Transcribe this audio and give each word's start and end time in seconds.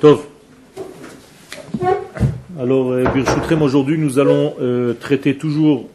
Tov. 0.00 0.24
Alors, 2.58 2.90
euh, 2.90 3.04
Birchutrem, 3.12 3.60
aujourd'hui, 3.60 3.98
nous 3.98 4.18
allons 4.18 4.54
euh, 4.58 4.94
traiter 4.94 5.36
toujours 5.36 5.90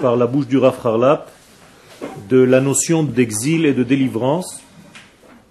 par 0.00 0.16
la 0.16 0.26
bouche 0.26 0.46
du 0.46 0.56
Raf 0.56 0.86
Harlap 0.86 1.30
de 2.30 2.38
la 2.38 2.62
notion 2.62 3.02
d'exil 3.02 3.66
et 3.66 3.74
de 3.74 3.82
délivrance. 3.82 4.62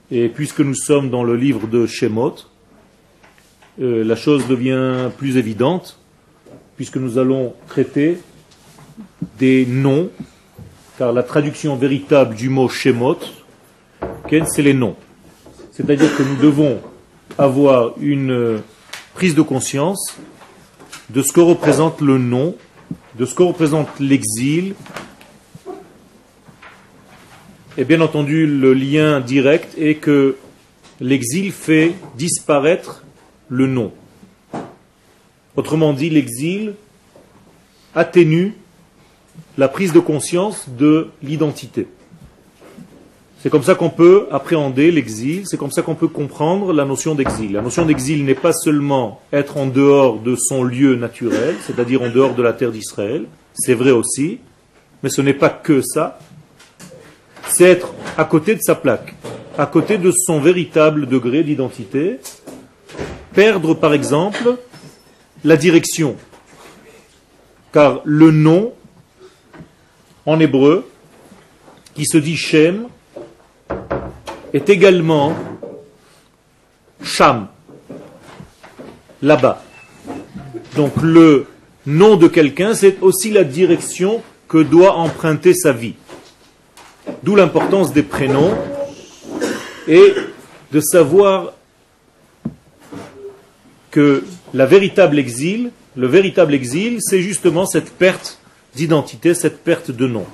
Et 0.09 0.27
puisque 0.27 0.61
nous 0.61 0.73
sommes 0.73 1.11
dans 1.11 1.23
le 1.23 1.35
livre 1.35 1.67
de 1.67 1.85
Shemot, 1.85 2.33
euh, 3.79 4.03
la 4.03 4.15
chose 4.15 4.47
devient 4.47 5.11
plus 5.15 5.37
évidente, 5.37 5.99
puisque 6.77 6.97
nous 6.97 7.19
allons 7.19 7.53
traiter 7.67 8.17
des 9.37 9.67
noms, 9.67 10.09
car 10.97 11.13
la 11.13 11.21
traduction 11.21 11.75
véritable 11.75 12.33
du 12.33 12.49
mot 12.49 12.67
Shemot, 12.69 13.19
c'est 14.31 14.63
les 14.63 14.73
noms. 14.73 14.95
C'est-à-dire 15.71 16.15
que 16.17 16.23
nous 16.23 16.37
devons 16.37 16.79
avoir 17.41 17.93
une 17.99 18.61
prise 19.15 19.33
de 19.33 19.41
conscience 19.41 20.15
de 21.09 21.21
ce 21.21 21.33
que 21.33 21.41
représente 21.41 21.99
le 21.99 22.17
nom, 22.17 22.55
de 23.17 23.25
ce 23.25 23.33
que 23.33 23.43
représente 23.43 23.99
l'exil, 23.99 24.75
et 27.77 27.83
bien 27.83 28.01
entendu 28.01 28.45
le 28.45 28.73
lien 28.73 29.19
direct 29.19 29.75
est 29.77 29.95
que 29.95 30.37
l'exil 30.99 31.51
fait 31.51 31.95
disparaître 32.15 33.03
le 33.49 33.65
nom. 33.65 33.91
Autrement 35.55 35.93
dit, 35.93 36.09
l'exil 36.09 36.73
atténue 37.95 38.53
la 39.57 39.67
prise 39.67 39.93
de 39.93 39.99
conscience 39.99 40.69
de 40.69 41.09
l'identité. 41.23 41.87
C'est 43.41 43.49
comme 43.49 43.63
ça 43.63 43.73
qu'on 43.73 43.89
peut 43.89 44.27
appréhender 44.29 44.91
l'exil, 44.91 45.47
c'est 45.47 45.57
comme 45.57 45.71
ça 45.71 45.81
qu'on 45.81 45.95
peut 45.95 46.07
comprendre 46.07 46.73
la 46.73 46.85
notion 46.85 47.15
d'exil. 47.15 47.53
La 47.53 47.63
notion 47.63 47.87
d'exil 47.87 48.23
n'est 48.23 48.35
pas 48.35 48.53
seulement 48.53 49.19
être 49.33 49.57
en 49.57 49.65
dehors 49.65 50.19
de 50.19 50.35
son 50.35 50.63
lieu 50.63 50.95
naturel, 50.95 51.55
c'est-à-dire 51.65 52.03
en 52.03 52.11
dehors 52.11 52.35
de 52.35 52.43
la 52.43 52.53
terre 52.53 52.71
d'Israël, 52.71 53.25
c'est 53.55 53.73
vrai 53.73 53.89
aussi, 53.89 54.37
mais 55.01 55.09
ce 55.09 55.21
n'est 55.21 55.33
pas 55.33 55.49
que 55.49 55.81
ça, 55.81 56.19
c'est 57.47 57.63
être 57.63 57.91
à 58.15 58.25
côté 58.25 58.53
de 58.53 58.61
sa 58.61 58.75
plaque, 58.75 59.15
à 59.57 59.65
côté 59.65 59.97
de 59.97 60.11
son 60.11 60.39
véritable 60.39 61.07
degré 61.07 61.41
d'identité, 61.41 62.19
perdre 63.33 63.73
par 63.73 63.95
exemple 63.95 64.55
la 65.43 65.57
direction, 65.57 66.15
car 67.73 68.01
le 68.03 68.29
nom 68.29 68.73
en 70.27 70.39
hébreu, 70.39 70.87
qui 71.95 72.05
se 72.05 72.19
dit 72.19 72.37
Shem, 72.37 72.85
est 74.53 74.69
également 74.69 75.35
Sham, 77.03 77.47
là-bas. 79.21 79.63
Donc 80.75 80.93
le 81.01 81.47
nom 81.85 82.15
de 82.15 82.27
quelqu'un, 82.27 82.73
c'est 82.73 83.01
aussi 83.01 83.31
la 83.31 83.43
direction 83.43 84.21
que 84.47 84.59
doit 84.59 84.95
emprunter 84.95 85.53
sa 85.53 85.71
vie. 85.71 85.95
D'où 87.23 87.35
l'importance 87.35 87.93
des 87.93 88.03
prénoms 88.03 88.55
et 89.87 90.13
de 90.71 90.79
savoir 90.79 91.53
que 93.89 94.23
la 94.53 94.65
véritable 94.65 95.19
exil, 95.19 95.71
le 95.95 96.07
véritable 96.07 96.53
exil, 96.53 96.97
c'est 97.01 97.21
justement 97.21 97.65
cette 97.65 97.91
perte 97.91 98.39
d'identité, 98.75 99.33
cette 99.33 99.63
perte 99.63 99.91
de 99.91 100.07
nom. 100.07 100.25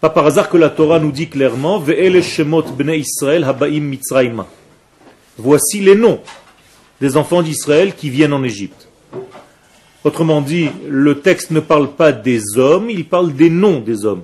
Pas 0.00 0.10
par 0.10 0.26
hasard 0.26 0.48
que 0.48 0.56
la 0.56 0.70
Torah 0.70 1.00
nous 1.00 1.10
dit 1.10 1.28
clairement 1.28 1.82
Voici 5.38 5.80
les 5.80 5.94
noms 5.94 6.20
des 7.00 7.16
enfants 7.16 7.42
d'Israël 7.42 7.94
qui 7.94 8.10
viennent 8.10 8.32
en 8.32 8.44
Égypte. 8.44 8.88
Autrement 10.04 10.40
dit, 10.40 10.70
le 10.88 11.20
texte 11.20 11.50
ne 11.50 11.60
parle 11.60 11.90
pas 11.90 12.12
des 12.12 12.58
hommes, 12.58 12.90
il 12.90 13.04
parle 13.04 13.32
des 13.34 13.50
noms 13.50 13.80
des 13.80 14.04
hommes. 14.04 14.22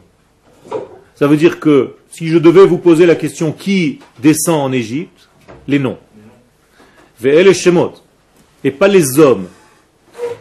Ça 1.16 1.26
veut 1.26 1.36
dire 1.36 1.58
que 1.58 1.94
si 2.10 2.28
je 2.28 2.38
devais 2.38 2.66
vous 2.66 2.78
poser 2.78 3.06
la 3.06 3.16
question 3.16 3.52
qui 3.52 3.98
descend 4.22 4.60
en 4.60 4.72
Égypte, 4.72 5.28
les 5.66 5.78
noms. 5.78 5.98
Et 8.62 8.70
pas 8.70 8.88
les 8.88 9.18
hommes. 9.18 9.46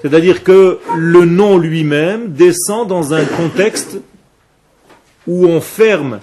C'est-à-dire 0.02 0.44
que 0.44 0.80
le 0.96 1.26
nom 1.26 1.58
lui-même 1.58 2.34
descend 2.34 2.88
dans 2.88 3.14
un 3.14 3.26
contexte 3.26 3.98
où 5.28 5.46
on 5.46 5.62
ferme, 5.62 6.20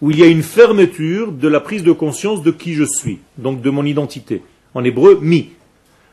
où 0.00 0.10
il 0.10 0.18
y 0.18 0.22
a 0.22 0.26
une 0.26 0.42
fermeture 0.42 1.32
de 1.32 1.48
la 1.48 1.60
prise 1.60 1.82
de 1.82 1.92
conscience 1.92 2.42
de 2.42 2.50
qui 2.50 2.74
je 2.74 2.84
suis, 2.84 3.18
donc 3.38 3.62
de 3.62 3.70
mon 3.70 3.84
identité. 3.84 4.42
En 4.74 4.84
hébreu, 4.84 5.18
mi. 5.22 5.50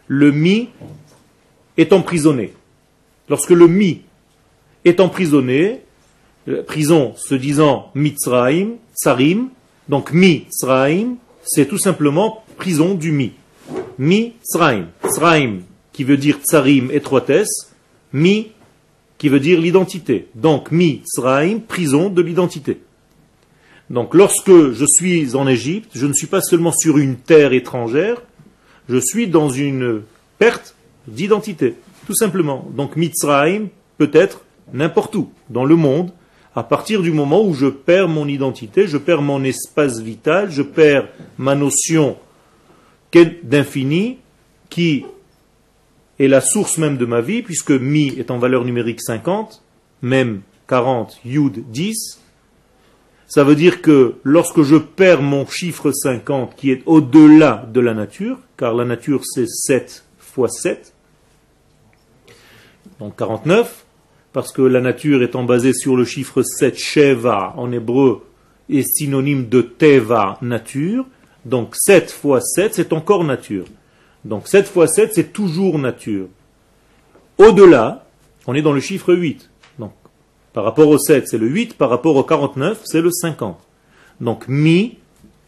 Le 0.08 0.32
mi 0.32 0.70
est 1.78 1.94
emprisonné. 1.94 2.54
Lorsque 3.30 3.52
le 3.52 3.68
mi 3.68 4.02
est 4.86 5.00
emprisonné, 5.00 5.82
prison 6.68 7.14
se 7.16 7.36
disant 7.36 7.92
mitzraim, 7.96 8.76
tsarim, 8.96 9.50
donc 9.90 10.12
mitzraim, 10.12 11.16
c'est 11.44 11.68
tout 11.68 11.78
simplement 11.78 12.44
prison 12.58 12.94
du 12.94 13.12
mi. 13.12 13.34
Mi, 13.98 14.34
tsraim. 14.44 14.88
Tsraim, 15.08 15.60
qui 15.92 16.04
veut 16.04 16.18
dire 16.18 16.40
tsarim, 16.44 16.90
étroitesse. 16.92 17.74
Mi, 18.12 18.52
qui 19.24 19.30
veut 19.30 19.40
dire 19.40 19.62
l'identité. 19.62 20.28
Donc, 20.36 20.70
mi, 20.70 21.02
tsraim, 21.06 21.60
prison 21.66 22.10
de 22.10 22.22
l'identité. 22.22 22.82
Donc, 23.90 24.14
lorsque 24.16 24.52
je 24.74 24.86
suis 24.86 25.34
en 25.38 25.48
Égypte, 25.48 25.92
je 25.96 26.06
ne 26.06 26.12
suis 26.12 26.28
pas 26.28 26.42
seulement 26.42 26.74
sur 26.74 26.98
une 26.98 27.16
terre 27.16 27.54
étrangère, 27.54 28.22
je 28.90 28.98
suis 28.98 29.30
dans 29.30 29.48
une 29.48 30.02
perte 30.40 30.76
d'identité, 31.08 31.76
tout 32.06 32.14
simplement. 32.14 32.70
Donc, 32.76 32.98
Mitzrayim 32.98 33.70
peut 33.98 34.12
être 34.12 34.42
n'importe 34.74 35.16
où, 35.16 35.30
dans 35.50 35.64
le 35.64 35.78
monde, 35.78 36.12
à 36.54 36.64
partir 36.64 37.02
du 37.02 37.14
moment 37.14 37.46
où 37.46 37.54
je 37.54 37.68
perds 37.68 38.10
mon 38.10 38.28
identité, 38.28 38.88
je 38.88 38.98
perds 38.98 39.22
mon 39.22 39.42
espace 39.46 40.02
vital, 40.02 40.52
je 40.52 40.64
perds 40.64 41.08
ma 41.38 41.56
notion 41.56 42.18
d'infini 43.14 44.18
qui 44.70 45.06
est 46.20 46.28
la 46.28 46.42
source 46.42 46.78
même 46.78 46.98
de 46.98 47.06
ma 47.06 47.22
vie, 47.22 47.42
puisque 47.42 47.72
mi 47.72 48.08
est 48.18 48.32
en 48.32 48.38
valeur 48.38 48.66
numérique 48.66 49.02
50, 49.02 49.64
même 50.02 50.42
40, 50.68 51.20
yud 51.26 51.64
10. 51.70 52.20
Ça 53.28 53.44
veut 53.44 53.56
dire 53.56 53.82
que 53.82 54.16
lorsque 54.24 54.62
je 54.62 54.76
perds 54.76 55.22
mon 55.22 55.48
chiffre 55.48 55.92
50 55.92 56.56
qui 56.56 56.72
est 56.72 56.84
au-delà 56.86 57.68
de 57.72 57.80
la 57.80 57.94
nature, 57.94 58.38
car 58.58 58.76
la 58.76 58.86
nature 58.86 59.22
c'est 59.26 59.48
7 59.48 60.04
fois 60.20 60.50
7, 60.50 60.94
donc 63.00 63.18
49, 63.18 63.86
parce 64.34 64.52
que 64.52 64.62
la 64.62 64.82
nature 64.82 65.24
étant 65.24 65.44
basée 65.44 65.74
sur 65.74 65.96
le 65.96 66.06
chiffre 66.06 66.44
7, 66.44 66.78
Sheva 66.78 67.54
en 67.58 67.72
hébreu 67.72 68.24
est 68.70 68.84
synonyme 68.84 69.48
de 69.48 69.62
Teva, 69.62 70.38
nature, 70.42 71.06
donc 71.46 71.76
7 71.76 72.12
fois 72.12 72.40
7 72.40 72.76
c'est 72.76 72.94
encore 72.94 73.24
nature. 73.24 73.66
Donc 74.26 74.48
7 74.48 74.68
fois 74.68 74.88
7, 74.88 75.14
c'est 75.14 75.34
toujours 75.34 75.80
nature. 75.80 76.28
Au-delà, 77.38 78.06
on 78.48 78.54
est 78.54 78.62
dans 78.62 78.72
le 78.74 78.80
chiffre 78.80 79.14
8. 79.14 79.50
Donc, 79.80 79.92
par 80.54 80.64
rapport 80.64 80.88
au 80.88 80.98
7, 80.98 81.28
c'est 81.28 81.38
le 81.38 81.48
8, 81.48 81.76
par 81.76 81.90
rapport 81.90 82.16
au 82.16 82.24
49, 82.24 82.82
c'est 82.86 83.02
le 83.02 83.12
50. 83.12 83.58
Donc 84.22 84.48
mi 84.48 84.98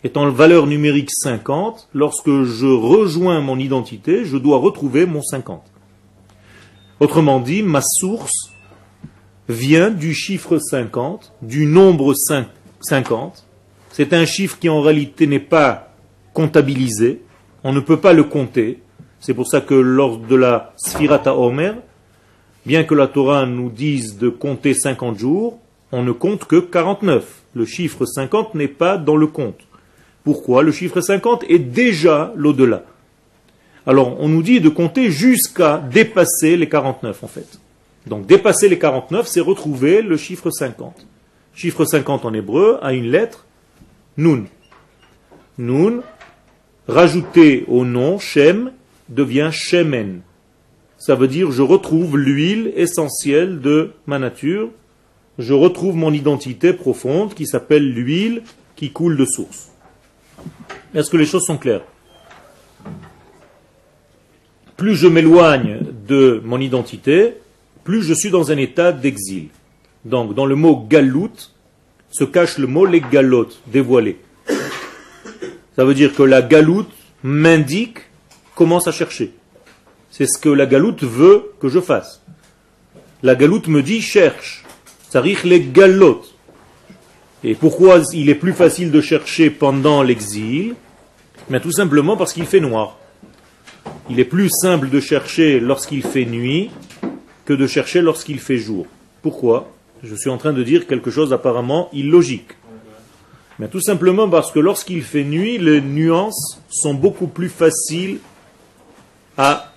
est 0.03 0.17
en 0.17 0.29
valeur 0.29 0.67
numérique 0.67 1.11
50. 1.11 1.89
Lorsque 1.93 2.43
je 2.43 2.67
rejoins 2.67 3.39
mon 3.41 3.57
identité, 3.57 4.25
je 4.25 4.37
dois 4.37 4.57
retrouver 4.57 5.05
mon 5.05 5.21
50. 5.21 5.63
Autrement 6.99 7.39
dit, 7.39 7.63
ma 7.63 7.81
source 7.81 8.51
vient 9.49 9.89
du 9.89 10.13
chiffre 10.13 10.57
50, 10.57 11.33
du 11.41 11.65
nombre 11.65 12.13
50. 12.81 13.45
C'est 13.91 14.13
un 14.13 14.25
chiffre 14.25 14.57
qui 14.59 14.69
en 14.69 14.81
réalité 14.81 15.27
n'est 15.27 15.39
pas 15.39 15.93
comptabilisé, 16.33 17.21
on 17.65 17.73
ne 17.73 17.79
peut 17.79 17.97
pas 17.97 18.13
le 18.13 18.23
compter. 18.23 18.79
C'est 19.19 19.33
pour 19.33 19.47
ça 19.47 19.59
que 19.59 19.73
lors 19.73 20.19
de 20.19 20.35
la 20.35 20.73
Sphirata 20.77 21.35
Omer, 21.35 21.75
bien 22.63 22.83
que 22.83 22.93
la 22.93 23.07
Torah 23.07 23.47
nous 23.47 23.71
dise 23.71 24.19
de 24.19 24.29
compter 24.29 24.75
50 24.75 25.17
jours, 25.17 25.57
on 25.91 26.03
ne 26.03 26.11
compte 26.11 26.45
que 26.45 26.59
49. 26.59 27.25
Le 27.55 27.65
chiffre 27.65 28.05
50 28.05 28.53
n'est 28.53 28.67
pas 28.67 28.97
dans 28.97 29.17
le 29.17 29.25
compte. 29.25 29.59
Pourquoi 30.23 30.61
Le 30.61 30.71
chiffre 30.71 31.01
50 31.01 31.45
est 31.49 31.57
déjà 31.57 32.31
l'au-delà? 32.35 32.83
Alors, 33.87 34.19
on 34.19 34.29
nous 34.29 34.43
dit 34.43 34.61
de 34.61 34.69
compter 34.69 35.09
jusqu'à 35.09 35.79
dépasser 35.79 36.57
les 36.57 36.69
49, 36.69 37.23
en 37.23 37.27
fait. 37.27 37.59
Donc, 38.05 38.27
dépasser 38.27 38.69
les 38.69 38.77
49, 38.77 39.25
c'est 39.25 39.39
retrouver 39.39 40.03
le 40.03 40.17
chiffre 40.17 40.51
50. 40.51 41.07
Chiffre 41.55 41.83
50 41.83 42.25
en 42.25 42.33
hébreu 42.33 42.77
a 42.83 42.93
une 42.93 43.09
lettre, 43.09 43.47
Nun. 44.17 44.45
Nun, 45.57 46.01
rajouté 46.87 47.65
au 47.67 47.85
nom 47.85 48.19
Shem 48.19 48.71
devient 49.09 49.49
Shemen. 49.51 50.21
Ça 50.97 51.15
veut 51.15 51.27
dire 51.27 51.51
je 51.51 51.61
retrouve 51.61 52.17
l'huile 52.17 52.71
essentielle 52.75 53.59
de 53.59 53.91
ma 54.07 54.19
nature, 54.19 54.69
je 55.37 55.53
retrouve 55.53 55.95
mon 55.95 56.13
identité 56.13 56.73
profonde 56.73 57.33
qui 57.33 57.45
s'appelle 57.45 57.91
l'huile 57.91 58.43
qui 58.75 58.91
coule 58.91 59.17
de 59.17 59.25
source. 59.25 59.71
Est-ce 60.93 61.09
que 61.09 61.17
les 61.17 61.25
choses 61.25 61.43
sont 61.43 61.57
claires? 61.57 61.83
Plus 64.77 64.95
je 64.95 65.07
m'éloigne 65.07 65.79
de 66.07 66.41
mon 66.43 66.59
identité, 66.59 67.35
plus 67.83 68.03
je 68.03 68.13
suis 68.13 68.29
dans 68.29 68.51
un 68.51 68.57
état 68.57 68.91
d'exil. 68.91 69.47
Donc, 70.03 70.35
dans 70.35 70.45
le 70.45 70.55
mot 70.55 70.85
galout 70.87 71.51
se 72.09 72.23
cache 72.23 72.57
le 72.57 72.67
mot 72.67 72.85
les 72.85 73.01
galotes, 73.01 73.61
dévoilé. 73.67 74.17
Ça 75.75 75.83
veut 75.83 75.93
dire 75.93 76.15
que 76.15 76.23
la 76.23 76.41
galoute 76.41 76.91
m'indique, 77.23 77.99
commence 78.55 78.87
à 78.87 78.91
chercher. 78.91 79.33
C'est 80.09 80.27
ce 80.27 80.39
que 80.39 80.49
la 80.49 80.65
galoute 80.65 81.03
veut 81.03 81.51
que 81.59 81.67
je 81.67 81.81
fasse. 81.81 82.21
La 83.21 83.35
galoute 83.35 83.67
me 83.67 83.81
dit 83.81 84.01
cherche. 84.01 84.63
Ça 85.09 85.21
rire 85.21 85.41
les 85.43 85.61
galotes. 85.61 86.35
Et 87.43 87.53
pourquoi 87.53 88.01
il 88.13 88.29
est 88.29 88.35
plus 88.35 88.53
facile 88.53 88.91
de 88.91 89.01
chercher 89.01 89.49
pendant 89.49 90.01
l'exil? 90.01 90.75
Mais 91.49 91.59
tout 91.59 91.71
simplement 91.71 92.15
parce 92.15 92.33
qu'il 92.33 92.45
fait 92.45 92.59
noir. 92.59 92.97
Il 94.09 94.19
est 94.19 94.25
plus 94.25 94.49
simple 94.49 94.89
de 94.89 94.99
chercher 94.99 95.59
lorsqu'il 95.59 96.03
fait 96.03 96.25
nuit 96.25 96.71
que 97.45 97.53
de 97.53 97.67
chercher 97.67 98.01
lorsqu'il 98.01 98.39
fait 98.39 98.57
jour. 98.57 98.87
Pourquoi? 99.21 99.71
Je 100.03 100.15
suis 100.15 100.29
en 100.29 100.37
train 100.37 100.53
de 100.53 100.63
dire 100.63 100.87
quelque 100.87 101.11
chose 101.11 101.33
apparemment 101.33 101.89
illogique. 101.93 102.51
Mais 103.59 103.67
tout 103.67 103.81
simplement 103.81 104.29
parce 104.29 104.51
que 104.51 104.59
lorsqu'il 104.59 105.01
fait 105.03 105.23
nuit, 105.23 105.57
les 105.57 105.81
nuances 105.81 106.61
sont 106.69 106.93
beaucoup 106.93 107.27
plus 107.27 107.49
faciles 107.49 108.19
à, 109.37 109.71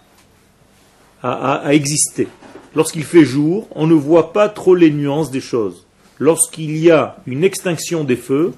à 1.23 1.73
exister. 1.75 2.29
Lorsqu'il 2.75 3.05
fait 3.05 3.25
jour, 3.25 3.69
on 3.75 3.87
ne 3.87 3.95
voit 3.95 4.33
pas 4.33 4.49
trop 4.49 4.75
les 4.75 4.91
nuances 4.91 5.31
des 5.31 5.41
choses 5.41 5.87
lorsqu'il 6.19 6.77
y 6.77 6.91
a 6.91 7.17
une 7.27 7.45
extinction 7.45 8.05
des 8.05 8.17
feux, 8.17 8.53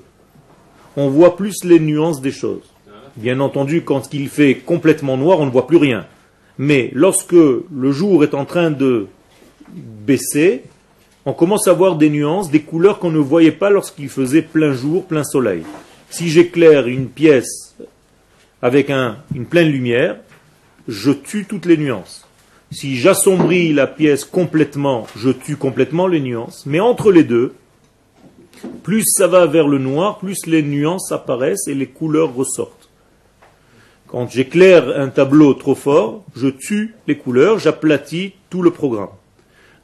on 0.97 1.09
voit 1.09 1.37
plus 1.37 1.65
les 1.65 1.79
nuances 1.79 2.21
des 2.21 2.33
choses. 2.33 2.63
Bien 3.17 3.41
entendu, 3.41 3.83
quand 3.83 4.13
il 4.15 4.29
fait 4.29 4.57
complètement 4.57 5.17
noir, 5.17 5.41
on 5.41 5.47
ne 5.47 5.51
voit 5.51 5.67
plus 5.67 5.77
rien. 5.77 6.07
Mais 6.59 6.91
lorsque 6.95 7.33
le 7.33 7.93
jour 7.93 8.25
est 8.25 8.35
en 8.35 8.45
train 8.45 8.71
de 8.71 9.07
baisser, 9.73 10.65
on 11.27 11.33
commence 11.33 11.69
à 11.69 11.73
voir 11.73 11.97
des 11.97 12.11
nuances, 12.11 12.51
des 12.51 12.63
couleurs 12.63 12.99
qu'on 12.99 13.11
ne 13.11 13.19
voyait 13.19 13.53
pas 13.53 13.71
lorsqu'il 13.71 14.09
faisait 14.09 14.43
plein 14.43 14.73
jour, 14.73 15.05
plein 15.05 15.25
soleil. 15.25 15.63
Si 16.09 16.29
j'éclaire 16.29 16.87
une 16.87 17.09
pièce 17.09 17.77
avec 18.63 18.91
une 18.91 19.47
pleine 19.47 19.69
lumière, 19.69 20.17
je 20.89 21.11
tue 21.11 21.45
toutes 21.45 21.67
les 21.67 21.77
nuances. 21.77 22.27
Si 22.73 22.97
j'assombris 22.97 23.73
la 23.73 23.87
pièce 23.87 24.25
complètement, 24.25 25.07
je 25.17 25.31
tue 25.31 25.57
complètement 25.57 26.07
les 26.07 26.21
nuances. 26.21 26.65
Mais 26.67 26.81
entre 26.81 27.13
les 27.13 27.25
deux, 27.25 27.55
plus 28.83 29.05
ça 29.07 29.27
va 29.27 29.47
vers 29.47 29.69
le 29.69 29.79
noir, 29.79 30.19
plus 30.19 30.47
les 30.47 30.63
nuances 30.63 31.13
apparaissent 31.13 31.69
et 31.69 31.75
les 31.75 31.87
couleurs 31.87 32.35
ressortent. 32.35 32.89
Quand 34.07 34.29
j'éclaire 34.31 34.89
un 34.97 35.09
tableau 35.09 35.55
trop 35.55 35.75
fort, 35.75 36.25
je 36.35 36.49
tue 36.49 36.95
les 37.07 37.17
couleurs, 37.17 37.59
j'aplatis 37.59 38.33
tout 38.51 38.63
le 38.63 38.71
programme. 38.71 39.11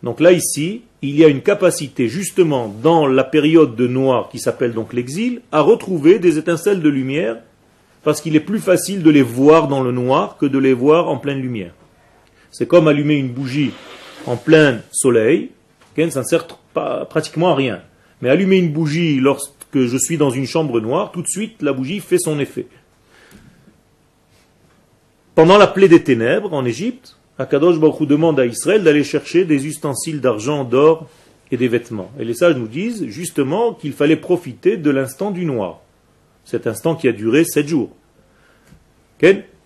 Donc 0.02 0.20
là, 0.20 0.32
ici, 0.32 0.82
il 1.08 1.16
y 1.16 1.24
a 1.24 1.28
une 1.28 1.42
capacité, 1.42 2.08
justement, 2.08 2.68
dans 2.82 3.06
la 3.06 3.24
période 3.24 3.76
de 3.76 3.86
noir 3.86 4.28
qui 4.28 4.38
s'appelle 4.38 4.72
donc 4.72 4.92
l'exil, 4.92 5.40
à 5.52 5.60
retrouver 5.60 6.18
des 6.18 6.38
étincelles 6.38 6.82
de 6.82 6.88
lumière, 6.88 7.36
parce 8.02 8.20
qu'il 8.20 8.36
est 8.36 8.40
plus 8.40 8.60
facile 8.60 9.02
de 9.02 9.10
les 9.10 9.22
voir 9.22 9.68
dans 9.68 9.82
le 9.82 9.92
noir 9.92 10.36
que 10.38 10.46
de 10.46 10.58
les 10.58 10.72
voir 10.72 11.08
en 11.08 11.18
pleine 11.18 11.40
lumière. 11.40 11.72
C'est 12.50 12.66
comme 12.66 12.88
allumer 12.88 13.16
une 13.16 13.28
bougie 13.28 13.72
en 14.26 14.36
plein 14.36 14.80
soleil, 14.92 15.50
ça 16.10 16.20
ne 16.20 16.24
sert 16.24 16.46
pratiquement 17.08 17.52
à 17.52 17.54
rien. 17.54 17.80
Mais 18.20 18.28
allumer 18.28 18.58
une 18.58 18.72
bougie 18.72 19.18
lorsque 19.18 19.52
je 19.74 19.96
suis 19.96 20.16
dans 20.16 20.30
une 20.30 20.46
chambre 20.46 20.80
noire, 20.80 21.10
tout 21.12 21.22
de 21.22 21.28
suite 21.28 21.62
la 21.62 21.72
bougie 21.72 22.00
fait 22.00 22.18
son 22.18 22.38
effet. 22.38 22.66
Pendant 25.34 25.58
la 25.58 25.66
plaie 25.66 25.88
des 25.88 26.02
ténèbres 26.02 26.52
en 26.52 26.64
Égypte, 26.64 27.15
Akadosh 27.38 27.78
Baruch 27.78 28.08
demande 28.08 28.40
à 28.40 28.46
Israël 28.46 28.82
d'aller 28.82 29.04
chercher 29.04 29.44
des 29.44 29.66
ustensiles 29.66 30.20
d'argent, 30.20 30.64
d'or 30.64 31.08
et 31.50 31.56
des 31.56 31.68
vêtements. 31.68 32.10
Et 32.18 32.24
les 32.24 32.34
sages 32.34 32.56
nous 32.56 32.66
disent 32.66 33.06
justement 33.08 33.74
qu'il 33.74 33.92
fallait 33.92 34.16
profiter 34.16 34.76
de 34.76 34.90
l'instant 34.90 35.30
du 35.30 35.44
noir. 35.44 35.80
Cet 36.44 36.66
instant 36.66 36.94
qui 36.94 37.08
a 37.08 37.12
duré 37.12 37.44
sept 37.44 37.68
jours. 37.68 37.90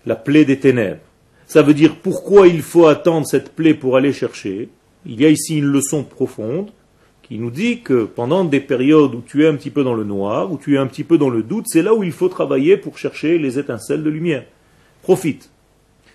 La 0.05 0.15
plaie 0.15 0.45
des 0.45 0.59
ténèbres. 0.59 0.99
Ça 1.45 1.61
veut 1.61 1.73
dire 1.73 1.97
pourquoi 1.97 2.47
il 2.47 2.61
faut 2.61 2.87
attendre 2.87 3.27
cette 3.27 3.53
plaie 3.53 3.73
pour 3.73 3.95
aller 3.95 4.13
chercher. 4.13 4.69
Il 5.05 5.21
y 5.21 5.25
a 5.25 5.29
ici 5.29 5.57
une 5.57 5.65
leçon 5.65 6.03
profonde 6.03 6.71
qui 7.21 7.37
nous 7.37 7.51
dit 7.51 7.81
que 7.81 8.03
pendant 8.03 8.43
des 8.43 8.59
périodes 8.59 9.15
où 9.15 9.21
tu 9.21 9.43
es 9.43 9.47
un 9.47 9.55
petit 9.55 9.69
peu 9.69 9.83
dans 9.83 9.93
le 9.93 10.03
noir, 10.03 10.51
où 10.51 10.57
tu 10.57 10.75
es 10.75 10.77
un 10.77 10.87
petit 10.87 11.03
peu 11.03 11.17
dans 11.17 11.29
le 11.29 11.43
doute, 11.43 11.65
c'est 11.67 11.81
là 11.81 11.93
où 11.93 12.03
il 12.03 12.11
faut 12.11 12.29
travailler 12.29 12.77
pour 12.77 12.97
chercher 12.97 13.37
les 13.37 13.59
étincelles 13.59 14.03
de 14.03 14.09
lumière. 14.09 14.45
Profite. 15.03 15.49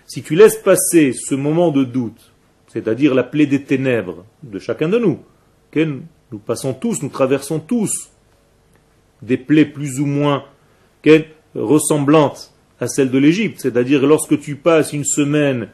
Si 0.07 0.23
tu 0.23 0.35
laisses 0.35 0.55
passer 0.55 1.11
ce 1.11 1.35
moment 1.35 1.69
de 1.69 1.83
doute, 1.83 2.31
c'est-à-dire 2.71 3.13
la 3.13 3.23
plaie 3.23 3.45
des 3.45 3.63
ténèbres 3.63 4.23
de 4.41 4.57
chacun 4.57 4.87
de 4.87 4.97
nous, 4.97 5.19
nous 5.75 6.39
passons 6.39 6.73
tous, 6.73 7.03
nous 7.03 7.09
traversons 7.09 7.59
tous 7.59 8.09
des 9.21 9.37
plaies 9.37 9.65
plus 9.65 9.99
ou 9.99 10.05
moins 10.05 10.45
ressemblantes 11.55 12.53
à 12.79 12.87
celle 12.87 13.11
de 13.11 13.17
l'Égypte. 13.17 13.59
C'est-à-dire 13.59 14.05
lorsque 14.05 14.39
tu 14.39 14.55
passes 14.55 14.93
une 14.93 15.03
semaine 15.03 15.67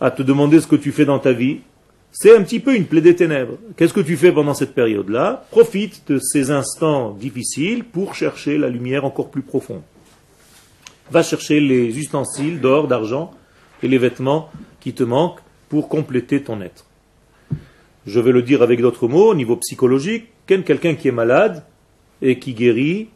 à 0.00 0.10
te 0.10 0.22
demander 0.22 0.60
ce 0.60 0.66
que 0.66 0.76
tu 0.76 0.92
fais 0.92 1.06
dans 1.06 1.18
ta 1.18 1.32
vie, 1.32 1.60
c'est 2.10 2.36
un 2.36 2.42
petit 2.42 2.60
peu 2.60 2.76
une 2.76 2.84
plaie 2.84 3.00
des 3.00 3.16
ténèbres. 3.16 3.56
Qu'est-ce 3.76 3.94
que 3.94 4.00
tu 4.00 4.18
fais 4.18 4.32
pendant 4.32 4.52
cette 4.52 4.74
période-là? 4.74 5.46
Profite 5.50 6.02
de 6.08 6.18
ces 6.18 6.50
instants 6.50 7.12
difficiles 7.12 7.84
pour 7.84 8.14
chercher 8.14 8.58
la 8.58 8.68
lumière 8.68 9.06
encore 9.06 9.30
plus 9.30 9.42
profonde. 9.42 9.82
Va 11.10 11.22
chercher 11.22 11.58
les 11.58 11.98
ustensiles 11.98 12.60
d'or, 12.60 12.86
d'argent 12.86 13.32
et 13.82 13.88
les 13.88 13.98
vêtements 13.98 14.50
qui 14.80 14.92
te 14.92 15.02
manquent 15.02 15.40
pour 15.68 15.88
compléter 15.88 16.42
ton 16.42 16.60
être. 16.60 16.86
Je 18.06 18.20
vais 18.20 18.32
le 18.32 18.42
dire 18.42 18.62
avec 18.62 18.80
d'autres 18.80 19.08
mots, 19.08 19.30
au 19.30 19.34
niveau 19.34 19.56
psychologique, 19.56 20.26
quelqu'un 20.46 20.94
qui 20.94 21.08
est 21.08 21.12
malade 21.12 21.64
et 22.20 22.38
qui 22.38 22.52
guérit 22.52 23.08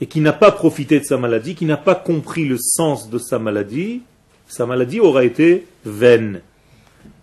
et 0.00 0.06
qui 0.06 0.20
n'a 0.20 0.32
pas 0.32 0.52
profité 0.52 1.00
de 1.00 1.04
sa 1.04 1.16
maladie, 1.16 1.54
qui 1.54 1.64
n'a 1.64 1.76
pas 1.76 1.94
compris 1.94 2.46
le 2.46 2.56
sens 2.58 3.10
de 3.10 3.18
sa 3.18 3.38
maladie, 3.38 4.02
sa 4.46 4.66
maladie 4.66 5.00
aura 5.00 5.24
été 5.24 5.66
vaine. 5.84 6.40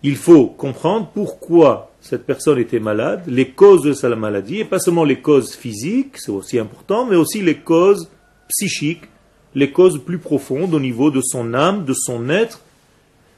Il 0.03 0.15
faut 0.15 0.47
comprendre 0.47 1.09
pourquoi 1.13 1.91
cette 2.01 2.25
personne 2.25 2.59
était 2.59 2.79
malade, 2.79 3.23
les 3.27 3.49
causes 3.49 3.81
de 3.81 3.93
sa 3.93 4.13
maladie, 4.15 4.59
et 4.59 4.65
pas 4.65 4.79
seulement 4.79 5.03
les 5.03 5.19
causes 5.19 5.55
physiques, 5.55 6.17
c'est 6.17 6.31
aussi 6.31 6.59
important, 6.59 7.05
mais 7.05 7.15
aussi 7.15 7.41
les 7.41 7.55
causes 7.55 8.09
psychiques, 8.47 9.05
les 9.55 9.71
causes 9.71 10.03
plus 10.03 10.19
profondes 10.19 10.73
au 10.73 10.79
niveau 10.79 11.09
de 11.09 11.21
son 11.23 11.53
âme, 11.53 11.85
de 11.85 11.93
son 11.93 12.29
être, 12.29 12.61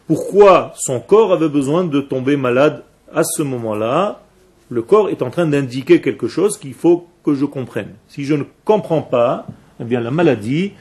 pourquoi 0.08 0.74
son 0.76 1.00
corps 1.00 1.32
avait 1.32 1.50
besoin 1.50 1.84
de 1.84 2.02
tomber 2.02 2.38
malade 2.38 2.84
à 3.14 3.24
ce 3.24 3.44
moment-là? 3.44 4.22
Le 4.70 4.82
corps 4.82 5.10
est 5.10 5.22
en 5.22 5.30
train 5.30 5.46
d'indiquer 5.46 6.02
quelque 6.02 6.28
chose 6.28 6.58
qu'il 6.58 6.74
faut 6.74 7.08
que 7.24 7.36
je 7.36 7.46
comprenne. 7.46 7.94
Si 8.10 8.26
je 8.26 8.34
ne 8.34 8.44
comprends 8.66 9.02
pas, 9.02 9.46
eh 9.80 9.84
bien 9.84 10.02
la 10.02 10.12
maladie 10.12 10.72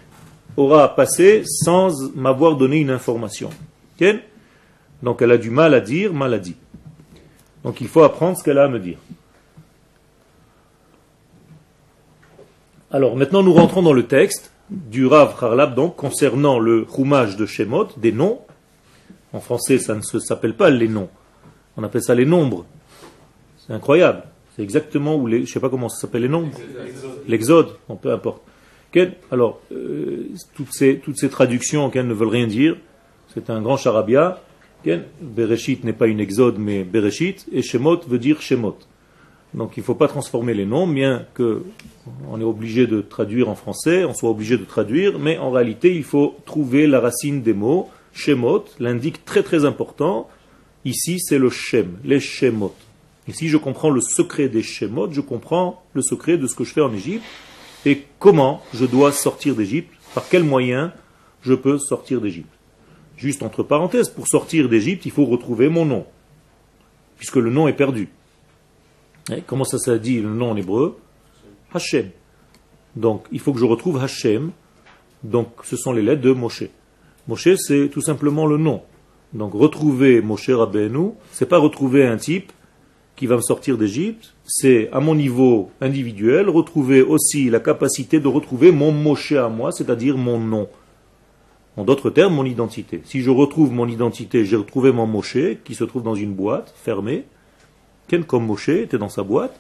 aura 0.57 0.95
passé 0.95 1.43
sans 1.45 2.11
m'avoir 2.15 2.57
donné 2.57 2.79
une 2.79 2.91
information. 2.91 3.51
Donc 5.03 5.23
elle 5.23 5.33
a 5.33 5.39
du 5.39 5.51
mal 5.51 5.75
à 5.75 5.81
dire 5.81 6.15
maladie. 6.15 6.57
Donc 7.63 7.81
il 7.81 7.89
faut 7.89 8.03
apprendre 8.03 8.39
ce 8.39 8.43
qu'elle 8.43 8.59
a 8.59 8.65
à 8.65 8.69
me 8.69 8.79
dire. 8.79 8.99
Alors 12.91 13.17
maintenant 13.17 13.43
nous 13.43 13.53
rentrons 13.53 13.83
dans 13.83 13.93
le 13.93 14.07
texte 14.07 14.53
du 14.71 15.07
Rav 15.07 15.35
Harlab 15.41 15.75
donc 15.75 15.97
concernant 15.97 16.59
le 16.59 16.87
roumage 16.89 17.37
de 17.37 17.47
Shemot, 17.47 17.89
des 17.97 18.13
noms. 18.13 18.41
En 19.33 19.41
français 19.41 19.79
ça 19.79 19.95
ne 19.95 20.01
s'appelle 20.01 20.57
pas 20.57 20.71
les 20.71 20.89
noms, 20.89 21.09
on 21.77 21.85
appelle 21.85 22.03
ça 22.03 22.15
les 22.15 22.27
nombres. 22.27 22.65
C'est 23.59 23.73
incroyable. 23.73 24.23
C'est 24.55 24.63
exactement 24.63 25.17
où 25.17 25.27
les, 25.27 25.45
je 25.45 25.53
sais 25.53 25.61
pas 25.61 25.69
comment 25.69 25.89
ça 25.89 26.03
s'appelle 26.03 26.23
les 26.23 26.29
noms. 26.29 26.49
L'exode, 27.29 27.69
peu 28.01 28.11
importe. 28.13 28.43
Alors, 29.31 29.61
euh, 29.73 30.29
toutes, 30.55 30.73
ces, 30.73 30.99
toutes 30.99 31.19
ces 31.19 31.29
traductions 31.29 31.91
ne 31.95 32.15
veulent 32.15 32.29
rien 32.29 32.47
dire. 32.47 32.77
C'est 33.35 33.51
un 33.51 33.61
grand 33.61 33.77
charabia. 33.77 34.41
Bereshit 35.21 35.85
n'est 35.85 35.93
pas 35.93 36.07
une 36.07 36.21
exode, 36.21 36.59
mais 36.59 36.85
Bereshit. 36.85 37.47
Et 37.53 37.63
Shemot 37.63 38.01
veut 38.07 38.19
dire 38.19 38.41
Shemot. 38.41 38.79
Donc 39.55 39.77
il 39.77 39.81
ne 39.81 39.85
faut 39.85 39.95
pas 39.95 40.09
transformer 40.09 40.55
les 40.55 40.67
noms, 40.67 40.87
bien 40.87 41.27
que 41.35 41.63
on 42.29 42.41
est 42.41 42.45
obligé 42.45 42.87
de 42.87 43.01
traduire 43.01 43.49
en 43.49 43.55
français, 43.55 44.05
on 44.05 44.15
soit 44.15 44.31
obligé 44.31 44.59
de 44.59 44.65
traduire, 44.65 45.19
mais 45.19 45.39
en 45.39 45.51
réalité 45.51 45.95
il 45.95 46.05
faut 46.05 46.37
trouver 46.45 46.87
la 46.87 47.01
racine 47.01 47.43
des 47.43 47.55
mots. 47.55 47.89
Shemot 48.13 48.65
l'indique 48.79 49.25
très 49.25 49.43
très 49.43 49.65
important. 49.65 50.29
Ici 50.85 51.21
c'est 51.21 51.39
le 51.39 51.51
Shem, 51.51 51.99
les 52.05 52.21
Shemot. 52.21 52.75
Si 53.31 53.49
je 53.49 53.57
comprends 53.57 53.91
le 53.91 54.01
secret 54.01 54.49
des 54.49 54.63
Shemot, 54.63 55.11
je 55.11 55.21
comprends 55.21 55.83
le 55.95 56.03
secret 56.03 56.39
de 56.39 56.47
ce 56.47 56.55
que 56.55 56.65
je 56.65 56.73
fais 56.73 56.81
en 56.83 56.93
Égypte 56.93 57.25
et 57.85 58.03
comment 58.19 58.63
je 58.75 58.85
dois 58.85 59.13
sortir 59.13 59.55
d'Égypte, 59.55 59.93
par 60.15 60.29
quels 60.29 60.45
moyens 60.45 60.91
je 61.43 61.55
peux 61.55 61.79
sortir 61.79 62.21
d'Égypte? 62.21 62.51
Juste 63.17 63.43
entre 63.43 63.63
parenthèses, 63.63 64.11
pour 64.11 64.29
sortir 64.29 64.69
d'Égypte, 64.69 65.07
il 65.07 65.13
faut 65.13 65.25
retrouver 65.25 65.69
mon 65.69 65.87
nom, 65.87 66.05
puisque 67.17 67.37
le 67.37 67.51
nom 67.51 67.69
est 67.69 67.73
perdu. 67.73 68.09
Et 69.33 69.43
comment 69.47 69.65
ça 69.65 69.79
se 69.79 69.91
dit 69.93 70.21
le 70.21 70.29
nom 70.29 70.51
en 70.51 70.57
hébreu 70.57 70.97
Donc, 72.95 73.25
il 73.33 73.41
faut 73.41 73.53
que 73.53 73.59
je 73.59 73.65
retrouve 73.65 73.99
Hachem. 74.03 74.51
Donc, 75.25 75.49
ce 75.65 75.77
sont 75.77 75.93
les 75.93 76.03
lettres 76.03 76.23
de 76.23 76.33
Moshe. 76.33 76.65
Moshe, 77.29 77.55
c'est 77.57 77.89
tout 77.89 78.01
simplement 78.01 78.47
le 78.47 78.57
nom. 78.57 78.83
Donc 79.33 79.53
retrouver 79.55 80.21
Moshe 80.21 80.51
Rabbeinu, 80.51 81.11
c'est 81.33 81.49
pas 81.49 81.59
retrouver 81.59 82.07
un 82.07 82.17
type 82.17 82.53
qui 83.17 83.27
va 83.27 83.37
me 83.37 83.41
sortir 83.41 83.79
d'Égypte, 83.79 84.35
c'est 84.45 84.91
à 84.93 85.01
mon 85.01 85.15
niveau 85.15 85.71
individuel 85.81 86.49
retrouver 86.49 87.03
aussi 87.03 87.51
la 87.51 87.61
capacité 87.61 88.21
de 88.21 88.29
retrouver 88.29 88.71
mon 88.73 88.93
Moshe 88.93 89.33
à 89.33 89.49
moi, 89.49 89.73
c'est-à-dire 89.73 90.17
mon 90.17 90.39
nom. 90.39 90.69
En 91.77 91.85
d'autres 91.85 92.11
termes, 92.11 92.35
mon 92.35 92.45
identité. 92.45 93.01
Si 93.05 93.21
je 93.21 93.31
retrouve 93.31 93.73
mon 93.73 93.89
identité, 93.89 94.45
j'ai 94.45 94.57
retrouvé 94.57 94.93
mon 94.93 95.07
Moshe 95.07 95.39
qui 95.65 95.75
se 95.75 95.85
trouve 95.85 96.03
dans 96.03 96.15
une 96.15 96.33
boîte 96.33 96.75
fermée. 96.77 97.25
Quel 98.09 98.25
comme 98.25 98.47
Moshe 98.47 98.69
était 98.69 98.99
dans 98.99 99.09
sa 99.09 99.23
boîte. 99.23 99.59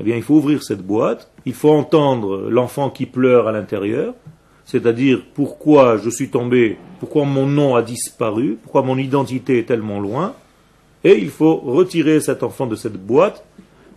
Eh 0.00 0.04
bien, 0.04 0.16
il 0.16 0.22
faut 0.22 0.34
ouvrir 0.34 0.62
cette 0.62 0.82
boîte, 0.82 1.30
il 1.44 1.54
faut 1.54 1.70
entendre 1.70 2.48
l'enfant 2.48 2.88
qui 2.88 3.04
pleure 3.04 3.48
à 3.48 3.52
l'intérieur, 3.52 4.14
c'est-à-dire 4.64 5.24
pourquoi 5.34 5.98
je 5.98 6.08
suis 6.08 6.28
tombé, 6.28 6.78
pourquoi 7.00 7.24
mon 7.24 7.46
nom 7.46 7.74
a 7.74 7.82
disparu, 7.82 8.58
pourquoi 8.62 8.82
mon 8.82 8.96
identité 8.96 9.58
est 9.58 9.64
tellement 9.64 9.98
loin, 9.98 10.34
et 11.02 11.18
il 11.18 11.30
faut 11.30 11.56
retirer 11.56 12.20
cet 12.20 12.44
enfant 12.44 12.66
de 12.66 12.76
cette 12.76 12.96
boîte 12.96 13.44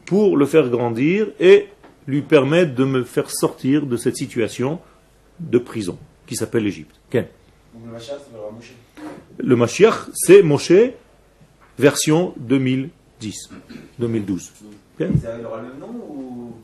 pour 0.06 0.38
le 0.38 0.46
faire 0.46 0.70
grandir 0.70 1.28
et 1.40 1.68
lui 2.08 2.22
permettre 2.22 2.74
de 2.74 2.84
me 2.84 3.04
faire 3.04 3.30
sortir 3.30 3.86
de 3.86 3.98
cette 3.98 4.18
situation 4.18 4.80
de 5.40 5.60
prison 5.60 5.98
qui 6.26 6.36
s'appelle 6.36 6.64
l'Égypte. 6.64 6.96
le 9.38 9.56
Mashiach, 9.56 10.10
c'est 10.14 10.42
Moshe, 10.42 10.74
version 11.78 12.34
2010, 13.22 13.50
2012. 14.00 14.52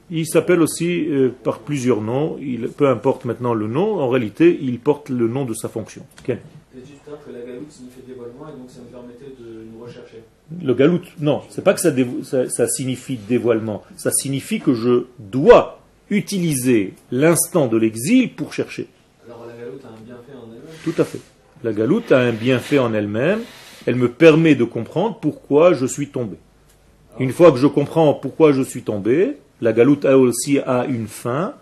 Il 0.09 0.27
s'appelle 0.27 0.61
aussi 0.61 1.07
euh, 1.07 1.29
par 1.43 1.59
plusieurs 1.59 2.01
noms. 2.01 2.37
Il, 2.39 2.69
peu 2.69 2.87
importe 2.87 3.25
maintenant 3.25 3.53
le 3.53 3.67
nom, 3.67 3.99
en 3.99 4.09
réalité, 4.09 4.57
il 4.61 4.79
porte 4.79 5.09
le 5.09 5.27
nom 5.27 5.45
de 5.45 5.53
sa 5.53 5.69
fonction. 5.69 6.03
Okay. 6.19 6.37
juste 6.75 7.01
que 7.05 7.31
la 7.31 7.39
galoute 7.39 7.71
signifie 7.71 8.01
dévoilement 8.07 8.47
et 8.47 8.57
donc 8.57 8.69
ça 8.69 8.79
me 8.81 8.87
permettait 8.87 9.33
de 9.39 9.65
nous 9.71 9.83
rechercher. 9.83 10.23
Le 10.63 10.73
galoute, 10.73 11.07
non, 11.19 11.41
c'est 11.49 11.63
pas 11.63 11.73
que 11.73 11.79
ça, 11.79 11.91
ça, 12.23 12.49
ça, 12.49 12.67
signifie 12.67 13.17
dévoilement. 13.17 13.83
Ça 13.95 14.11
signifie 14.11 14.59
que 14.59 14.73
je 14.73 15.05
dois 15.19 15.79
utiliser 16.09 16.93
l'instant 17.11 17.67
de 17.67 17.77
l'exil 17.77 18.33
pour 18.33 18.53
chercher. 18.53 18.87
Alors 19.25 19.45
la 19.45 19.55
galoute 19.55 19.83
a 19.83 19.89
un 19.89 20.05
bienfait 20.05 20.33
en 20.33 20.51
elle-même 20.51 20.75
Tout 20.83 21.01
à 21.01 21.03
fait. 21.03 21.19
La 21.63 21.73
galoute 21.73 22.11
a 22.11 22.19
un 22.19 22.31
bienfait 22.31 22.79
en 22.79 22.93
elle-même. 22.93 23.41
Elle 23.85 23.95
me 23.95 24.09
permet 24.09 24.55
de 24.55 24.63
comprendre 24.63 25.17
pourquoi 25.19 25.73
je 25.73 25.85
suis 25.85 26.09
tombé. 26.09 26.37
Une 27.19 27.31
fois 27.31 27.51
que 27.51 27.57
je 27.57 27.67
comprends 27.67 28.13
pourquoi 28.13 28.51
je 28.51 28.61
suis 28.61 28.83
tombé, 28.83 29.37
la 29.61 29.73
galoute 29.73 30.05
a 30.05 30.17
aussi 30.17 30.59
a 30.59 30.85
une 30.85 31.07
fin. 31.07 31.55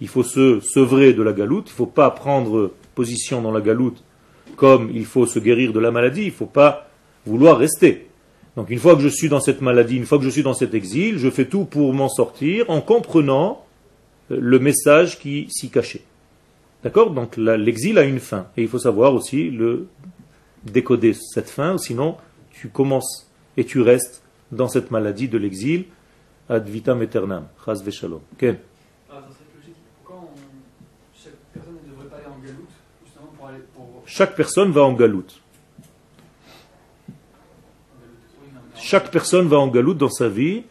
Il 0.00 0.08
faut 0.08 0.22
se 0.22 0.60
sevrer 0.60 1.14
de 1.14 1.22
la 1.22 1.32
galoute. 1.32 1.68
Il 1.68 1.72
ne 1.72 1.76
faut 1.76 1.86
pas 1.86 2.10
prendre 2.10 2.72
position 2.94 3.40
dans 3.40 3.52
la 3.52 3.60
galoute 3.60 4.02
comme 4.56 4.90
il 4.94 5.06
faut 5.06 5.26
se 5.26 5.38
guérir 5.38 5.72
de 5.72 5.80
la 5.80 5.90
maladie. 5.90 6.22
Il 6.22 6.26
ne 6.26 6.32
faut 6.32 6.46
pas 6.46 6.88
vouloir 7.24 7.58
rester. 7.58 8.08
Donc 8.56 8.68
une 8.68 8.78
fois 8.78 8.94
que 8.94 9.00
je 9.00 9.08
suis 9.08 9.30
dans 9.30 9.40
cette 9.40 9.62
maladie, 9.62 9.96
une 9.96 10.04
fois 10.04 10.18
que 10.18 10.24
je 10.24 10.30
suis 10.30 10.42
dans 10.42 10.54
cet 10.54 10.74
exil, 10.74 11.18
je 11.18 11.30
fais 11.30 11.46
tout 11.46 11.64
pour 11.64 11.94
m'en 11.94 12.08
sortir 12.08 12.68
en 12.68 12.82
comprenant 12.82 13.64
euh, 14.30 14.36
le 14.38 14.58
message 14.58 15.18
qui 15.18 15.46
s'y 15.50 15.70
cachait. 15.70 16.02
D'accord? 16.84 17.12
Donc 17.12 17.36
l'exil 17.36 17.96
a 17.96 18.02
une 18.02 18.20
fin. 18.20 18.48
Et 18.56 18.62
il 18.62 18.68
faut 18.68 18.78
savoir 18.78 19.14
aussi 19.14 19.50
le 19.50 19.86
décoder 20.64 21.14
cette 21.14 21.48
fin, 21.48 21.78
sinon 21.78 22.16
tu 22.50 22.68
commences 22.68 23.30
et 23.56 23.64
tu 23.64 23.80
restes 23.80 24.21
dans 24.52 24.68
cette 24.68 24.90
maladie 24.90 25.28
de 25.28 25.38
l'exil, 25.38 25.86
ad 26.48 26.68
vitam 26.68 27.00
aeternam, 27.00 27.48
chas 27.64 27.82
veshalom. 27.82 28.20
Ken 28.38 28.58
ça 29.08 29.16
serait 29.16 29.44
logique. 29.56 29.74
Pourquoi 30.04 30.30
chaque 31.14 31.32
personne 31.52 31.74
ne 31.84 31.90
devrait 31.90 32.06
pas 32.06 32.16
aller 32.16 32.26
en 32.26 32.38
galoute, 32.38 32.70
justement 33.04 33.32
pour 33.36 33.46
aller 33.48 33.58
pour... 33.74 34.02
Chaque 34.06 34.36
personne 34.36 34.70
va 34.70 34.82
en 34.82 34.92
galoute. 34.92 35.40
Chaque 38.76 39.10
personne 39.10 39.46
va 39.48 39.58
en 39.58 39.68
galoute 39.68 39.96
dans 39.96 40.10
sa 40.10 40.28
vie, 40.28 40.64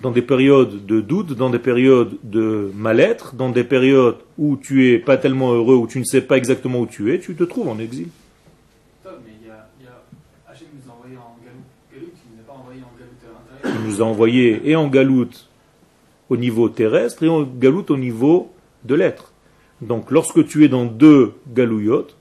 dans 0.00 0.10
des 0.10 0.22
périodes 0.22 0.84
de 0.84 1.00
doute, 1.00 1.32
dans 1.32 1.50
des 1.50 1.60
périodes 1.60 2.18
de 2.24 2.70
mal-être, 2.74 3.34
dans 3.34 3.48
des 3.48 3.64
périodes 3.64 4.16
où 4.36 4.56
tu 4.56 4.90
es 4.90 4.98
pas 4.98 5.16
tellement 5.16 5.52
heureux, 5.52 5.76
où 5.76 5.86
tu 5.86 5.98
ne 5.98 6.04
sais 6.04 6.20
pas 6.20 6.36
exactement 6.36 6.80
où 6.80 6.86
tu 6.86 7.14
es, 7.14 7.20
tu 7.20 7.34
te 7.34 7.44
trouves 7.44 7.68
en 7.68 7.78
exil. 7.78 8.08
A 14.00 14.04
envoyé 14.04 14.60
et 14.64 14.76
en 14.76 14.88
galoute 14.88 15.48
au 16.28 16.36
niveau 16.36 16.68
terrestre 16.68 17.22
et 17.22 17.28
en 17.28 17.42
galoute 17.42 17.90
au 17.90 17.96
niveau 17.96 18.50
de 18.84 18.94
l'être. 18.94 19.32
Donc 19.80 20.10
lorsque 20.10 20.46
tu 20.46 20.64
es 20.64 20.68
dans 20.68 20.84
deux 20.84 21.32
galouillottes, 21.52 22.16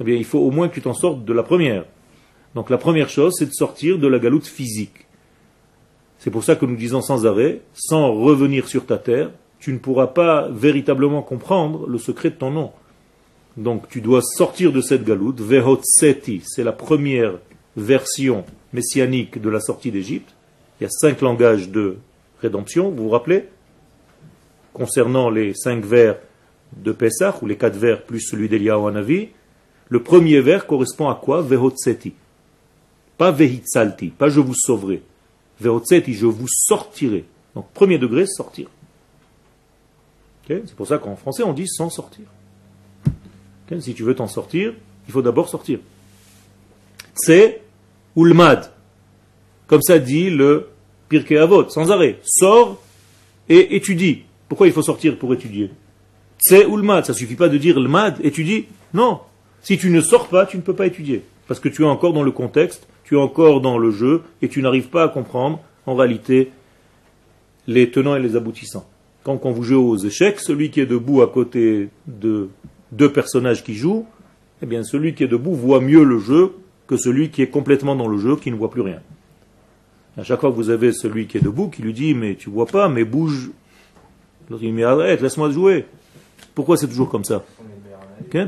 eh 0.00 0.04
bien 0.04 0.16
il 0.16 0.24
faut 0.24 0.40
au 0.40 0.50
moins 0.50 0.68
que 0.68 0.74
tu 0.74 0.82
t'en 0.82 0.94
sortes 0.94 1.24
de 1.24 1.32
la 1.32 1.42
première. 1.42 1.84
Donc 2.54 2.70
la 2.70 2.78
première 2.78 3.08
chose, 3.08 3.34
c'est 3.38 3.46
de 3.46 3.52
sortir 3.52 3.98
de 3.98 4.08
la 4.08 4.18
galoute 4.18 4.46
physique. 4.46 5.06
C'est 6.18 6.30
pour 6.30 6.44
ça 6.44 6.56
que 6.56 6.66
nous 6.66 6.76
disons 6.76 7.00
sans 7.00 7.26
arrêt, 7.26 7.62
sans 7.72 8.12
revenir 8.12 8.68
sur 8.68 8.84
ta 8.84 8.98
terre, 8.98 9.30
tu 9.58 9.72
ne 9.72 9.78
pourras 9.78 10.08
pas 10.08 10.48
véritablement 10.50 11.22
comprendre 11.22 11.86
le 11.86 11.98
secret 11.98 12.30
de 12.30 12.34
ton 12.34 12.50
nom. 12.50 12.72
Donc 13.56 13.88
tu 13.88 14.00
dois 14.00 14.22
sortir 14.22 14.72
de 14.72 14.80
cette 14.80 15.04
galoute, 15.04 15.40
Vehotseti, 15.40 16.42
c'est 16.44 16.64
la 16.64 16.72
première 16.72 17.38
version 17.76 18.44
messianique 18.72 19.40
de 19.40 19.50
la 19.50 19.60
sortie 19.60 19.90
d'Égypte. 19.90 20.34
Il 20.80 20.84
y 20.84 20.86
a 20.86 20.90
cinq 20.90 21.20
langages 21.20 21.68
de 21.68 21.98
rédemption, 22.40 22.90
vous 22.90 23.04
vous 23.04 23.10
rappelez 23.10 23.48
Concernant 24.72 25.28
les 25.28 25.52
cinq 25.54 25.84
vers 25.84 26.16
de 26.76 26.92
Pessah, 26.92 27.36
ou 27.42 27.46
les 27.46 27.56
quatre 27.56 27.76
vers 27.76 28.02
plus 28.02 28.20
celui 28.20 28.48
d'Eliyahu 28.48 28.88
Hanavi, 28.88 29.28
le 29.88 30.02
premier 30.02 30.40
vers 30.40 30.66
correspond 30.66 31.08
à 31.08 31.16
quoi? 31.16 31.42
Vehotseti. 31.42 32.14
Pas 33.18 33.32
Vehitzalti, 33.32 34.08
pas 34.08 34.28
je 34.28 34.40
vous 34.40 34.54
sauverai. 34.54 35.02
Vehotseti, 35.60 36.14
je 36.14 36.26
vous 36.26 36.46
sortirai. 36.48 37.24
Donc 37.54 37.68
premier 37.72 37.98
degré, 37.98 38.26
sortir. 38.26 38.68
C'est 40.46 40.74
pour 40.74 40.88
ça 40.88 40.98
qu'en 40.98 41.14
français 41.14 41.44
on 41.44 41.52
dit 41.52 41.68
sans 41.68 41.90
sortir. 41.90 42.24
Si 43.78 43.94
tu 43.94 44.02
veux 44.02 44.16
t'en 44.16 44.26
sortir, 44.26 44.74
il 45.06 45.12
faut 45.12 45.22
d'abord 45.22 45.48
sortir. 45.48 45.78
C'est 47.14 47.62
ulmad. 48.16 48.72
Comme 49.70 49.82
ça 49.82 50.00
dit 50.00 50.30
le 50.30 50.66
Pirkei 51.08 51.38
Avot, 51.38 51.68
sans 51.68 51.92
arrêt. 51.92 52.18
Sors 52.24 52.82
et 53.48 53.76
étudie. 53.76 54.22
Pourquoi 54.48 54.66
il 54.66 54.72
faut 54.72 54.82
sortir 54.82 55.16
pour 55.16 55.32
étudier? 55.32 55.70
C'est 56.40 56.66
ou 56.66 56.76
le 56.76 56.82
mad. 56.82 57.04
Ça 57.04 57.14
suffit 57.14 57.36
pas 57.36 57.48
de 57.48 57.56
dire 57.56 57.78
le 57.78 57.88
mad, 57.88 58.16
étudie. 58.24 58.64
Non. 58.94 59.20
Si 59.62 59.78
tu 59.78 59.90
ne 59.90 60.00
sors 60.00 60.26
pas, 60.26 60.44
tu 60.44 60.56
ne 60.56 60.62
peux 60.62 60.74
pas 60.74 60.86
étudier. 60.86 61.22
Parce 61.46 61.60
que 61.60 61.68
tu 61.68 61.82
es 61.82 61.86
encore 61.86 62.12
dans 62.12 62.24
le 62.24 62.32
contexte, 62.32 62.88
tu 63.04 63.14
es 63.14 63.16
encore 63.16 63.60
dans 63.60 63.78
le 63.78 63.92
jeu, 63.92 64.22
et 64.42 64.48
tu 64.48 64.60
n'arrives 64.60 64.88
pas 64.88 65.04
à 65.04 65.08
comprendre, 65.08 65.60
en 65.86 65.94
réalité, 65.94 66.50
les 67.68 67.92
tenants 67.92 68.16
et 68.16 68.20
les 68.20 68.34
aboutissants. 68.34 68.88
Quand, 69.22 69.36
quand 69.36 69.52
vous 69.52 69.62
jouez 69.62 69.76
aux 69.76 69.98
échecs, 69.98 70.40
celui 70.40 70.70
qui 70.70 70.80
est 70.80 70.86
debout 70.86 71.22
à 71.22 71.28
côté 71.28 71.90
de 72.08 72.48
deux 72.90 73.12
personnages 73.12 73.62
qui 73.62 73.76
jouent, 73.76 74.04
eh 74.62 74.66
bien 74.66 74.82
celui 74.82 75.14
qui 75.14 75.22
est 75.22 75.28
debout 75.28 75.54
voit 75.54 75.80
mieux 75.80 76.02
le 76.02 76.18
jeu 76.18 76.54
que 76.88 76.96
celui 76.96 77.30
qui 77.30 77.40
est 77.42 77.50
complètement 77.50 77.94
dans 77.94 78.08
le 78.08 78.18
jeu, 78.18 78.34
qui 78.34 78.50
ne 78.50 78.56
voit 78.56 78.70
plus 78.70 78.82
rien. 78.82 79.00
À 80.20 80.22
chaque 80.22 80.40
fois 80.40 80.50
que 80.50 80.56
vous 80.56 80.68
avez 80.68 80.92
celui 80.92 81.26
qui 81.26 81.38
est 81.38 81.40
debout, 81.40 81.68
qui 81.68 81.80
lui 81.80 81.94
dit 81.94 82.12
Mais 82.12 82.34
tu 82.34 82.50
vois 82.50 82.66
pas, 82.66 82.90
mais 82.90 83.04
bouge. 83.04 83.52
L'autre 84.50 84.62
dit 84.62 84.82
arrête, 84.82 85.22
laisse-moi 85.22 85.50
jouer. 85.50 85.86
Pourquoi 86.54 86.76
c'est 86.76 86.88
toujours 86.88 87.08
comme 87.08 87.24
ça 87.24 87.42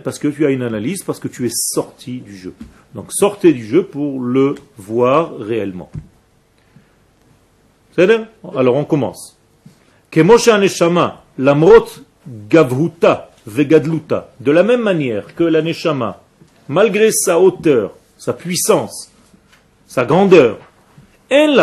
Parce 0.05 0.19
que 0.19 0.29
tu 0.29 0.45
as 0.45 0.51
une 0.51 0.61
analyse, 0.61 1.03
parce 1.03 1.19
que 1.19 1.29
tu 1.29 1.47
es 1.47 1.51
sorti 1.51 2.19
du 2.19 2.37
jeu. 2.37 2.53
Donc 2.95 3.07
sortez 3.09 3.55
du 3.55 3.65
jeu 3.65 3.85
pour 3.85 4.21
le 4.21 4.55
voir 4.77 5.39
réellement. 5.39 5.91
C'est 7.97 8.11
Alors 8.55 8.77
on 8.77 8.85
commence. 8.85 9.39
lamrot 11.39 11.87
gavhuta 12.51 13.31
vegadluta. 13.47 14.31
De 14.41 14.53
la 14.53 14.63
même 14.63 14.83
manière 14.83 15.35
que 15.35 15.45
la 15.45 15.63
neshama, 15.63 16.21
malgré 16.69 17.11
sa 17.13 17.41
hauteur, 17.41 17.93
sa 18.19 18.35
puissance, 18.35 19.11
sa 19.87 20.05
grandeur, 20.05 20.59
elle 21.35 21.59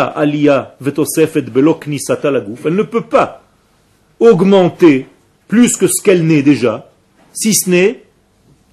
ne 2.74 2.82
peut 2.82 3.02
pas 3.02 3.42
augmenter 4.18 5.06
plus 5.46 5.76
que 5.76 5.86
ce 5.86 6.02
qu'elle 6.02 6.26
n'est 6.26 6.42
déjà, 6.42 6.90
si 7.32 7.54
ce 7.54 7.70
n'est 7.70 8.02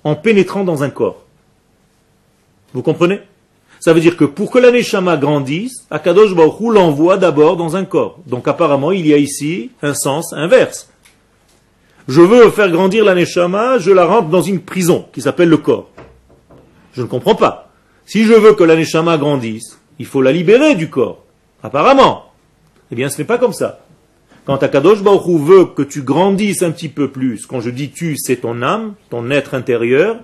en 0.03 0.15
pénétrant 0.15 0.63
dans 0.63 0.83
un 0.83 0.89
corps. 0.89 1.23
Vous 2.73 2.81
comprenez? 2.81 3.19
Ça 3.79 3.93
veut 3.93 3.99
dire 3.99 4.17
que 4.17 4.25
pour 4.25 4.49
que 4.49 4.57
l'aneshama 4.57 5.17
grandisse, 5.17 5.85
Akadosh 5.91 6.33
Baruch 6.33 6.73
l'envoie 6.73 7.17
d'abord 7.17 7.57
dans 7.57 7.75
un 7.75 7.85
corps. 7.85 8.17
Donc 8.25 8.47
apparemment, 8.47 8.91
il 8.91 9.05
y 9.05 9.13
a 9.13 9.17
ici 9.17 9.69
un 9.83 9.93
sens 9.93 10.33
inverse. 10.33 10.89
Je 12.07 12.21
veux 12.21 12.49
faire 12.49 12.71
grandir 12.71 13.05
l'aneshama, 13.05 13.77
je 13.77 13.91
la 13.91 14.05
rentre 14.05 14.29
dans 14.29 14.41
une 14.41 14.61
prison 14.61 15.05
qui 15.13 15.21
s'appelle 15.21 15.49
le 15.49 15.57
corps. 15.57 15.89
Je 16.93 17.01
ne 17.01 17.07
comprends 17.07 17.35
pas. 17.35 17.69
Si 18.05 18.23
je 18.23 18.33
veux 18.33 18.53
que 18.53 18.63
l'aneshama 18.63 19.17
grandisse, 19.17 19.76
il 19.99 20.05
faut 20.05 20.21
la 20.21 20.31
libérer 20.31 20.75
du 20.75 20.89
corps. 20.89 21.23
Apparemment. 21.63 22.31
Eh 22.91 22.95
bien, 22.95 23.09
ce 23.09 23.17
n'est 23.17 23.27
pas 23.27 23.37
comme 23.37 23.53
ça. 23.53 23.79
Quand 24.45 24.63
Akadosh 24.63 25.03
Baruch 25.03 25.41
veut 25.41 25.65
que 25.65 25.81
tu 25.81 26.03
grandisses 26.03 26.63
un 26.63 26.71
petit 26.71 26.89
peu 26.89 27.09
plus, 27.09 27.45
quand 27.45 27.59
je 27.59 27.69
dis 27.69 27.89
tu, 27.89 28.15
c'est 28.17 28.37
ton 28.37 28.61
âme, 28.61 28.93
ton 29.09 29.29
être 29.29 29.53
intérieur, 29.55 30.17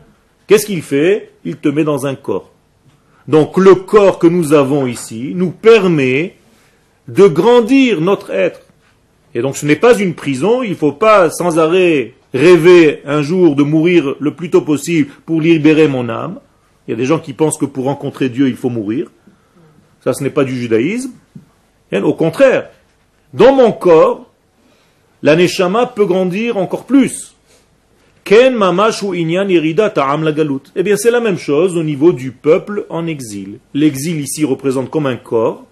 Qu'est-ce 0.47 0.65
qu'il 0.65 0.81
fait? 0.81 1.31
Il 1.45 1.55
te 1.55 1.69
met 1.69 1.83
dans 1.83 2.05
un 2.05 2.15
corps. 2.15 2.51
Donc 3.27 3.57
le 3.57 3.75
corps 3.75 4.19
que 4.19 4.27
nous 4.27 4.53
avons 4.53 4.85
ici 4.85 5.31
nous 5.35 5.51
permet 5.51 6.35
de 7.07 7.27
grandir 7.27 8.01
notre 8.01 8.31
être. 8.31 8.61
Et 9.33 9.41
donc 9.41 9.55
ce 9.55 9.65
n'est 9.65 9.77
pas 9.77 9.97
une 9.97 10.13
prison, 10.13 10.61
il 10.61 10.71
ne 10.71 10.75
faut 10.75 10.91
pas 10.91 11.29
sans 11.29 11.57
arrêt 11.57 12.13
rêver 12.33 13.01
un 13.05 13.21
jour 13.21 13.55
de 13.55 13.63
mourir 13.63 14.15
le 14.19 14.33
plus 14.33 14.49
tôt 14.49 14.61
possible 14.61 15.09
pour 15.25 15.39
libérer 15.39 15.87
mon 15.87 16.09
âme. 16.09 16.39
Il 16.87 16.91
y 16.91 16.93
a 16.93 16.97
des 16.97 17.05
gens 17.05 17.19
qui 17.19 17.33
pensent 17.33 17.57
que 17.57 17.65
pour 17.65 17.85
rencontrer 17.85 18.27
Dieu, 18.27 18.49
il 18.49 18.55
faut 18.57 18.69
mourir. 18.69 19.07
Ça, 20.03 20.13
ce 20.13 20.23
n'est 20.23 20.29
pas 20.29 20.43
du 20.43 20.55
judaïsme. 20.55 21.11
Au 21.91 22.13
contraire, 22.13 22.69
dans 23.33 23.53
mon 23.53 23.71
corps, 23.71 24.29
l'aneshama 25.21 25.85
peut 25.85 26.05
grandir 26.05 26.57
encore 26.57 26.85
plus. 26.85 27.35
Ken 28.23 28.57
inyan 29.13 29.47
Eh 29.49 30.83
bien, 30.83 30.97
c'est 30.97 31.11
la 31.11 31.19
même 31.19 31.37
chose 31.37 31.77
au 31.77 31.83
niveau 31.83 32.13
du 32.13 32.31
peuple 32.31 32.85
en 32.89 33.05
exil. 33.05 33.59
L'exil 33.73 34.19
ici 34.19 34.43
représente 34.43 34.89
comme 34.89 35.05
un 35.05 35.17
corps 35.17 35.65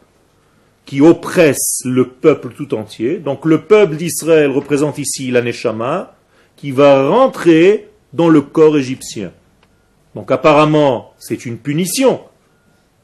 qui 0.85 1.01
oppresse 1.01 1.81
le 1.85 2.07
peuple 2.07 2.49
tout 2.55 2.73
entier. 2.73 3.17
Donc, 3.17 3.45
le 3.45 3.61
peuple 3.61 3.95
d'Israël 3.95 4.51
représente 4.51 4.97
ici 4.97 5.31
l'aneshama 5.31 6.13
qui 6.55 6.71
va 6.71 7.07
rentrer 7.07 7.89
dans 8.13 8.29
le 8.29 8.41
corps 8.41 8.77
égyptien. 8.77 9.31
Donc, 10.15 10.31
apparemment, 10.31 11.13
c'est 11.17 11.45
une 11.45 11.57
punition. 11.57 12.21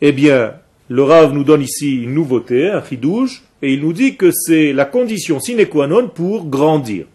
Eh 0.02 0.12
bien, 0.12 0.54
le 0.90 1.04
Rav 1.04 1.34
nous 1.34 1.44
donne 1.44 1.62
ici 1.62 2.04
une 2.04 2.14
nouveauté, 2.14 2.70
un 2.70 2.82
fidouche, 2.82 3.44
et 3.62 3.74
il 3.74 3.82
nous 3.82 3.94
dit 3.94 4.16
que 4.16 4.32
c'est 4.32 4.72
la 4.72 4.86
condition 4.86 5.40
sine 5.40 5.66
qua 5.68 5.88
non 5.88 6.08
pour 6.08 6.46
grandir. 6.46 7.06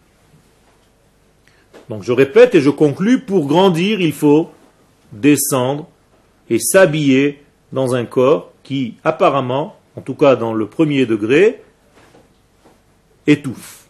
Donc 1.89 2.03
je 2.03 2.11
répète 2.11 2.55
et 2.55 2.61
je 2.61 2.69
conclus, 2.69 3.21
pour 3.21 3.47
grandir, 3.47 3.99
il 3.99 4.13
faut 4.13 4.51
descendre 5.11 5.87
et 6.49 6.59
s'habiller 6.59 7.43
dans 7.71 7.95
un 7.95 8.05
corps 8.05 8.51
qui 8.63 8.95
apparemment, 9.03 9.75
en 9.95 10.01
tout 10.01 10.15
cas 10.15 10.35
dans 10.35 10.53
le 10.53 10.67
premier 10.67 11.05
degré, 11.05 11.61
étouffe. 13.25 13.87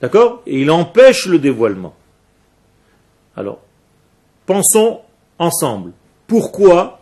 D'accord? 0.00 0.42
Et 0.46 0.62
il 0.62 0.70
empêche 0.70 1.26
le 1.26 1.38
dévoilement. 1.38 1.94
Alors, 3.36 3.60
pensons 4.46 5.00
ensemble. 5.38 5.92
Pourquoi 6.30 7.00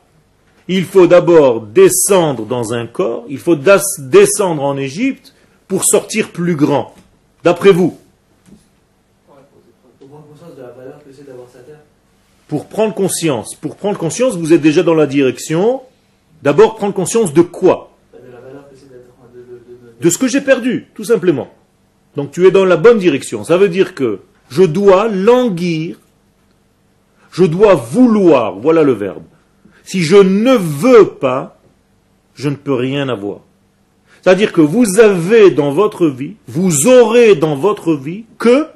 il 0.68 0.86
faut 0.86 1.06
d'abord 1.06 1.60
descendre 1.60 2.46
dans 2.46 2.72
un 2.72 2.86
corps, 2.86 3.26
il 3.28 3.36
faut 3.36 3.56
descendre 3.56 4.62
en 4.62 4.78
Égypte 4.78 5.34
pour 5.66 5.84
sortir 5.84 6.30
plus 6.30 6.56
grand 6.56 6.94
D'après 7.44 7.70
vous? 7.70 7.98
Pour 12.48 12.68
prendre 12.68 12.94
conscience. 12.94 13.54
Pour 13.54 13.76
prendre 13.76 13.98
conscience, 13.98 14.34
vous 14.34 14.54
êtes 14.54 14.62
déjà 14.62 14.82
dans 14.82 14.94
la 14.94 15.06
direction. 15.06 15.82
D'abord, 16.42 16.76
prendre 16.76 16.94
conscience 16.94 17.34
de 17.34 17.42
quoi? 17.42 17.90
De 20.00 20.08
ce 20.08 20.16
que 20.16 20.26
j'ai 20.26 20.40
perdu, 20.40 20.86
tout 20.94 21.04
simplement. 21.04 21.48
Donc 22.16 22.30
tu 22.30 22.46
es 22.46 22.50
dans 22.50 22.64
la 22.64 22.78
bonne 22.78 22.98
direction. 22.98 23.44
Ça 23.44 23.58
veut 23.58 23.68
dire 23.68 23.94
que 23.94 24.20
je 24.48 24.62
dois 24.62 25.08
languir 25.08 25.98
je 27.38 27.44
dois 27.44 27.76
vouloir, 27.76 28.58
voilà 28.58 28.82
le 28.82 28.92
verbe. 28.92 29.22
Si 29.84 30.02
je 30.02 30.16
ne 30.16 30.56
veux 30.56 31.10
pas, 31.10 31.60
je 32.34 32.48
ne 32.48 32.56
peux 32.56 32.74
rien 32.74 33.08
avoir. 33.08 33.42
C'est-à-dire 34.20 34.52
que 34.52 34.60
vous 34.60 34.98
avez 34.98 35.52
dans 35.52 35.70
votre 35.70 36.08
vie, 36.08 36.34
vous 36.48 36.88
aurez 36.88 37.36
dans 37.36 37.54
votre 37.54 37.94
vie 37.94 38.24
que 38.38 38.66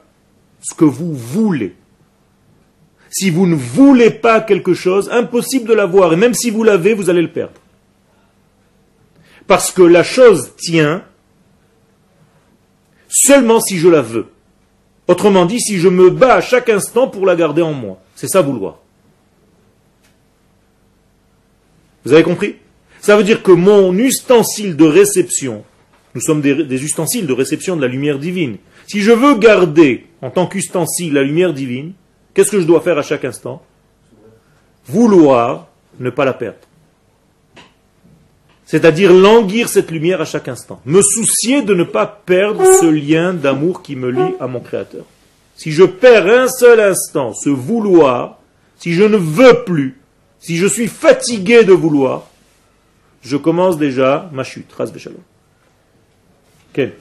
ce 0.61 0.75
que 0.75 0.85
vous 0.85 1.13
voulez. 1.13 1.75
Si 3.11 3.31
vous 3.31 3.49
ne 3.49 3.57
voulez 3.57 4.11
pas 4.11 4.41
quelque 4.41 4.75
chose, 4.75 5.11
impossible 5.11 5.69
de 5.69 5.75
l'avoir. 5.75 6.13
Et 6.13 6.17
même 6.17 6.33
si 6.33 6.51
vous 6.51 6.63
l'avez, 6.63 6.95
vous 6.95 7.11
allez 7.11 7.21
le 7.21 7.33
perdre. 7.33 7.61
Parce 9.49 9.73
que 9.73 9.83
la 9.83 10.05
chose 10.05 10.53
tient 10.57 11.03
seulement 13.09 13.61
si 13.61 13.77
je 13.77 13.89
la 13.89 14.03
veux. 14.03 14.29
Autrement 15.09 15.47
dit, 15.47 15.61
si 15.61 15.81
je 15.81 15.89
me 15.89 16.11
bats 16.11 16.35
à 16.35 16.41
chaque 16.41 16.69
instant 16.69 17.09
pour 17.09 17.27
la 17.27 17.35
garder 17.35 17.61
en 17.61 17.73
moi. 17.73 17.99
C'est 18.15 18.29
ça 18.29 18.43
vouloir. 18.43 18.79
Vous 22.05 22.13
avez 22.13 22.23
compris? 22.23 22.57
Ça 23.01 23.17
veut 23.17 23.25
dire 23.25 23.43
que 23.43 23.53
mon 23.53 23.97
ustensile 23.97 24.77
de 24.77 24.85
réception, 24.85 25.65
nous 26.15 26.21
sommes 26.21 26.41
des, 26.41 26.85
ustensiles 26.85 27.27
de 27.27 27.33
réception 27.33 27.77
de 27.77 27.81
la 27.81 27.89
lumière 27.89 28.19
divine. 28.19 28.59
Si 28.87 29.01
je 29.01 29.13
veux 29.13 29.37
garder 29.37 30.07
en 30.21 30.31
tant 30.31 30.47
qu'ustensile 30.47 31.15
la 31.15 31.23
lumière 31.23 31.53
divine, 31.53 31.93
qu'est-ce 32.35 32.51
que 32.51 32.61
je 32.61 32.67
dois 32.67 32.81
faire 32.81 32.99
à 32.99 33.03
chaque 33.03 33.25
instant? 33.25 33.63
Vouloir 34.87 35.69
ne 35.99 36.11
pas 36.11 36.25
la 36.25 36.33
perdre. 36.33 36.59
C'est-à-dire 38.65 39.13
languir 39.13 39.69
cette 39.69 39.91
lumière 39.91 40.21
à 40.21 40.25
chaque 40.25 40.49
instant. 40.49 40.81
Me 40.87 41.03
soucier 41.03 41.63
de 41.63 41.75
ne 41.75 41.85
pas 41.85 42.07
perdre 42.07 42.65
ce 42.81 42.87
lien 42.87 43.35
d'amour 43.35 43.83
qui 43.83 43.97
me 43.97 44.11
lie 44.11 44.35
à 44.41 44.47
mon 44.47 44.61
Créateur. 44.61 45.05
Si 45.57 45.71
je 45.71 45.85
perds 45.85 46.27
un 46.27 46.49
seul 46.49 46.81
instant 46.81 47.35
ce 47.35 47.49
vouloir, 47.49 48.41
si 48.77 48.93
je 48.93 49.05
ne 49.05 49.17
veux 49.17 49.65
plus, 49.65 50.01
si 50.39 50.57
je 50.57 50.67
suis 50.67 50.89
fatigué 50.89 51.65
de 51.65 51.73
vouloir, 51.73 52.29
je 53.23 53.37
commence 53.37 53.79
déjà 53.79 54.29
ma 54.33 54.43
chute. 54.43 54.73
Ras 54.73 54.91
Quel 56.73 56.95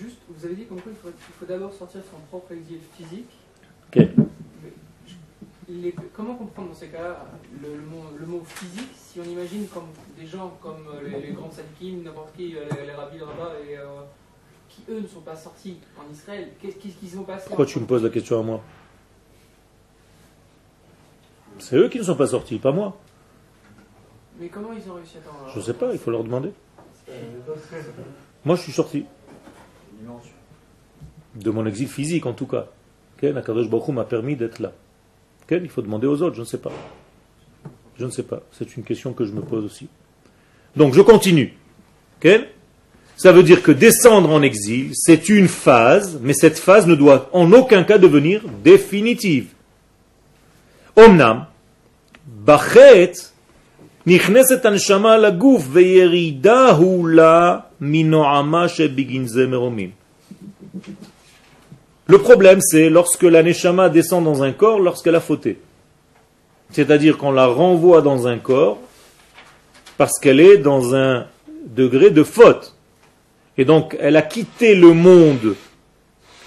Juste, 0.00 0.16
vous 0.28 0.44
avez 0.44 0.54
dit 0.54 0.64
qu'il 0.64 0.76
faut, 0.76 1.10
faut 1.38 1.46
d'abord 1.46 1.72
sortir 1.72 2.00
son 2.10 2.18
propre 2.28 2.52
exil 2.52 2.78
physique. 2.96 3.30
comment 6.12 6.34
comprendre 6.34 6.70
dans 6.70 6.74
ces 6.74 6.88
cas-là 6.88 7.24
le, 7.62 8.26
mot, 8.26 8.42
physique 8.44 8.90
si 8.96 9.20
on 9.20 9.30
imagine 9.30 9.66
comme 9.68 9.88
des 10.18 10.26
gens 10.26 10.58
comme 10.60 10.88
les, 11.04 11.32
grands 11.32 11.50
sadkim, 11.50 12.02
n'importe 12.02 12.34
qui, 12.36 12.48
les, 12.48 12.86
les 12.86 12.92
rabbis 12.92 13.18
là-bas 13.18 13.52
et 13.68 13.78
euh, 13.78 14.02
qui 14.74 14.82
eux 14.90 15.00
ne 15.00 15.06
sont 15.06 15.20
pas 15.20 15.36
sortis 15.36 15.78
en 15.98 16.12
Israël, 16.12 16.48
qu'est-ce 16.60 16.76
qu'ils 16.76 17.10
sont 17.10 17.22
passés 17.22 17.46
Pourquoi 17.46 17.66
tu 17.66 17.78
me 17.78 17.86
poses 17.86 18.02
la 18.02 18.10
question 18.10 18.40
à 18.40 18.42
moi 18.42 18.62
C'est 21.58 21.76
eux 21.76 21.88
qui 21.88 21.98
ne 21.98 22.04
sont 22.04 22.16
pas 22.16 22.26
sortis, 22.26 22.58
pas 22.58 22.72
moi. 22.72 22.98
Mais 24.40 24.48
comment 24.48 24.72
ils 24.72 24.90
ont 24.90 24.94
réussi 24.94 25.18
à 25.18 25.20
t'en 25.20 25.48
Je 25.52 25.58
ne 25.58 25.64
sais 25.64 25.74
pas, 25.74 25.92
il 25.92 25.98
faut 25.98 26.10
leur 26.10 26.24
demander. 26.24 26.52
Moi, 28.44 28.56
je 28.56 28.62
suis 28.62 28.72
sorti. 28.72 29.06
De 31.36 31.50
mon 31.50 31.66
exil 31.66 31.88
physique, 31.88 32.26
en 32.26 32.32
tout 32.32 32.46
cas. 32.46 32.68
Akadosh 33.22 33.70
Baruch 33.70 33.88
m'a 33.88 34.04
permis 34.04 34.36
d'être 34.36 34.58
là. 34.58 34.72
Il 35.50 35.68
faut 35.68 35.82
demander 35.82 36.06
aux 36.06 36.20
autres, 36.20 36.36
je 36.36 36.40
ne 36.40 36.46
sais 36.46 36.58
pas. 36.58 36.72
Je 37.96 38.04
ne 38.04 38.10
sais 38.10 38.22
pas. 38.22 38.42
C'est 38.52 38.76
une 38.76 38.82
question 38.82 39.12
que 39.12 39.24
je 39.24 39.32
me 39.32 39.40
pose 39.40 39.64
aussi. 39.64 39.88
Donc, 40.76 40.94
je 40.94 41.00
continue. 41.00 41.56
Quel 42.20 42.48
ça 43.17 43.31
veut 43.31 43.43
dire 43.43 43.61
que 43.61 43.71
descendre 43.71 44.29
en 44.31 44.41
exil, 44.41 44.91
c'est 44.93 45.27
une 45.29 45.47
phase, 45.47 46.19
mais 46.21 46.33
cette 46.33 46.57
phase 46.57 46.87
ne 46.87 46.95
doit 46.95 47.29
en 47.33 47.51
aucun 47.51 47.83
cas 47.83 47.97
devenir 47.97 48.41
définitive. 48.63 49.47
Omnam, 50.95 51.45
bachet, 52.25 53.29
נכנסת 54.09 54.65
הנשמה 54.65 55.17
לגוף 55.17 55.67
וירידה 55.71 56.69
הוא 56.69 57.07
לה 57.07 57.57
מנועמה 57.81 58.67
שבגין 58.67 59.27
זה 59.27 59.45
Le 62.07 62.17
problème, 62.17 62.59
c'est 62.59 62.89
lorsque 62.89 63.21
la 63.21 63.43
neshama 63.43 63.87
descend 63.89 64.23
dans 64.23 64.41
un 64.41 64.51
corps 64.51 64.79
lorsqu'elle 64.79 65.13
a 65.13 65.19
fauté. 65.19 65.59
C'est-à-dire 66.71 67.19
qu'on 67.19 67.31
la 67.31 67.45
renvoie 67.45 68.01
dans 68.01 68.25
un 68.27 68.39
corps 68.39 68.79
parce 69.95 70.17
qu'elle 70.19 70.39
est 70.39 70.57
dans 70.57 70.95
un 70.95 71.27
degré 71.67 72.09
de 72.09 72.23
faute. 72.23 72.75
Et 73.56 73.64
donc, 73.64 73.96
elle 74.00 74.16
a 74.16 74.22
quitté 74.22 74.74
le 74.74 74.92
monde 74.92 75.54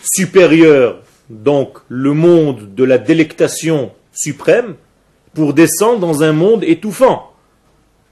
supérieur, 0.04 1.00
donc 1.30 1.78
le 1.89 2.13
monde 2.13 2.74
de 2.76 2.84
la 2.84 2.98
délectation 2.98 3.91
suprême, 4.13 4.76
pour 5.34 5.54
descendre 5.54 6.00
dans 6.00 6.24
un 6.24 6.34
monde 6.34 6.63
étouffant. 6.63 7.32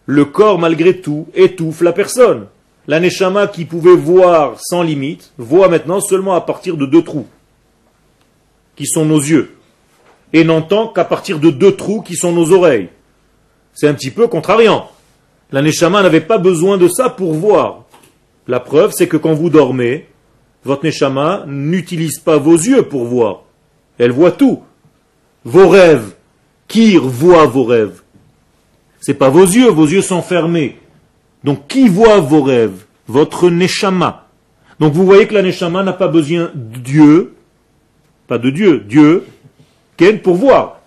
Le 0.05 0.25
corps, 0.25 0.59
malgré 0.59 1.01
tout, 1.01 1.27
étouffe 1.33 1.81
la 1.81 1.91
personne. 1.91 2.47
L'aneshama 2.87 3.47
qui 3.47 3.65
pouvait 3.65 3.95
voir 3.95 4.59
sans 4.61 4.83
limite, 4.83 5.31
voit 5.37 5.67
maintenant 5.67 5.99
seulement 5.99 6.35
à 6.35 6.41
partir 6.41 6.77
de 6.77 6.85
deux 6.85 7.03
trous, 7.03 7.27
qui 8.75 8.85
sont 8.85 9.05
nos 9.05 9.19
yeux, 9.19 9.55
et 10.33 10.43
n'entend 10.43 10.87
qu'à 10.89 11.05
partir 11.05 11.39
de 11.39 11.49
deux 11.49 11.75
trous 11.75 12.01
qui 12.01 12.15
sont 12.15 12.31
nos 12.31 12.51
oreilles. 12.51 12.89
C'est 13.73 13.87
un 13.87 13.93
petit 13.93 14.11
peu 14.11 14.27
contrariant. 14.27 14.89
L'aneshama 15.51 16.03
n'avait 16.03 16.21
pas 16.21 16.37
besoin 16.37 16.77
de 16.77 16.87
ça 16.87 17.09
pour 17.09 17.33
voir. 17.33 17.84
La 18.47 18.59
preuve, 18.59 18.91
c'est 18.91 19.07
que 19.07 19.17
quand 19.17 19.33
vous 19.33 19.49
dormez, 19.49 20.07
votre 20.63 20.85
neshama 20.85 21.45
n'utilise 21.47 22.19
pas 22.19 22.37
vos 22.37 22.55
yeux 22.55 22.83
pour 22.83 23.05
voir. 23.05 23.43
Elle 23.97 24.11
voit 24.11 24.31
tout. 24.31 24.61
Vos 25.43 25.67
rêves. 25.67 26.13
Qui 26.67 26.97
voit 26.97 27.45
vos 27.45 27.63
rêves 27.63 28.01
C'est 28.99 29.13
pas 29.13 29.29
vos 29.29 29.45
yeux, 29.45 29.69
vos 29.69 29.85
yeux 29.85 30.01
sont 30.01 30.21
fermés. 30.21 30.79
Donc 31.43 31.67
qui 31.67 31.87
voit 31.87 32.19
vos 32.19 32.41
rêves? 32.41 32.85
Votre 33.07 33.49
neshama. 33.49 34.27
Donc 34.79 34.93
vous 34.93 35.05
voyez 35.05 35.27
que 35.27 35.35
la 35.35 35.43
neshama 35.43 35.83
n'a 35.83 35.93
pas 35.93 36.07
besoin 36.07 36.49
de 36.53 36.79
Dieu 36.79 37.35
pas 38.27 38.37
de 38.37 38.49
Dieu. 38.49 38.83
Dieu, 38.87 39.25
Ken, 39.97 40.19
pour 40.19 40.35
voir. 40.35 40.79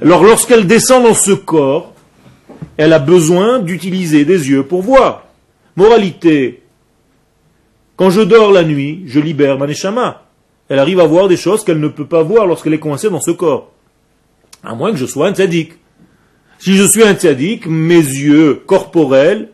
Alors 0.00 0.24
lorsqu'elle 0.24 0.66
descend 0.66 1.04
dans 1.04 1.14
ce 1.14 1.32
corps, 1.32 1.92
elle 2.76 2.92
a 2.92 2.98
besoin 2.98 3.60
d'utiliser 3.60 4.24
des 4.24 4.48
yeux 4.48 4.64
pour 4.64 4.82
voir. 4.82 5.24
Moralité, 5.76 6.62
quand 7.96 8.10
je 8.10 8.20
dors 8.20 8.52
la 8.52 8.64
nuit, 8.64 9.04
je 9.06 9.20
libère 9.20 9.58
ma 9.58 9.66
neshama. 9.66 10.24
Elle 10.68 10.78
arrive 10.78 11.00
à 11.00 11.06
voir 11.06 11.28
des 11.28 11.36
choses 11.36 11.64
qu'elle 11.64 11.80
ne 11.80 11.88
peut 11.88 12.06
pas 12.06 12.22
voir 12.22 12.46
lorsqu'elle 12.46 12.74
est 12.74 12.78
coincée 12.78 13.08
dans 13.08 13.20
ce 13.20 13.30
corps. 13.30 13.70
À 14.64 14.74
moins 14.74 14.92
que 14.92 14.98
je 14.98 15.06
sois 15.06 15.28
un 15.28 15.34
tzaddik. 15.34 15.72
Si 16.58 16.74
je 16.74 16.84
suis 16.84 17.02
un 17.02 17.14
tzaddik, 17.14 17.66
mes 17.66 17.96
yeux 17.96 18.62
corporels 18.66 19.48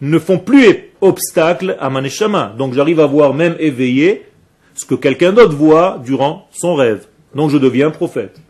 ne 0.00 0.18
font 0.18 0.38
plus 0.38 0.90
obstacle 1.00 1.76
à 1.80 1.90
ma 1.90 2.00
neshama. 2.00 2.54
Donc 2.58 2.74
j'arrive 2.74 3.00
à 3.00 3.06
voir 3.06 3.34
même 3.34 3.56
éveillé 3.58 4.26
ce 4.74 4.84
que 4.84 4.94
quelqu'un 4.94 5.32
d'autre 5.32 5.56
voit 5.56 6.00
durant 6.04 6.48
son 6.52 6.74
rêve. 6.74 7.06
Donc 7.34 7.50
je 7.50 7.58
deviens 7.58 7.90
prophète. 7.90 8.40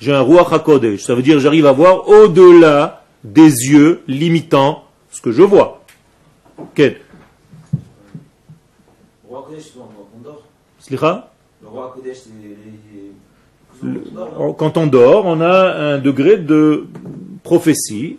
J'ai 0.00 0.12
un 0.12 0.20
roi 0.20 0.48
HaKodesh. 0.52 1.02
Ça 1.02 1.14
veut 1.14 1.22
dire 1.22 1.38
j'arrive 1.38 1.66
à 1.66 1.72
voir 1.72 2.08
au-delà 2.08 3.04
des 3.22 3.68
yeux 3.68 4.02
limitant 4.08 4.84
ce 5.10 5.20
que 5.20 5.32
je 5.32 5.42
vois. 5.42 5.83
Quand 9.28 10.08
on 10.16 10.22
dort. 10.22 10.42
Slicha 10.78 11.30
Le 11.62 11.68
roi 11.68 11.92
Kodesh, 11.94 12.16
c'est 12.18 12.30
les. 12.42 12.48
les- 12.50 13.12
Le- 13.82 14.52
Quand 14.56 14.76
on 14.76 15.40
a 15.40 15.94
un 15.94 15.98
degré 15.98 16.36
de 16.38 16.86
prophétie 17.42 18.18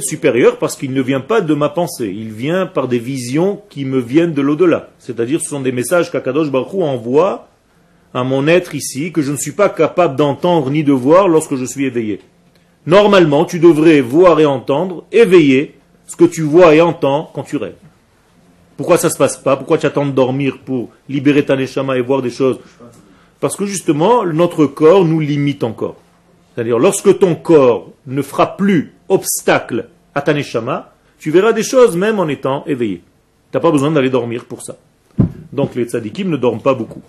Supérieur. 0.00 0.58
parce 0.58 0.76
qu'il 0.76 0.92
ne 0.94 1.02
vient 1.02 1.20
pas 1.20 1.40
de 1.40 1.54
ma 1.54 1.68
pensée. 1.68 2.08
Il 2.14 2.30
vient 2.30 2.66
par 2.66 2.86
des 2.88 2.98
visions 3.00 3.60
qui 3.68 3.84
me 3.84 3.98
viennent 3.98 4.32
de 4.32 4.40
l'au-delà. 4.42 4.90
C'est-à-dire 4.98 5.40
ce 5.40 5.48
sont 5.48 5.60
des 5.60 5.72
messages 5.72 6.10
qu'Akadosh 6.10 6.50
Baruch 6.50 6.72
Hu 6.72 6.82
envoie 6.82 7.48
à 8.14 8.22
mon 8.24 8.46
être 8.46 8.74
ici 8.74 9.12
que 9.12 9.22
je 9.22 9.32
ne 9.32 9.36
suis 9.36 9.52
pas 9.52 9.68
capable 9.68 10.16
d'entendre 10.16 10.70
ni 10.70 10.84
de 10.84 10.92
voir 10.92 11.26
lorsque 11.28 11.56
je 11.56 11.64
suis 11.64 11.84
éveillé. 11.84 12.20
Normalement, 12.86 13.44
tu 13.44 13.58
devrais 13.58 14.00
voir 14.00 14.40
et 14.40 14.46
entendre, 14.46 15.04
éveiller 15.12 15.74
ce 16.10 16.16
que 16.16 16.24
tu 16.24 16.42
vois 16.42 16.74
et 16.74 16.80
entends 16.80 17.30
quand 17.32 17.44
tu 17.44 17.56
rêves. 17.56 17.76
Pourquoi 18.76 18.96
ça 18.96 19.10
se 19.10 19.16
passe 19.16 19.36
pas? 19.36 19.56
Pourquoi 19.56 19.78
tu 19.78 19.86
attends 19.86 20.06
de 20.06 20.10
dormir 20.10 20.58
pour 20.64 20.90
libérer 21.08 21.44
ta 21.44 21.54
neshama 21.54 21.96
et 21.96 22.00
voir 22.00 22.20
des 22.20 22.30
choses? 22.30 22.58
Parce 23.38 23.54
que 23.54 23.64
justement, 23.64 24.26
notre 24.26 24.66
corps 24.66 25.04
nous 25.04 25.20
limite 25.20 25.62
encore. 25.62 25.94
C'est-à-dire, 26.52 26.80
lorsque 26.80 27.16
ton 27.20 27.36
corps 27.36 27.92
ne 28.08 28.22
fera 28.22 28.56
plus 28.56 28.92
obstacle 29.08 29.88
à 30.12 30.20
ta 30.20 30.34
neshama, 30.34 30.92
tu 31.20 31.30
verras 31.30 31.52
des 31.52 31.62
choses 31.62 31.96
même 31.96 32.18
en 32.18 32.26
étant 32.26 32.64
éveillé. 32.66 33.04
Tu 33.52 33.56
n'as 33.56 33.60
pas 33.60 33.70
besoin 33.70 33.92
d'aller 33.92 34.10
dormir 34.10 34.46
pour 34.46 34.62
ça. 34.62 34.76
Donc 35.52 35.76
les 35.76 35.84
tzadikim 35.84 36.28
ne 36.28 36.36
dorment 36.36 36.60
pas 36.60 36.74
beaucoup. 36.74 37.02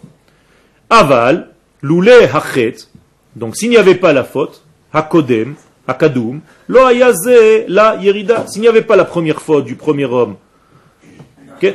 Aval, 0.92 1.50
loulé 1.82 2.30
hachet, 2.32 2.76
donc 3.36 3.56
s'il 3.56 3.72
n'y 3.72 3.78
avait 3.78 3.96
pas 3.96 4.14
la 4.14 4.26
faute, 4.26 4.64
hakodem, 4.94 5.56
hakadum, 5.88 6.42
lo 6.68 6.86
ayaze 6.86 7.66
la 7.68 7.98
yerida, 8.02 8.46
s'il 8.48 8.62
n'y 8.62 8.68
avait 8.68 8.82
pas 8.82 8.96
la 8.96 9.06
première 9.06 9.42
faute 9.42 9.66
du 9.66 9.76
premier 9.76 10.06
homme, 10.06 10.36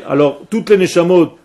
alors 0.06 0.42
toutes 0.50 0.70
les 0.70 0.78
neshamot 0.78 1.38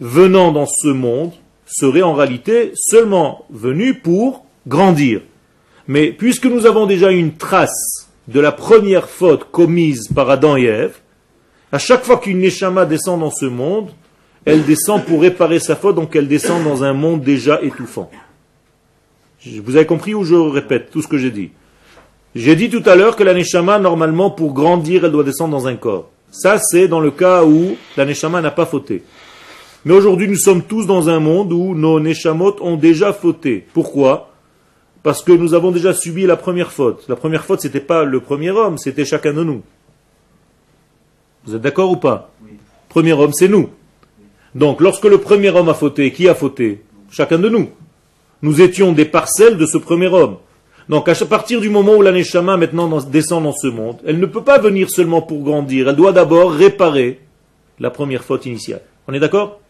venant 0.00 0.52
dans 0.52 0.66
ce 0.66 0.88
monde 0.88 1.32
seraient 1.66 2.02
en 2.02 2.14
réalité 2.14 2.72
seulement 2.74 3.44
venues 3.50 3.94
pour 3.94 4.44
grandir. 4.66 5.20
Mais 5.86 6.12
puisque 6.12 6.46
nous 6.46 6.66
avons 6.66 6.86
déjà 6.86 7.10
une 7.10 7.34
trace 7.34 8.08
de 8.28 8.40
la 8.40 8.52
première 8.52 9.08
faute 9.08 9.50
commise 9.50 10.08
par 10.14 10.30
Adam 10.30 10.56
et 10.56 10.64
Ève, 10.64 10.98
à 11.72 11.78
chaque 11.78 12.04
fois 12.04 12.18
qu'une 12.18 12.40
neshama 12.40 12.86
descend 12.86 13.20
dans 13.20 13.30
ce 13.30 13.46
monde, 13.46 13.90
elle 14.44 14.64
descend 14.64 15.04
pour 15.04 15.20
réparer 15.20 15.58
sa 15.58 15.76
faute, 15.76 15.96
donc 15.96 16.16
elle 16.16 16.28
descend 16.28 16.64
dans 16.64 16.84
un 16.84 16.92
monde 16.92 17.22
déjà 17.22 17.60
étouffant. 17.62 18.10
Vous 19.62 19.76
avez 19.76 19.86
compris 19.86 20.14
ou 20.14 20.24
je 20.24 20.34
répète 20.34 20.90
tout 20.90 21.02
ce 21.02 21.08
que 21.08 21.18
j'ai 21.18 21.30
dit? 21.30 21.50
J'ai 22.34 22.56
dit 22.56 22.70
tout 22.70 22.82
à 22.86 22.94
l'heure 22.94 23.16
que 23.16 23.24
la 23.24 23.34
neshama, 23.34 23.78
normalement, 23.78 24.30
pour 24.30 24.52
grandir, 24.52 25.04
elle 25.04 25.12
doit 25.12 25.24
descendre 25.24 25.56
dans 25.56 25.66
un 25.66 25.76
corps. 25.76 26.10
Ça, 26.30 26.58
c'est 26.58 26.88
dans 26.88 27.00
le 27.00 27.10
cas 27.10 27.44
où 27.44 27.76
la 27.96 28.04
neshama 28.04 28.40
n'a 28.40 28.50
pas 28.50 28.66
fauté. 28.66 29.02
Mais 29.84 29.94
aujourd'hui, 29.94 30.28
nous 30.28 30.36
sommes 30.36 30.62
tous 30.62 30.86
dans 30.86 31.08
un 31.08 31.20
monde 31.20 31.52
où 31.52 31.74
nos 31.74 32.00
neshamot 32.00 32.56
ont 32.60 32.76
déjà 32.76 33.12
fauté. 33.12 33.66
Pourquoi? 33.72 34.30
Parce 35.02 35.22
que 35.22 35.32
nous 35.32 35.54
avons 35.54 35.70
déjà 35.70 35.94
subi 35.94 36.26
la 36.26 36.36
première 36.36 36.72
faute. 36.72 37.04
La 37.08 37.16
première 37.16 37.44
faute, 37.44 37.60
c'était 37.60 37.80
pas 37.80 38.04
le 38.04 38.20
premier 38.20 38.50
homme, 38.50 38.76
c'était 38.76 39.04
chacun 39.04 39.32
de 39.32 39.44
nous. 39.44 39.62
Vous 41.44 41.54
êtes 41.54 41.62
d'accord 41.62 41.90
ou 41.90 41.96
pas? 41.96 42.30
Oui. 42.44 42.50
Premier 42.88 43.12
homme, 43.12 43.32
c'est 43.32 43.48
nous. 43.48 43.70
Donc, 44.54 44.80
lorsque 44.80 45.04
le 45.04 45.18
premier 45.18 45.50
homme 45.50 45.68
a 45.68 45.74
fauté, 45.74 46.12
qui 46.12 46.28
a 46.28 46.34
fauté? 46.34 46.82
Chacun 47.10 47.38
de 47.38 47.48
nous. 47.48 47.70
Nous 48.42 48.60
étions 48.60 48.92
des 48.92 49.06
parcelles 49.06 49.56
de 49.56 49.64
ce 49.64 49.78
premier 49.78 50.08
homme. 50.08 50.36
Donc, 50.88 51.08
à 51.08 51.14
partir 51.26 51.60
du 51.60 51.68
moment 51.68 51.96
où 51.96 52.02
la 52.02 52.12
Neshama 52.12 52.56
maintenant 52.56 52.88
dans- 52.88 53.02
descend 53.02 53.44
dans 53.44 53.52
ce 53.52 53.66
monde, 53.66 53.98
elle 54.06 54.18
ne 54.18 54.26
peut 54.26 54.42
pas 54.42 54.58
venir 54.58 54.88
seulement 54.90 55.20
pour 55.20 55.42
grandir. 55.42 55.88
Elle 55.88 55.96
doit 55.96 56.12
d'abord 56.12 56.50
réparer 56.52 57.20
la 57.78 57.90
première 57.90 58.24
faute 58.24 58.46
initiale. 58.46 58.80
On 59.06 59.12
est 59.12 59.20
d'accord? 59.20 59.60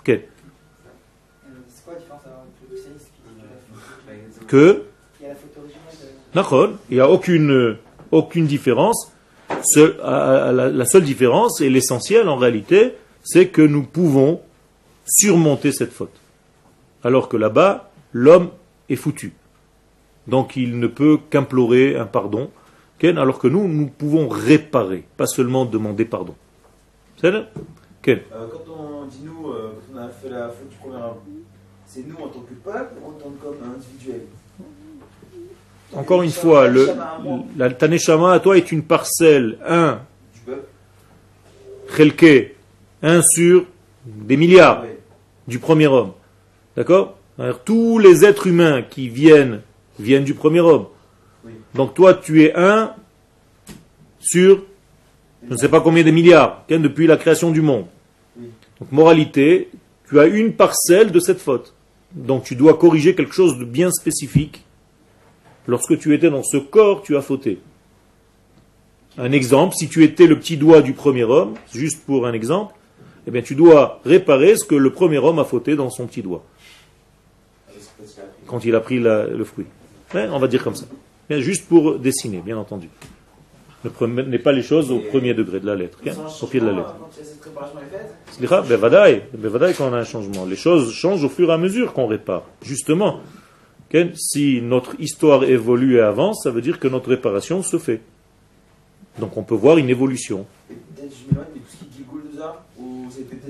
Ok. 0.00 0.06
C'est 0.08 1.84
quoi 1.84 1.94
la 1.94 1.98
différence 1.98 2.20
alors, 2.26 2.40
entre 2.40 2.70
le 2.70 2.76
spécialiste 2.76 3.06
qui 3.14 4.40
dit 4.40 4.46
que 4.46 4.82
il 6.90 6.94
n'y 6.96 7.00
a 7.00 7.08
aucune, 7.10 7.50
euh, 7.50 7.78
aucune 8.12 8.46
différence. 8.46 9.10
Seul- 9.62 9.96
à- 10.02 10.48
à- 10.48 10.52
la, 10.52 10.68
la 10.70 10.84
seule 10.84 11.04
différence, 11.04 11.60
et 11.62 11.70
l'essentiel 11.70 12.28
en 12.28 12.36
réalité, 12.36 12.92
c'est 13.24 13.48
que 13.48 13.62
nous 13.62 13.82
pouvons 13.84 14.40
surmonter 15.06 15.72
cette 15.72 15.92
faute. 15.92 16.12
Alors 17.02 17.28
que 17.28 17.36
là-bas, 17.38 17.90
l'homme 18.12 18.50
est 18.90 18.96
foutu. 18.96 19.32
Donc 20.28 20.56
il 20.56 20.78
ne 20.78 20.86
peut 20.86 21.18
qu'implorer 21.30 21.96
un 21.96 22.06
pardon, 22.06 22.50
Ken, 22.98 23.18
alors 23.18 23.38
que 23.38 23.46
nous, 23.46 23.68
nous 23.68 23.86
pouvons 23.86 24.28
réparer, 24.28 25.04
pas 25.16 25.26
seulement 25.26 25.64
demander 25.64 26.04
pardon. 26.04 26.34
C'est 27.20 27.30
là 27.30 27.46
Ken. 28.02 28.20
Euh, 28.32 28.46
quand 28.50 28.72
on 28.72 29.06
dit 29.06 29.20
nous, 29.24 29.50
euh, 29.50 29.72
quand 29.92 29.98
on 29.98 30.02
a 30.02 30.08
fait 30.08 30.28
la 30.28 30.48
faute 30.48 30.68
du 30.68 30.76
premier 30.76 30.96
homme, 30.96 31.42
c'est 31.86 32.06
nous 32.06 32.16
en 32.16 32.28
tant 32.28 32.40
que 32.40 32.54
peuple 32.54 32.94
ou 33.02 33.08
en 33.08 33.12
tant 33.12 33.30
qu'homme 33.40 33.74
individuel? 33.74 34.22
Encore 35.94 36.22
une 36.22 36.30
fois, 36.30 36.66
le, 36.66 36.88
la 37.56 37.70
Taneshama 37.70 38.32
à 38.32 38.40
toi 38.40 38.56
est 38.56 38.72
une 38.72 38.82
parcelle, 38.82 39.58
un, 39.66 40.00
Du 40.34 40.40
peuple. 40.40 40.66
Chelke, 41.96 42.56
1 43.02 43.22
sur 43.22 43.66
des 44.04 44.36
milliards 44.36 44.84
du 45.46 45.58
premier 45.58 45.86
homme. 45.86 46.12
D'accord? 46.76 47.16
Tous 47.64 47.98
les 47.98 48.24
êtres 48.24 48.46
humains 48.46 48.82
qui 48.82 49.08
viennent, 49.08 49.60
viennent 49.98 50.24
du 50.24 50.34
premier 50.34 50.60
homme. 50.60 50.86
Oui. 51.44 51.52
Donc 51.74 51.94
toi, 51.94 52.14
tu 52.14 52.42
es 52.42 52.54
un 52.54 52.94
sur, 54.20 54.62
je 55.46 55.52
ne 55.52 55.56
sais 55.56 55.68
pas 55.68 55.80
combien 55.80 56.02
de 56.04 56.10
milliards, 56.10 56.64
hein, 56.70 56.78
depuis 56.80 57.06
la 57.06 57.16
création 57.16 57.50
du 57.50 57.62
monde. 57.62 57.86
Oui. 58.38 58.48
Donc 58.80 58.92
moralité, 58.92 59.70
tu 60.08 60.18
as 60.20 60.26
une 60.26 60.52
parcelle 60.52 61.10
de 61.12 61.20
cette 61.20 61.40
faute. 61.40 61.74
Donc 62.12 62.44
tu 62.44 62.54
dois 62.56 62.74
corriger 62.74 63.14
quelque 63.14 63.34
chose 63.34 63.58
de 63.58 63.64
bien 63.64 63.90
spécifique. 63.90 64.64
Lorsque 65.66 65.98
tu 65.98 66.14
étais 66.14 66.30
dans 66.30 66.42
ce 66.44 66.56
corps, 66.56 67.02
tu 67.02 67.16
as 67.16 67.22
fauté. 67.22 67.58
Un 69.18 69.32
exemple, 69.32 69.74
si 69.74 69.88
tu 69.88 70.04
étais 70.04 70.26
le 70.26 70.38
petit 70.38 70.56
doigt 70.56 70.82
du 70.82 70.92
premier 70.92 71.24
homme, 71.24 71.54
juste 71.72 72.04
pour 72.04 72.26
un 72.26 72.32
exemple, 72.32 72.74
eh 73.26 73.30
bien 73.30 73.42
tu 73.42 73.54
dois 73.54 74.00
réparer 74.04 74.56
ce 74.56 74.64
que 74.64 74.74
le 74.74 74.90
premier 74.92 75.18
homme 75.18 75.38
a 75.38 75.44
fauté 75.44 75.74
dans 75.74 75.90
son 75.90 76.06
petit 76.06 76.22
doigt, 76.22 76.44
quand 78.46 78.64
il 78.64 78.74
a 78.74 78.80
pris 78.80 79.00
la- 79.00 79.26
le 79.26 79.44
fruit. 79.44 79.66
Ouais, 80.14 80.28
on 80.30 80.38
va 80.38 80.46
dire 80.48 80.62
comme 80.62 80.74
ça. 80.74 80.86
Bien, 81.28 81.40
juste 81.40 81.66
pour 81.68 81.98
dessiner, 81.98 82.38
bien 82.38 82.56
entendu. 82.56 82.88
Ne 83.84 83.90
prenez 83.90 84.38
pas 84.38 84.52
les 84.52 84.62
choses 84.62 84.90
au 84.90 84.98
premier 84.98 85.34
degré 85.34 85.60
de 85.60 85.66
la 85.66 85.74
lettre, 85.74 85.98
hein, 86.06 86.12
au 86.42 86.46
pied 86.46 86.60
de 86.60 86.66
la 86.66 86.72
lettre. 86.72 86.94
Quand 88.48 88.62
bevadaï, 88.66 89.22
bevadaï 89.32 89.74
quand 89.74 89.88
on 89.88 89.92
a 89.92 89.98
un 89.98 90.04
changement. 90.04 90.44
Les 90.44 90.56
choses 90.56 90.92
changent 90.92 91.22
au 91.24 91.28
fur 91.28 91.50
et 91.50 91.52
à 91.52 91.58
mesure 91.58 91.92
qu'on 91.92 92.06
répare. 92.06 92.42
Justement, 92.62 93.20
si 94.14 94.60
notre 94.62 94.98
histoire 95.00 95.44
évolue 95.44 95.96
et 95.96 96.00
avance, 96.00 96.42
ça 96.44 96.50
veut 96.50 96.62
dire 96.62 96.80
que 96.80 96.88
notre 96.88 97.10
réparation 97.10 97.62
se 97.62 97.78
fait. 97.78 98.00
Donc 99.18 99.36
on 99.36 99.42
peut 99.42 99.54
voir 99.54 99.78
une 99.78 99.88
évolution. 99.88 100.46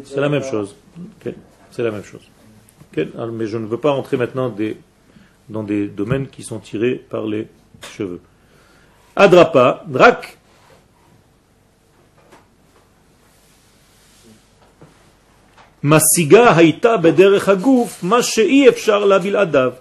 c'est 0.05 0.21
la 0.21 0.29
même 0.29 0.45
chose. 0.45 0.75
C'est 1.71 1.83
la 1.83 1.91
même 1.91 2.05
chose. 2.05 2.23
Alors, 3.17 3.33
Mais 3.33 3.47
je 3.47 3.59
ne 3.59 3.67
veux 3.67 3.79
pas 3.79 3.91
rentrer 3.91 4.17
maintenant 4.17 4.49
des- 4.49 4.77
dans 5.49 5.63
des 5.63 5.87
domaines 5.87 6.29
qui 6.29 6.43
sont 6.43 6.59
tirés 6.59 6.95
par 6.95 7.27
les 7.27 7.49
cheveux. 7.97 8.21
Adrapa, 9.15 9.85
drak. 9.87 10.39
Masiga 15.83 16.53
haïta 16.53 16.99
bederech 16.99 17.49
haguf, 17.49 18.03
ma 18.03 18.23
she'i 18.23 18.67
efshar 18.67 19.07
la 19.07 19.19
biladav. 19.19 19.75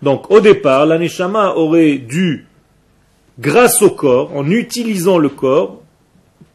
Donc 0.00 0.30
au 0.30 0.40
départ, 0.40 0.86
la 0.86 0.98
neshama 0.98 1.54
aurait 1.54 1.98
dû, 1.98 2.46
grâce 3.38 3.82
au 3.82 3.90
corps, 3.90 4.34
en 4.34 4.48
utilisant 4.50 5.18
le 5.18 5.28
corps, 5.28 5.82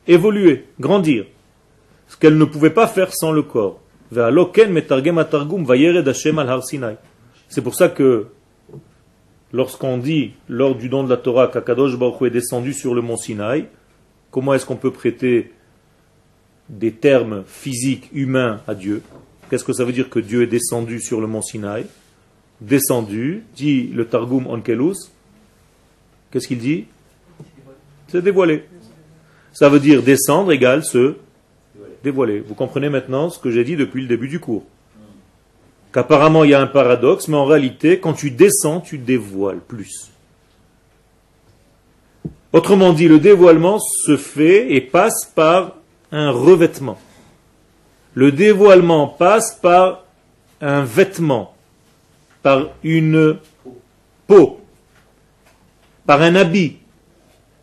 évoluer, 0.07 0.65
grandir 0.79 1.25
ce 2.13 2.17
qu'elle 2.17 2.37
ne 2.37 2.45
pouvait 2.45 2.69
pas 2.69 2.87
faire 2.87 3.13
sans 3.13 3.31
le 3.31 3.41
corps. 3.41 3.79
Ve'alo 4.11 4.45
ken 4.47 4.71
metargem 4.71 5.17
atargum 5.17 5.65
vayered 5.65 6.07
Hashem 6.07 6.37
al 6.39 6.49
har 6.49 6.63
Sinai. 6.63 6.95
C'est 7.53 7.61
pour 7.61 7.75
ça 7.75 7.87
que 7.87 8.29
lorsqu'on 9.51 9.99
dit 9.99 10.31
lors 10.49 10.73
du 10.73 10.89
don 10.89 11.03
de 11.03 11.09
la 11.11 11.17
Torah 11.17 11.49
qu'Akadosh 11.49 11.99
Baruch 11.99 12.23
est 12.23 12.31
descendu 12.31 12.73
sur 12.73 12.95
le 12.95 13.03
mont 13.03 13.15
Sinaï, 13.15 13.67
comment 14.31 14.55
est-ce 14.55 14.65
qu'on 14.65 14.75
peut 14.75 14.89
prêter 14.89 15.51
des 16.67 16.91
termes 16.93 17.43
physiques 17.45 18.09
humains 18.11 18.59
à 18.67 18.73
Dieu? 18.73 19.03
Qu'est-ce 19.51 19.63
que 19.63 19.71
ça 19.71 19.85
veut 19.85 19.91
dire 19.91 20.09
que 20.09 20.17
Dieu 20.17 20.41
est 20.41 20.47
descendu 20.47 20.99
sur 20.99 21.21
le 21.21 21.27
mont 21.27 21.43
Sinaï? 21.43 21.85
Descendu, 22.59 23.43
dit 23.55 23.83
le 23.83 24.05
Targum 24.05 24.47
Onkelus. 24.47 25.11
Qu'est-ce 26.31 26.47
qu'il 26.47 26.57
dit? 26.57 26.85
C'est 28.07 28.23
dévoilé. 28.23 28.63
Ça 29.51 29.69
veut 29.69 29.79
dire 29.79 30.01
descendre 30.01 30.51
égale 30.51 30.83
se 30.83 31.17
dévoiler. 32.03 32.39
Vous 32.39 32.55
comprenez 32.55 32.89
maintenant 32.89 33.29
ce 33.29 33.37
que 33.37 33.51
j'ai 33.51 33.63
dit 33.63 33.75
depuis 33.75 34.01
le 34.01 34.07
début 34.07 34.27
du 34.27 34.39
cours 34.39 34.65
Qu'apparemment 35.93 36.43
il 36.43 36.49
y 36.49 36.53
a 36.55 36.59
un 36.59 36.67
paradoxe, 36.67 37.27
mais 37.27 37.37
en 37.37 37.45
réalité, 37.45 37.99
quand 37.99 38.13
tu 38.13 38.31
descends, 38.31 38.81
tu 38.81 38.97
dévoiles 38.97 39.59
plus. 39.59 40.09
Autrement 42.51 42.93
dit, 42.93 43.07
le 43.07 43.19
dévoilement 43.19 43.79
se 43.79 44.17
fait 44.17 44.73
et 44.73 44.81
passe 44.81 45.31
par 45.35 45.75
un 46.11 46.31
revêtement. 46.31 46.97
Le 48.15 48.31
dévoilement 48.31 49.07
passe 49.07 49.57
par 49.61 50.03
un 50.61 50.83
vêtement, 50.83 51.55
par 52.41 52.69
une 52.83 53.37
peau, 54.27 54.61
par 56.05 56.21
un 56.21 56.35
habit 56.35 56.77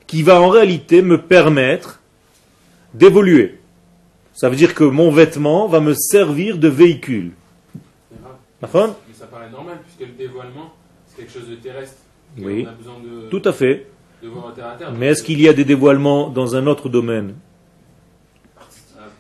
qui 0.07 0.23
va 0.23 0.41
en 0.41 0.49
réalité 0.49 1.03
me 1.03 1.21
permettre 1.21 2.01
d'évoluer. 2.95 3.59
Ça 4.35 4.49
veut 4.49 4.57
dire 4.57 4.75
que 4.75 4.85
mon 4.85 5.11
vêtement 5.11 5.67
va 5.67 5.81
me 5.81 5.95
servir 5.95 6.59
de 6.59 6.69
véhicule. 6.69 7.33
Mais 8.63 8.69
ça 9.15 9.27
paraît 9.27 9.51
normal, 9.51 9.79
puisque 9.85 10.09
le 10.11 10.17
dévoilement, 10.17 10.73
c'est 11.07 11.17
quelque 11.23 11.33
chose 11.33 11.49
de 11.49 11.55
terrestre. 11.57 11.97
Oui. 12.39 12.65
On 12.67 12.69
a 12.71 12.73
besoin 12.73 12.95
de, 13.01 13.29
Tout 13.29 13.43
à 13.45 13.53
fait. 13.53 13.87
de 14.23 14.29
voir 14.29 14.53
terre 14.55 14.67
à 14.69 14.75
terre. 14.77 14.93
Mais 14.93 15.07
est-ce 15.07 15.23
qu'il 15.23 15.41
y 15.41 15.49
a 15.49 15.53
des 15.53 15.65
dévoilements 15.65 16.29
dans 16.29 16.55
un 16.57 16.67
autre 16.67 16.89
domaine? 16.89 17.35
Ah, 18.59 18.63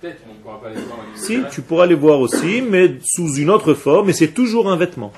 Peut-être, 0.00 0.22
on 0.30 0.34
ne 0.34 0.38
pourra 0.40 0.60
pas 0.60 0.68
les 0.70 0.80
voir. 0.82 0.98
Si, 1.16 1.26
terrestre. 1.36 1.50
tu 1.54 1.62
pourras 1.62 1.86
les 1.86 1.94
voir 1.94 2.20
aussi, 2.20 2.60
mais 2.62 2.98
sous 3.02 3.34
une 3.36 3.50
autre 3.50 3.74
forme, 3.74 4.10
et 4.10 4.12
c'est 4.12 4.32
toujours 4.32 4.70
un 4.70 4.76
vêtement. 4.76 5.12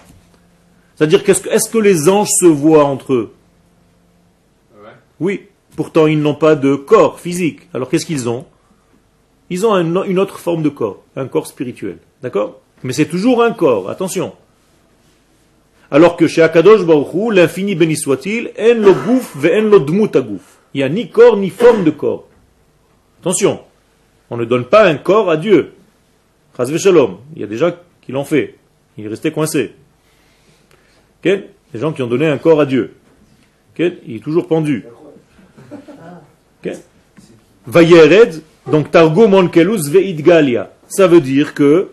C'est-à-dire, 0.96 1.24
que- 1.24 1.32
est-ce 1.32 1.68
que 1.68 1.78
les 1.78 2.08
anges 2.08 2.30
se 2.30 2.46
voient 2.46 2.84
entre 2.84 3.12
eux? 3.14 3.34
Ouais? 4.76 4.90
Oui. 5.20 5.42
Pourtant, 5.76 6.06
ils 6.06 6.20
n'ont 6.20 6.34
pas 6.34 6.54
de 6.54 6.74
corps 6.76 7.18
physique. 7.18 7.62
Alors, 7.74 7.88
qu'est-ce 7.88 8.06
qu'ils 8.06 8.28
ont? 8.28 8.46
Ils 9.50 9.66
ont 9.66 9.74
un- 9.74 10.04
une 10.04 10.18
autre 10.18 10.38
forme 10.38 10.62
de 10.62 10.68
corps, 10.68 11.02
un 11.16 11.26
corps 11.26 11.46
spirituel. 11.46 11.98
D'accord? 12.22 12.60
Mais 12.82 12.92
c'est 12.92 13.06
toujours 13.06 13.42
un 13.42 13.52
corps, 13.52 13.90
attention. 13.90 14.32
Alors 15.90 16.16
que 16.16 16.26
chez 16.26 16.42
Akadosh 16.42 16.84
Baruch 16.84 17.14
Hu, 17.14 17.32
l'infini 17.32 17.74
béni 17.74 17.96
soit-il, 17.96 18.50
en 18.58 18.74
lo 18.74 18.94
gouf 18.94 19.36
ve 19.36 19.50
en 19.54 19.62
lo. 19.62 19.84
Il 20.74 20.78
n'y 20.78 20.82
a 20.82 20.88
ni 20.88 21.10
corps 21.10 21.36
ni 21.36 21.50
forme 21.50 21.84
de 21.84 21.90
corps. 21.90 22.26
Attention, 23.20 23.60
on 24.30 24.36
ne 24.36 24.44
donne 24.44 24.64
pas 24.64 24.86
un 24.86 24.96
corps 24.96 25.30
à 25.30 25.36
Dieu. 25.36 25.74
V'shalom. 26.58 27.18
Il 27.36 27.42
y 27.42 27.44
a 27.44 27.56
gens 27.56 27.72
qui 28.00 28.12
l'ont 28.12 28.24
fait. 28.24 28.56
Il 28.96 29.04
est 29.04 29.08
resté 29.08 29.30
coincé. 29.30 29.74
Des 31.22 31.48
gens 31.74 31.92
qui 31.92 32.02
ont 32.02 32.06
donné 32.06 32.26
un 32.26 32.38
corps 32.38 32.60
à 32.60 32.66
Dieu. 32.66 32.94
Il 33.78 34.16
est 34.16 34.22
toujours 34.22 34.46
pendu. 34.48 34.84
Vayered, 37.66 38.42
donc 38.66 38.90
Targum 38.90 39.34
Onkelus 39.34 39.88
Veidgalia. 39.88 40.72
Ça 40.88 41.06
veut 41.06 41.20
dire 41.20 41.54
que 41.54 41.90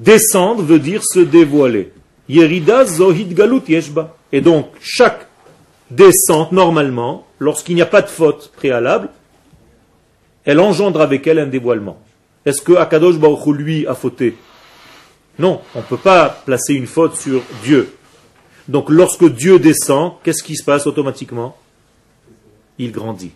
descendre 0.00 0.62
veut 0.62 0.78
dire 0.78 1.02
se 1.04 1.20
dévoiler. 1.20 1.92
Yerida 2.28 2.84
Zohid 2.84 3.34
Galut 3.34 3.62
Yeshba. 3.68 4.16
Et 4.32 4.40
donc, 4.40 4.68
chaque 4.80 5.26
descente, 5.90 6.52
normalement, 6.52 7.26
lorsqu'il 7.38 7.74
n'y 7.74 7.82
a 7.82 7.86
pas 7.86 8.02
de 8.02 8.08
faute 8.08 8.52
préalable, 8.56 9.08
elle 10.44 10.60
engendre 10.60 11.00
avec 11.00 11.26
elle 11.26 11.38
un 11.38 11.46
dévoilement. 11.46 11.98
Est-ce 12.44 12.62
que 12.62 12.74
Akadosh 12.74 13.18
Baruch 13.18 13.46
lui, 13.46 13.86
a 13.86 13.94
fauté? 13.94 14.36
Non, 15.38 15.60
on 15.74 15.80
ne 15.80 15.84
peut 15.84 15.96
pas 15.96 16.28
placer 16.28 16.74
une 16.74 16.86
faute 16.86 17.16
sur 17.16 17.42
Dieu. 17.62 17.94
Donc, 18.68 18.88
lorsque 18.88 19.28
Dieu 19.28 19.58
descend, 19.58 20.14
qu'est-ce 20.22 20.42
qui 20.42 20.56
se 20.56 20.64
passe 20.64 20.86
automatiquement? 20.86 21.56
Il 22.78 22.92
grandit. 22.92 23.32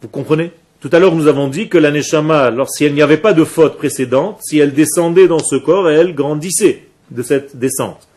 Vous 0.00 0.08
comprenez? 0.08 0.52
Tout 0.82 0.90
à 0.92 0.98
l'heure, 0.98 1.14
nous 1.14 1.28
avons 1.28 1.46
dit 1.46 1.68
que 1.68 1.78
la 1.78 1.92
Neshama, 1.92 2.50
lorsqu'il 2.50 2.92
n'y 2.92 3.02
avait 3.02 3.16
pas 3.16 3.32
de 3.32 3.44
faute 3.44 3.76
précédente, 3.78 4.40
si 4.42 4.58
elle 4.58 4.74
descendait 4.74 5.28
dans 5.28 5.38
ce 5.38 5.54
corps, 5.54 5.88
elle 5.88 6.12
grandissait 6.14 6.88
de 7.10 7.22
cette 7.22 7.56
descente. 7.56 8.08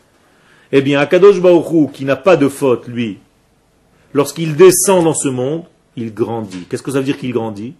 Eh 0.72 0.82
bien, 0.82 0.98
Akadosh 0.98 1.36
Hu, 1.38 1.86
qui 1.92 2.04
n'a 2.04 2.16
pas 2.16 2.36
de 2.36 2.48
faute, 2.48 2.88
lui, 2.88 3.18
lorsqu'il 4.12 4.56
descend 4.56 5.04
dans 5.04 5.14
ce 5.14 5.28
monde, 5.28 5.62
il 5.96 6.12
grandit. 6.12 6.66
Qu'est-ce 6.68 6.82
que 6.82 6.90
ça 6.90 6.98
veut 6.98 7.04
dire 7.04 7.18
qu'il 7.18 7.32
grandit? 7.32 7.74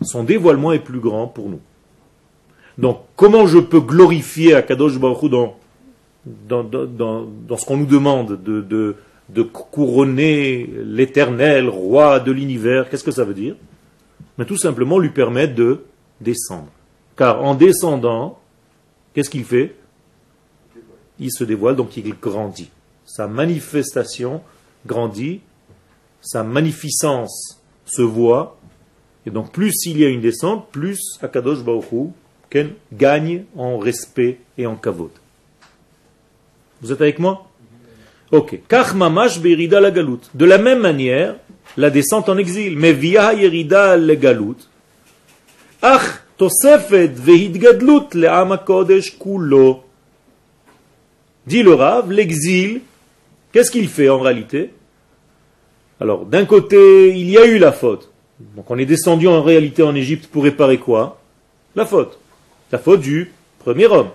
Son 0.00 0.24
dévoilement 0.24 0.72
est 0.72 0.78
plus 0.78 0.98
grand 1.00 1.26
pour 1.26 1.50
nous. 1.50 1.60
Donc, 2.78 3.00
comment 3.14 3.46
je 3.46 3.58
peux 3.58 3.80
glorifier 3.80 4.54
Akadosh 4.54 4.98
Baruch 4.98 5.22
Hu 5.22 5.28
dans, 5.28 5.56
dans, 6.48 6.64
dans, 6.64 6.86
dans- 6.86 7.26
dans 7.46 7.56
ce 7.58 7.66
qu'on 7.66 7.76
nous 7.76 7.84
demande 7.86 8.42
de, 8.42 8.62
de, 8.62 8.96
de 9.28 9.42
couronner 9.42 10.68
l'éternel 10.84 11.68
roi 11.68 12.20
de 12.20 12.30
l'univers 12.30 12.88
Qu'est-ce 12.88 13.04
que 13.04 13.10
ça 13.10 13.24
veut 13.24 13.34
dire? 13.34 13.56
Mais 14.38 14.44
tout 14.44 14.58
simplement 14.58 14.98
lui 14.98 15.10
permettre 15.10 15.54
de 15.54 15.84
descendre. 16.20 16.70
Car 17.16 17.42
en 17.42 17.54
descendant, 17.54 18.38
qu'est-ce 19.14 19.30
qu'il 19.30 19.44
fait? 19.44 19.76
Il 21.18 21.30
se 21.32 21.44
dévoile, 21.44 21.76
donc 21.76 21.96
il 21.96 22.12
grandit. 22.20 22.70
Sa 23.04 23.28
manifestation 23.28 24.42
grandit, 24.86 25.40
sa 26.20 26.42
magnificence 26.42 27.60
se 27.84 28.02
voit, 28.02 28.58
et 29.26 29.30
donc 29.30 29.52
plus 29.52 29.74
il 29.86 29.98
y 29.98 30.04
a 30.04 30.08
une 30.08 30.20
descente, 30.20 30.68
plus 30.70 31.18
Akadosh 31.22 31.62
Baruch 31.62 31.92
Hu, 31.92 32.08
Ken, 32.50 32.72
gagne 32.92 33.44
en 33.56 33.78
respect 33.78 34.40
et 34.58 34.66
en 34.66 34.76
kavod. 34.76 35.10
Vous 36.80 36.92
êtes 36.92 37.00
avec 37.00 37.18
moi? 37.18 37.48
Ok. 38.34 38.58
De 40.34 40.44
la 40.44 40.58
même 40.58 40.80
manière, 40.80 41.36
la 41.76 41.90
descente 41.90 42.28
en 42.28 42.36
exil. 42.36 42.76
Mais 42.76 42.92
via 42.92 43.32
yerida 43.32 43.96
le 43.96 44.16
galout. 44.16 44.56
Ach 45.80 46.24
tosefet 46.36 47.12
vehidgadlut 47.14 48.12
le 48.14 48.28
am 48.28 48.58
kodesh 48.66 49.16
kulo. 49.20 49.84
Dit 51.46 51.62
le 51.62 51.74
Rav, 51.74 52.10
l'exil, 52.10 52.80
qu'est-ce 53.52 53.70
qu'il 53.70 53.86
fait 53.88 54.08
en 54.08 54.18
réalité? 54.18 54.72
Alors, 56.00 56.26
d'un 56.26 56.44
côté, 56.44 57.16
il 57.16 57.30
y 57.30 57.38
a 57.38 57.46
eu 57.46 57.58
la 57.58 57.70
faute. 57.70 58.10
Donc 58.56 58.68
on 58.68 58.78
est 58.78 58.86
descendu 58.86 59.28
en 59.28 59.42
réalité 59.42 59.84
en 59.84 59.94
Égypte 59.94 60.26
pour 60.26 60.42
réparer 60.42 60.78
quoi? 60.78 61.20
La 61.76 61.86
faute. 61.86 62.18
La 62.72 62.78
faute 62.78 63.00
du 63.00 63.32
premier 63.60 63.86
homme. 63.86 64.08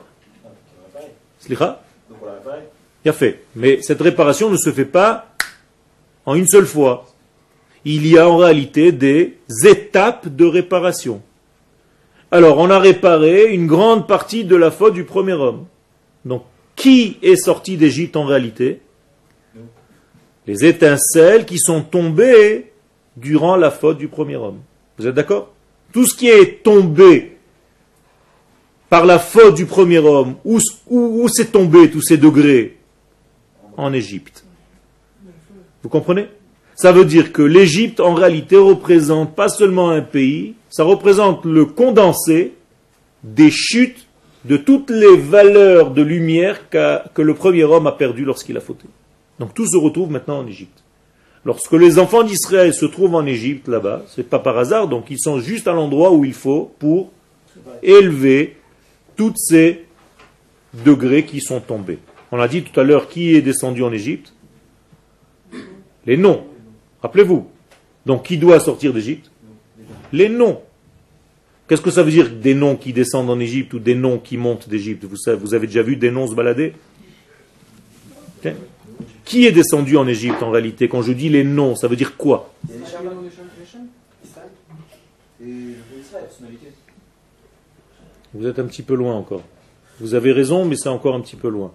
Slicha 1.39 1.81
Donc 2.09 2.17
on 2.21 2.25
l'a 2.25 2.33
réparé. 2.33 2.59
Bien 2.98 2.98
fait. 3.13 3.43
Mais 3.55 3.79
cette 3.81 4.01
réparation 4.01 4.49
ne 4.49 4.57
se 4.57 4.71
fait 4.71 4.85
pas 4.85 5.33
en 6.25 6.35
une 6.35 6.47
seule 6.47 6.65
fois. 6.65 7.07
Il 7.85 8.05
y 8.07 8.17
a 8.17 8.27
en 8.27 8.37
réalité 8.37 8.91
des 8.91 9.37
étapes 9.65 10.27
de 10.27 10.45
réparation. 10.45 11.21
Alors, 12.31 12.57
on 12.59 12.69
a 12.69 12.77
réparé 12.77 13.53
une 13.53 13.67
grande 13.67 14.07
partie 14.07 14.43
de 14.45 14.55
la 14.55 14.69
faute 14.69 14.93
du 14.93 15.03
premier 15.03 15.33
homme. 15.33 15.65
Donc, 16.25 16.43
qui 16.75 17.17
est 17.21 17.35
sorti 17.35 17.77
d'Égypte 17.77 18.15
en 18.15 18.25
réalité? 18.25 18.81
Les 20.45 20.65
étincelles 20.65 21.45
qui 21.45 21.57
sont 21.57 21.81
tombées 21.81 22.71
durant 23.17 23.55
la 23.55 23.71
faute 23.71 23.97
du 23.97 24.07
premier 24.07 24.35
homme. 24.35 24.59
Vous 24.97 25.07
êtes 25.07 25.15
d'accord? 25.15 25.51
Tout 25.91 26.05
ce 26.05 26.15
qui 26.15 26.27
est 26.27 26.63
tombé 26.63 27.37
par 28.89 29.05
la 29.05 29.19
faute 29.19 29.55
du 29.55 29.65
premier 29.65 29.99
homme, 29.99 30.35
où, 30.43 30.59
où, 30.87 31.23
où 31.23 31.27
c'est 31.27 31.51
tombé 31.51 31.89
tous 31.89 32.01
ces 32.01 32.17
degrés? 32.17 32.78
En 33.79 33.93
Égypte. 33.93 34.43
Vous 35.81 35.89
comprenez? 35.89 36.27
Ça 36.75 36.91
veut 36.91 37.05
dire 37.05 37.31
que 37.31 37.41
l'Égypte, 37.41 38.01
en 38.01 38.13
réalité, 38.13 38.57
représente 38.57 39.35
pas 39.35 39.47
seulement 39.47 39.89
un 39.89 40.01
pays, 40.01 40.55
ça 40.69 40.83
représente 40.83 41.45
le 41.45 41.65
condensé 41.65 42.53
des 43.23 43.49
chutes 43.49 44.05
de 44.43 44.57
toutes 44.57 44.89
les 44.89 45.15
valeurs 45.15 45.91
de 45.91 46.01
lumière 46.01 46.69
que 46.69 47.21
le 47.21 47.33
premier 47.33 47.63
homme 47.63 47.87
a 47.87 47.93
perdu 47.93 48.25
lorsqu'il 48.25 48.57
a 48.57 48.61
fauté. 48.61 48.85
Donc 49.39 49.53
tout 49.53 49.65
se 49.65 49.77
retrouve 49.77 50.11
maintenant 50.11 50.39
en 50.39 50.47
Égypte. 50.47 50.83
Lorsque 51.45 51.71
les 51.71 51.99
enfants 51.99 52.23
d'Israël 52.23 52.73
se 52.73 52.85
trouvent 52.85 53.15
en 53.15 53.25
Égypte, 53.25 53.69
là-bas, 53.69 54.03
c'est 54.13 54.29
pas 54.29 54.39
par 54.39 54.57
hasard, 54.57 54.89
donc 54.89 55.05
ils 55.09 55.19
sont 55.19 55.39
juste 55.39 55.69
à 55.69 55.73
l'endroit 55.73 56.11
où 56.11 56.25
il 56.25 56.33
faut 56.33 56.73
pour 56.79 57.11
élever 57.81 58.57
tous 59.15 59.33
ces 59.37 59.85
degrés 60.73 61.23
qui 61.23 61.39
sont 61.39 61.61
tombés. 61.61 61.99
On 62.31 62.39
a 62.39 62.47
dit 62.47 62.63
tout 62.63 62.79
à 62.79 62.83
l'heure 62.83 63.07
qui 63.09 63.35
est 63.35 63.41
descendu 63.41 63.83
en 63.83 63.91
Égypte 63.91 64.33
Les 66.05 66.17
noms. 66.17 66.45
Rappelez-vous. 67.01 67.47
Donc 68.05 68.25
qui 68.25 68.37
doit 68.37 68.59
sortir 68.59 68.93
d'Égypte? 68.93 69.31
Les 70.13 70.29
noms. 70.29 70.61
Qu'est-ce 71.67 71.81
que 71.81 71.91
ça 71.91 72.01
veut 72.03 72.11
dire 72.11 72.29
des 72.31 72.55
noms 72.55 72.75
qui 72.75 72.93
descendent 72.93 73.29
en 73.29 73.39
Égypte 73.39 73.73
ou 73.73 73.79
des 73.79 73.93
noms 73.95 74.17
qui 74.17 74.37
montent 74.37 74.67
d'Égypte? 74.69 75.05
Vous, 75.05 75.17
savez- 75.17 75.37
vous 75.37 75.53
avez 75.53 75.67
déjà 75.67 75.83
vu 75.83 75.95
des 75.95 76.09
noms 76.11 76.27
se 76.27 76.33
balader? 76.35 76.73
Qui 79.25 79.45
est 79.45 79.51
descendu 79.51 79.95
en 79.97 80.07
Égypte 80.07 80.41
en 80.41 80.49
réalité? 80.49 80.87
Quand 80.87 81.03
je 81.03 81.13
dis 81.13 81.29
les 81.29 81.43
noms, 81.43 81.75
ça 81.75 81.87
veut 81.87 81.95
dire 81.95 82.17
quoi? 82.17 82.51
Vous 88.33 88.47
êtes 88.47 88.59
un 88.59 88.65
petit 88.65 88.81
peu 88.81 88.95
loin 88.95 89.15
encore. 89.15 89.43
Vous 89.99 90.13
avez 90.15 90.31
raison, 90.31 90.65
mais 90.65 90.75
c'est 90.75 90.89
encore 90.89 91.15
un 91.15 91.21
petit 91.21 91.35
peu 91.35 91.49
loin. 91.49 91.71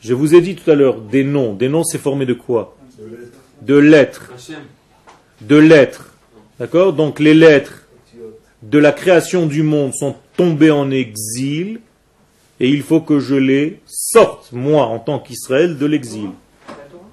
Je 0.00 0.14
vous 0.14 0.34
ai 0.34 0.40
dit 0.40 0.56
tout 0.56 0.70
à 0.70 0.74
l'heure 0.74 1.00
des 1.00 1.24
noms. 1.24 1.54
Des 1.54 1.68
noms, 1.68 1.84
c'est 1.84 1.98
formé 1.98 2.26
de 2.26 2.34
quoi? 2.34 2.76
De 3.62 3.76
lettres. 3.76 4.32
De 5.42 5.56
lettres. 5.56 6.14
D'accord? 6.58 6.92
Donc 6.92 7.20
les 7.20 7.34
lettres 7.34 7.86
de 8.62 8.78
la 8.78 8.92
création 8.92 9.46
du 9.46 9.62
monde 9.62 9.94
sont 9.94 10.16
tombées 10.36 10.70
en 10.70 10.90
exil 10.90 11.80
et 12.60 12.68
il 12.68 12.82
faut 12.82 13.00
que 13.00 13.20
je 13.20 13.34
les 13.34 13.80
sorte, 13.86 14.52
moi, 14.52 14.84
en 14.84 14.98
tant 14.98 15.18
qu'Israël, 15.18 15.78
de 15.78 15.86
l'exil. 15.86 16.30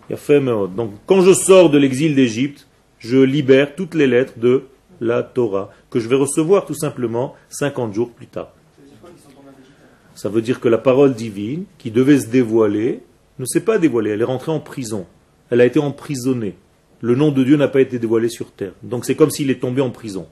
Donc 0.10 0.92
quand 1.06 1.22
je 1.22 1.34
sors 1.34 1.70
de 1.70 1.78
l'exil 1.78 2.16
d'Égypte, 2.16 2.68
je 3.00 3.18
libère 3.18 3.76
toutes 3.76 3.94
les 3.94 4.08
lettres 4.08 4.34
de 4.38 4.64
la 5.00 5.24
Torah 5.24 5.72
que 5.90 6.00
je 6.00 6.08
vais 6.08 6.16
recevoir 6.16 6.66
tout 6.66 6.74
simplement 6.74 7.36
50 7.50 7.94
jours 7.94 8.12
plus 8.12 8.28
tard. 8.28 8.54
Ça 8.76 8.82
veut 8.82 8.88
dire 8.88 8.98
quoi 9.00 9.10
qu'ils 9.10 9.22
sont 9.22 9.30
tombés 9.36 9.50
en 9.50 9.60
Égypte 9.62 9.76
Ça 10.18 10.30
veut 10.30 10.42
dire 10.42 10.60
que 10.60 10.68
la 10.68 10.80
parole 10.80 11.14
divine, 11.14 11.66
qui 11.78 11.92
devait 11.92 12.20
se 12.20 12.26
dévoiler, 12.26 13.02
ne 13.38 13.46
s'est 13.46 13.62
pas 13.62 13.78
dévoilée. 13.78 14.10
Elle 14.10 14.22
est 14.22 14.24
rentrée 14.24 14.52
en 14.52 14.60
prison. 14.60 15.06
Elle 15.52 15.62
a 15.62 15.66
été 15.66 15.78
emprisonnée. 15.78 16.56
Le 17.02 17.14
nom 17.14 17.30
de 17.30 17.44
Dieu 17.44 17.56
n'a 17.56 17.68
pas 17.68 17.82
été 17.82 18.00
dévoilé 18.00 18.28
sur 18.28 18.52
terre. 18.52 18.72
Donc 18.82 19.06
c'est 19.06 19.14
comme 19.14 19.30
s'il 19.30 19.52
est 19.52 19.62
tombé 19.62 19.80
en 19.80 19.92
prison. 19.92 20.26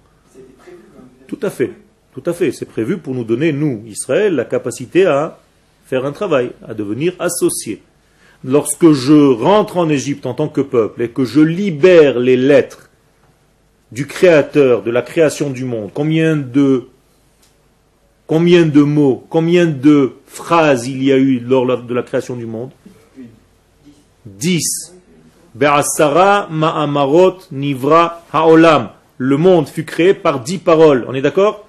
Prévu. 0.58 0.80
Tout 1.28 1.38
à 1.44 1.52
fait. 1.52 1.72
Tout 2.16 2.24
à 2.26 2.34
fait. 2.34 2.52
C'est 2.52 2.66
prévu 2.66 2.98
pour 2.98 3.14
nous 3.14 3.24
donner, 3.24 3.54
nous, 3.54 3.84
Israël, 3.86 4.34
la 4.34 4.46
capacité 4.46 5.06
à 5.06 5.40
faire 5.86 6.04
un 6.04 6.14
travail, 6.14 6.50
à 6.68 6.74
devenir 6.74 7.14
associés. 7.20 7.84
Lorsque 8.44 8.92
je 8.92 9.34
rentre 9.34 9.78
en 9.78 9.88
Égypte 9.88 10.26
en 10.26 10.34
tant 10.34 10.48
que 10.48 10.62
peuple 10.62 11.04
et 11.04 11.10
que 11.10 11.26
je 11.26 11.42
libère 11.42 12.18
les 12.18 12.38
lettres 12.38 12.90
du 13.92 14.08
Créateur, 14.08 14.82
de 14.82 14.90
la 14.90 15.04
création 15.04 15.52
du 15.52 15.64
monde, 15.64 15.92
combien 15.94 16.36
de, 16.36 16.88
combien 18.28 18.66
de 18.66 18.82
mots, 18.82 19.26
combien 19.30 19.66
de 19.66 20.14
phrases 20.26 20.88
il 20.88 21.04
y 21.04 21.12
a 21.12 21.18
eu 21.18 21.40
lors 21.40 21.82
de 21.84 21.94
la 21.94 22.04
création 22.04 22.36
du 22.36 22.46
monde? 22.46 22.72
Dix. 24.26 24.94
Be'asara 25.54 26.48
ma'amarot 26.52 27.38
nivra 27.52 28.24
ha'olam. 28.34 28.90
Le 29.18 29.38
monde 29.38 29.68
fut 29.68 29.86
créé 29.86 30.14
par 30.14 30.42
dix 30.42 30.58
paroles. 30.58 31.06
On 31.08 31.14
est 31.14 31.22
d'accord? 31.22 31.68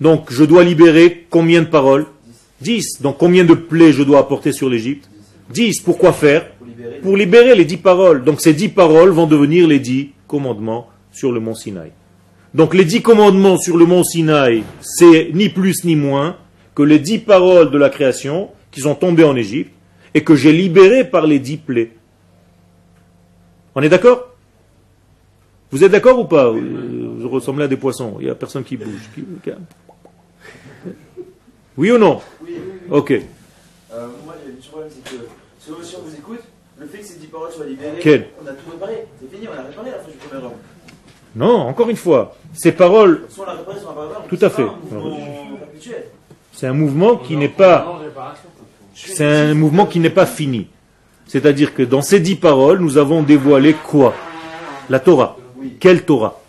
Donc 0.00 0.32
je 0.32 0.44
dois 0.44 0.64
libérer 0.64 1.26
combien 1.28 1.62
de 1.62 1.66
paroles? 1.66 2.06
Dix. 2.60 3.02
Donc 3.02 3.18
combien 3.18 3.44
de 3.44 3.54
plaies 3.54 3.92
je 3.92 4.02
dois 4.02 4.20
apporter 4.20 4.52
sur 4.52 4.70
l'Égypte? 4.70 5.10
Dix. 5.50 5.80
Pourquoi 5.80 6.12
faire? 6.12 6.52
Pour 6.52 6.66
libérer. 6.66 6.98
Pour 7.00 7.16
libérer 7.16 7.54
les 7.54 7.64
dix 7.66 7.76
paroles. 7.76 8.24
Donc 8.24 8.40
ces 8.40 8.54
dix 8.54 8.68
paroles 8.68 9.10
vont 9.10 9.26
devenir 9.26 9.66
les 9.68 9.78
dix 9.78 10.12
commandements 10.26 10.88
sur 11.12 11.32
le 11.32 11.40
mont 11.40 11.54
Sinaï. 11.54 11.92
Donc 12.56 12.72
les 12.72 12.86
dix 12.86 13.02
commandements 13.02 13.58
sur 13.58 13.76
le 13.76 13.84
mont 13.84 14.02
Sinaï, 14.02 14.64
c'est 14.80 15.28
ni 15.34 15.50
plus 15.50 15.84
ni 15.84 15.94
moins 15.94 16.38
que 16.74 16.82
les 16.82 16.98
dix 16.98 17.18
paroles 17.18 17.70
de 17.70 17.76
la 17.76 17.90
création 17.90 18.48
qui 18.70 18.80
sont 18.80 18.94
tombées 18.94 19.24
en 19.24 19.36
Égypte 19.36 19.72
et 20.14 20.24
que 20.24 20.34
j'ai 20.34 20.52
libérées 20.52 21.04
par 21.04 21.26
les 21.26 21.38
dix 21.38 21.58
plaies. 21.58 21.92
On 23.74 23.82
est 23.82 23.90
d'accord? 23.90 24.30
Vous 25.70 25.84
êtes 25.84 25.92
d'accord 25.92 26.18
ou 26.18 26.24
pas? 26.24 26.46
Euh, 26.46 27.18
Je 27.20 27.26
ressemble 27.26 27.60
à 27.60 27.68
des 27.68 27.76
poissons. 27.76 28.16
Il 28.20 28.24
n'y 28.24 28.30
a 28.30 28.34
personne 28.34 28.64
qui 28.64 28.78
bouge. 28.78 29.10
Oui 31.76 31.90
ou 31.90 31.98
non? 31.98 32.22
Oui, 32.42 32.52
oui, 32.52 32.58
oui. 32.88 32.88
Ok. 32.88 33.10
Euh, 33.10 34.06
moi, 34.24 34.34
petit 34.58 34.68
problème, 34.70 34.90
c'est 34.90 35.04
que 35.04 35.20
si 35.60 35.96
on 35.96 36.00
vous 36.00 36.14
écoute, 36.14 36.40
le 36.78 36.86
fait 36.86 36.98
que 37.00 37.04
ces 37.04 37.18
10 37.18 37.26
paroles 37.26 37.52
soient 37.52 37.66
libérées, 37.66 37.98
Quel 38.00 38.28
on 38.42 38.46
a 38.46 38.52
tout 38.52 38.70
réparé. 38.70 39.06
C'est 39.20 39.30
fini, 39.30 39.46
on 39.46 39.58
a 39.58 39.62
réparé 39.62 39.90
la 39.90 39.98
fin 39.98 40.10
du 40.10 40.16
premier 40.16 40.42
homme. 40.42 40.52
Non, 41.36 41.68
encore 41.68 41.90
une 41.90 41.96
fois. 41.96 42.34
Ces 42.54 42.72
paroles. 42.72 43.26
Tout 44.28 44.38
à 44.40 44.48
fait. 44.50 44.66
C'est 46.52 46.66
un 46.66 46.72
mouvement 46.72 47.16
qui 47.16 47.36
n'est 47.36 47.50
pas 47.50 48.00
C'est 48.94 49.26
un 49.26 49.54
mouvement 49.54 49.84
qui 49.84 50.00
n'est 50.00 50.10
pas 50.10 50.24
fini. 50.24 50.66
C'est-à-dire 51.26 51.74
que 51.74 51.82
dans 51.82 52.00
ces 52.00 52.20
dix 52.20 52.36
paroles, 52.36 52.80
nous 52.80 52.96
avons 52.96 53.22
dévoilé 53.22 53.74
quoi? 53.74 54.14
La 54.88 54.98
Torah. 54.98 55.36
Quelle 55.78 56.04
Torah? 56.04 56.40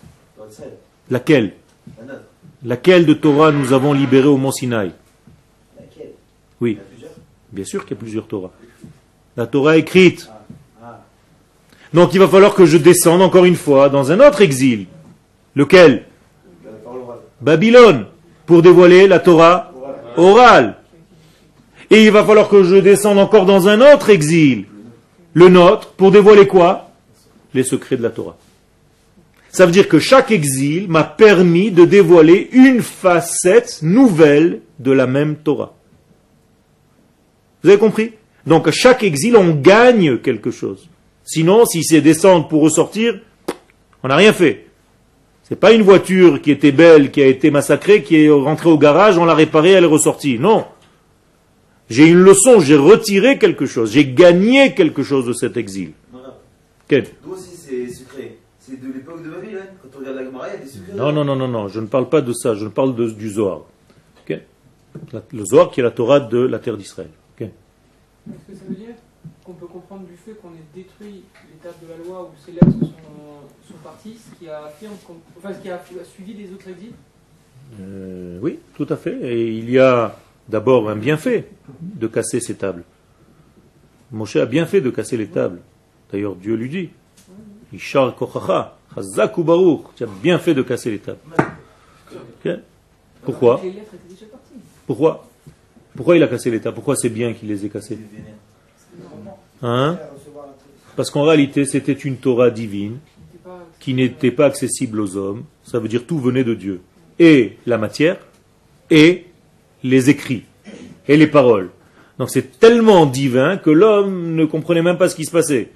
Laquelle? 1.09 1.53
Laquelle? 2.63 3.05
De 3.05 3.13
Torah 3.13 3.51
nous 3.51 3.73
avons 3.73 3.91
libéré 3.91 4.27
au 4.27 4.37
mont 4.37 4.51
Sinaï? 4.51 4.91
Oui, 6.61 6.79
bien 7.51 7.65
sûr 7.65 7.85
qu'il 7.85 7.95
y 7.95 7.99
a 7.99 8.01
plusieurs 8.01 8.27
Torahs. 8.27 8.51
La 9.35 9.45
Torah 9.47 9.75
écrite. 9.77 10.29
Donc 11.93 12.13
il 12.13 12.19
va 12.19 12.27
falloir 12.27 12.53
que 12.53 12.65
je 12.65 12.77
descende 12.77 13.21
encore 13.21 13.45
une 13.45 13.55
fois 13.55 13.89
dans 13.89 14.11
un 14.11 14.19
autre 14.19 14.41
exil. 14.41 14.85
Lequel? 15.55 16.05
Babylone. 17.41 18.05
Pour 18.45 18.61
dévoiler 18.61 19.07
la 19.07 19.19
Torah 19.19 19.73
orale. 20.15 20.77
Et 21.89 22.05
il 22.05 22.11
va 22.11 22.23
falloir 22.23 22.49
que 22.49 22.63
je 22.63 22.75
descende 22.75 23.17
encore 23.17 23.45
dans 23.45 23.67
un 23.67 23.81
autre 23.93 24.09
exil, 24.09 24.65
le 25.33 25.49
nôtre, 25.49 25.89
pour 25.89 26.11
dévoiler 26.11 26.47
quoi? 26.47 26.89
Les 27.53 27.63
secrets 27.63 27.97
de 27.97 28.03
la 28.03 28.09
Torah. 28.09 28.35
Ça 29.49 29.65
veut 29.65 29.71
dire 29.71 29.87
que 29.87 29.99
chaque 29.99 30.31
exil 30.31 30.87
m'a 30.89 31.03
permis 31.03 31.71
de 31.71 31.85
dévoiler 31.85 32.49
une 32.51 32.81
facette 32.81 33.79
nouvelle 33.81 34.61
de 34.79 34.91
la 34.91 35.07
même 35.07 35.37
Torah. 35.37 35.73
Vous 37.63 37.69
avez 37.69 37.79
compris? 37.79 38.13
Donc 38.45 38.67
à 38.67 38.71
chaque 38.71 39.03
exil, 39.03 39.35
on 39.35 39.55
gagne 39.55 40.17
quelque 40.19 40.51
chose. 40.51 40.89
Sinon, 41.27 41.65
si 41.65 41.83
c'est 41.83 41.99
descendre 42.01 42.47
pour 42.47 42.61
ressortir, 42.63 43.19
on 44.01 44.07
n'a 44.07 44.15
rien 44.15 44.31
fait. 44.31 44.65
C'est 45.43 45.57
pas 45.59 45.73
une 45.73 45.81
voiture 45.81 46.41
qui 46.41 46.51
était 46.51 46.71
belle, 46.71 47.11
qui 47.11 47.21
a 47.21 47.27
été 47.27 47.51
massacrée, 47.51 48.01
qui 48.01 48.15
est 48.23 48.29
rentrée 48.29 48.69
au 48.69 48.77
garage, 48.77 49.17
on 49.17 49.25
l'a 49.25 49.35
réparée, 49.35 49.71
elle 49.71 49.83
est 49.83 49.87
ressortie. 49.87 50.39
Non. 50.39 50.65
J'ai 51.89 52.07
une 52.07 52.19
leçon, 52.19 52.59
j'ai 52.61 52.75
retiré 52.77 53.37
quelque 53.37 53.65
chose, 53.65 53.91
j'ai 53.91 54.05
gagné 54.05 54.73
quelque 54.73 55.03
chose 55.03 55.25
de 55.25 55.33
cet 55.33 55.57
exil. 55.57 55.91
Non, 56.13 56.19
non. 56.19 56.33
Quel 56.87 57.05
aussi 57.29 57.55
c'est 57.55 57.87
secret 57.89 58.35
C'est 58.59 58.79
de 58.81 58.87
l'époque 58.93 59.23
de 59.23 59.29
Babylone. 59.29 59.67
Quand 59.81 59.89
on 59.97 59.99
regarde 59.99 60.15
la 60.17 60.23
Gemara, 60.25 60.47
il 60.47 60.53
y 60.53 60.55
a 60.55 60.65
des 60.65 60.69
secrets. 60.69 60.93
Non, 60.95 61.11
non, 61.11 61.25
non, 61.25 61.35
non, 61.35 61.47
non, 61.49 61.67
je 61.67 61.79
ne 61.81 61.87
parle 61.87 62.07
pas 62.09 62.21
de 62.21 62.31
ça, 62.33 62.55
je 62.55 62.67
parle 62.67 62.95
de- 62.95 63.09
du 63.11 63.29
Zohar. 63.29 63.61
Le 65.31 65.45
Zohar 65.45 65.69
qui 65.71 65.79
est 65.79 65.83
la 65.83 65.91
Torah 65.91 66.19
de 66.19 66.39
la 66.39 66.57
terre 66.59 66.75
d'Israël. 66.75 67.09
Ok? 67.39 67.41
Est-ce 67.47 68.51
que 68.51 68.57
ça 68.57 68.63
veut 68.67 68.75
dire 68.75 68.87
qu'on 69.47 69.53
peut 69.53 69.65
comprendre 69.67 70.05
du 70.05 70.17
fait 70.17 70.33
qu'on 70.33 70.49
ait 70.49 70.67
détruit 70.75 71.23
l'étape 71.49 71.81
de 71.81 71.87
la 71.89 71.97
loi 72.05 72.23
où 72.29 72.45
ces 72.45 72.51
lettres 72.51 72.67
sont, 72.81 73.67
sont 73.73 73.79
parties, 73.81 74.17
ce 74.19 74.35
qui 74.37 74.49
affirme 74.49 74.93
qu'on- 75.07 75.15
enfin, 75.37 75.53
ce 75.53 75.59
qui 75.61 75.69
a 75.69 75.79
suivi 76.13 76.33
des 76.33 76.51
autres 76.53 76.67
exils 76.69 76.91
Euh, 77.81 78.39
oui, 78.41 78.59
tout 78.75 78.85
à 78.89 78.95
fait. 78.97 79.17
Et 79.21 79.47
il 79.57 79.69
y 79.69 79.79
a 79.79 80.15
d'abord 80.49 80.89
un 80.89 80.95
bienfait 80.97 81.47
de 81.81 82.07
casser 82.07 82.39
ces 82.41 82.55
tables. 82.55 82.83
Moshe 84.11 84.35
a 84.37 84.45
bien 84.45 84.65
fait 84.65 84.79
de 84.81 84.89
casser 84.89 85.17
les 85.17 85.27
tables. 85.27 85.59
D'ailleurs, 86.11 86.35
Dieu 86.35 86.55
lui 86.55 86.69
dit 86.69 86.89
Ishar 87.73 88.15
kochacha, 88.15 88.77
chazak 88.95 89.37
ou 89.37 89.43
baruch. 89.43 89.81
Tu 89.95 90.03
as 90.03 90.07
bien 90.07 90.39
fait 90.39 90.53
de 90.53 90.61
casser 90.61 90.91
les 90.91 90.99
tables. 90.99 91.19
Pourquoi 93.23 93.59
Les 93.63 93.71
lettres 93.71 93.93
étaient 93.95 94.13
déjà 94.13 94.25
parties. 94.27 94.53
Pourquoi 94.85 95.27
Pourquoi 95.95 96.15
il 96.17 96.23
a 96.23 96.27
cassé 96.27 96.49
les 96.51 96.61
tables? 96.61 96.75
Pourquoi 96.75 96.95
c'est 96.95 97.09
bien 97.09 97.33
qu'il 97.33 97.49
les 97.49 97.65
ait 97.65 97.69
cassées? 97.69 97.97
Hein? 99.61 99.97
Parce 100.95 101.09
qu'en 101.11 101.23
réalité, 101.23 101.65
c'était 101.65 101.93
une 101.93 102.17
Torah 102.17 102.49
divine 102.49 102.97
qui 103.79 103.93
n'était 103.93 104.31
pas 104.31 104.45
accessible 104.45 104.99
aux 104.99 105.15
hommes. 105.15 105.43
Ça 105.63 105.79
veut 105.79 105.87
dire 105.87 106.05
tout 106.05 106.19
venait 106.19 106.43
de 106.43 106.53
Dieu. 106.53 106.81
Et 107.19 107.57
la 107.65 107.77
matière, 107.77 108.17
et 108.89 109.25
les 109.83 110.09
écrits, 110.09 110.43
et 111.07 111.17
les 111.17 111.27
paroles. 111.27 111.69
Donc 112.19 112.29
c'est 112.29 112.59
tellement 112.59 113.05
divin 113.05 113.57
que 113.57 113.69
l'homme 113.69 114.35
ne 114.35 114.45
comprenait 114.45 114.81
même 114.81 114.97
pas 114.97 115.09
ce 115.09 115.15
qui 115.15 115.25
se 115.25 115.31
passait. 115.31 115.69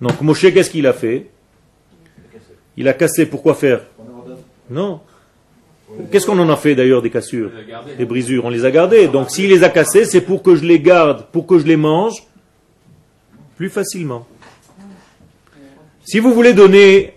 Donc 0.00 0.20
Moshe, 0.20 0.52
qu'est-ce 0.52 0.70
qu'il 0.70 0.86
a 0.86 0.92
fait? 0.92 1.30
Il 2.76 2.88
a 2.88 2.92
cassé. 2.92 3.26
Pourquoi 3.26 3.54
faire? 3.54 3.82
Non. 4.70 5.00
Qu'est-ce 6.12 6.26
qu'on 6.26 6.38
en 6.38 6.48
a 6.50 6.56
fait 6.56 6.74
d'ailleurs 6.74 7.02
des 7.02 7.10
cassures? 7.10 7.50
Des 7.96 8.04
brisures. 8.04 8.44
On 8.44 8.50
les 8.50 8.64
a 8.64 8.70
gardées. 8.70 9.08
Donc 9.08 9.30
s'il 9.30 9.50
les 9.50 9.64
a 9.64 9.68
cassées, 9.68 10.04
c'est 10.04 10.20
pour 10.20 10.42
que 10.42 10.54
je 10.54 10.64
les 10.64 10.80
garde, 10.80 11.26
pour 11.32 11.46
que 11.46 11.58
je 11.58 11.66
les 11.66 11.76
mange 11.76 12.14
plus 13.58 13.70
facilement. 13.70 14.24
Si 16.04 16.20
vous 16.20 16.32
voulez 16.32 16.54
donner 16.54 17.14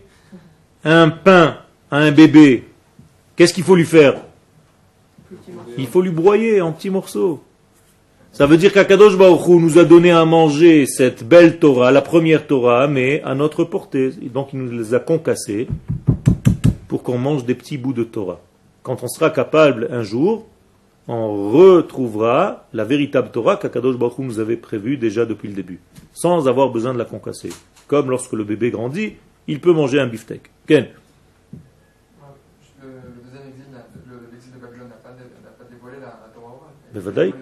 un 0.83 1.09
pain 1.11 1.57
à 1.91 1.97
un 1.97 2.11
bébé, 2.11 2.63
qu'est-ce 3.35 3.53
qu'il 3.53 3.63
faut 3.63 3.75
lui 3.75 3.85
faire? 3.85 4.15
Il 5.77 5.85
faut 5.85 6.01
lui 6.01 6.09
broyer 6.09 6.59
en 6.59 6.71
petits 6.71 6.89
morceaux. 6.89 7.43
Ça 8.31 8.47
veut 8.47 8.57
dire 8.57 8.73
qu'Akadosh 8.73 9.15
nous 9.17 9.77
a 9.77 9.83
donné 9.83 10.09
à 10.09 10.25
manger 10.25 10.87
cette 10.87 11.23
belle 11.23 11.59
Torah, 11.59 11.91
la 11.91 12.01
première 12.01 12.47
Torah, 12.47 12.87
mais 12.87 13.21
à 13.21 13.35
notre 13.35 13.63
portée. 13.63 14.09
Donc 14.33 14.49
il 14.51 14.61
nous 14.61 14.71
les 14.71 14.95
a 14.95 14.99
concassés 14.99 15.67
pour 16.87 17.03
qu'on 17.03 17.19
mange 17.19 17.45
des 17.45 17.53
petits 17.53 17.77
bouts 17.77 17.93
de 17.93 18.03
Torah. 18.03 18.39
Quand 18.81 19.03
on 19.03 19.07
sera 19.07 19.29
capable 19.29 19.89
un 19.91 20.01
jour, 20.01 20.47
on 21.13 21.51
retrouvera 21.51 22.67
la 22.71 22.85
véritable 22.85 23.31
Torah 23.31 23.57
qu'Akadosh 23.57 23.97
Baruch 23.97 24.17
Hu 24.17 24.21
nous 24.23 24.39
avait 24.39 24.55
prévue 24.55 24.95
déjà 24.95 25.25
depuis 25.25 25.49
le 25.49 25.53
début, 25.53 25.81
sans 26.13 26.47
avoir 26.47 26.69
besoin 26.69 26.93
de 26.93 26.97
la 26.97 27.03
concasser. 27.03 27.49
Comme 27.87 28.09
lorsque 28.09 28.31
le 28.31 28.45
bébé 28.45 28.71
grandit, 28.71 29.15
il 29.45 29.59
peut 29.59 29.73
manger 29.73 29.99
un 29.99 30.07
beefsteak. 30.07 30.49
Ken 30.65 30.87
Le, 32.81 32.87
deuxième 33.25 33.49
exil, 33.49 33.65
l'exil 34.31 34.53
de 34.53 34.59
Babylone 34.59 34.87
n'a 34.87 34.95
pas, 34.95 35.13
dévoilé 35.69 35.97
la, 35.99 36.05
la 36.05 36.31
Torah 36.33 36.47
orale. 36.47 36.69
Été 36.91 36.99
vadaï. 37.01 37.33